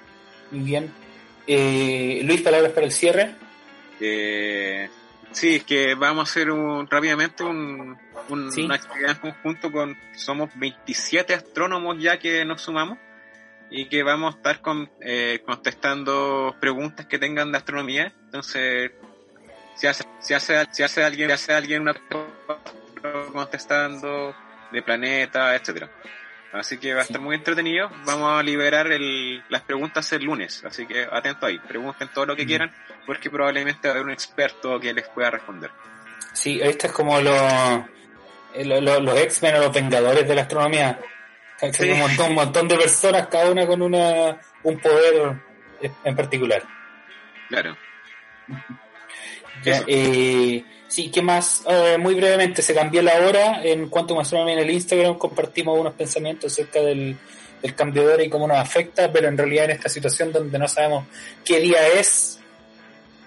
[0.52, 0.92] Muy bien.
[1.46, 3.34] Eh, Luis, palabras para el cierre.
[4.00, 4.88] Eh,
[5.32, 10.50] sí, es que vamos a hacer un, rápidamente un, una actividad en conjunto con, somos
[10.54, 12.98] 27 astrónomos ya que nos sumamos
[13.70, 18.12] y que vamos a estar con, eh, contestando preguntas que tengan de astronomía.
[18.24, 18.92] Entonces,
[19.76, 21.94] si hace, si hace, si hace alguien, si hace alguien una
[23.32, 24.34] contestando
[24.72, 25.90] de planeta, etcétera.
[26.52, 27.90] Así que va a estar muy entretenido.
[28.06, 30.64] Vamos a liberar el, las preguntas el lunes.
[30.64, 31.58] Así que atento ahí.
[31.58, 32.72] Pregunten todo lo que quieran,
[33.06, 35.70] porque probablemente va a haber un experto que les pueda responder.
[36.32, 37.42] Sí, esto es como los,
[38.54, 41.00] los X-Men o los Vengadores de la astronomía.
[41.64, 45.36] Un, montón, un montón de personas, cada una con una, un poder
[46.04, 46.62] en particular.
[47.48, 47.76] Claro.
[49.64, 51.62] Eh, sí, ¿qué más?
[51.68, 55.94] Eh, muy brevemente, se cambió la hora en cuanto más en el Instagram, compartimos unos
[55.94, 57.16] pensamientos acerca del,
[57.74, 60.68] cambio de hora y cómo nos afecta, pero en realidad en esta situación donde no
[60.68, 61.06] sabemos
[61.44, 62.38] qué día es,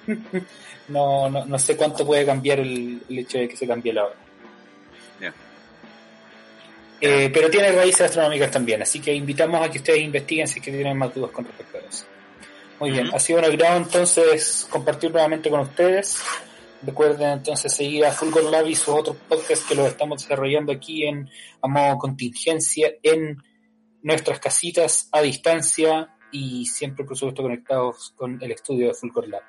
[0.90, 4.16] no, no, no sé cuánto puede cambiar el, hecho de que se cambie la hora.
[7.00, 10.66] Eh, pero tiene raíces astronómicas también, así que invitamos a que ustedes investiguen si es
[10.66, 12.06] que tienen más dudas con respecto a eso.
[12.80, 16.22] Muy bien, ha sido un agrado entonces compartir nuevamente con ustedes.
[16.84, 21.06] Recuerden entonces seguir a Fulgor Lab y sus otros podcasts que los estamos desarrollando aquí
[21.06, 21.28] en
[21.62, 23.42] a modo contingencia en
[24.04, 29.44] nuestras casitas a distancia y siempre por supuesto conectados con el estudio de Fulgor Lab.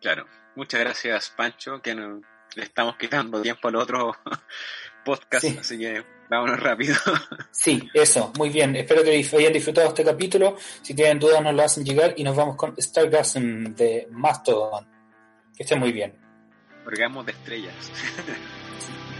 [0.00, 0.26] Claro,
[0.56, 4.16] muchas gracias Pancho, que le estamos quitando tiempo al otro
[5.04, 6.94] podcast, así que vámonos rápido.
[7.50, 8.76] sí, eso, muy bien.
[8.76, 10.56] Espero que hayan disfrutado este capítulo.
[10.82, 14.86] Si tienen dudas, nos lo hacen llegar y nos vamos con Stargasm de Mastodon.
[15.56, 16.14] Que esté muy bien.
[16.86, 17.74] Orgamos de estrellas.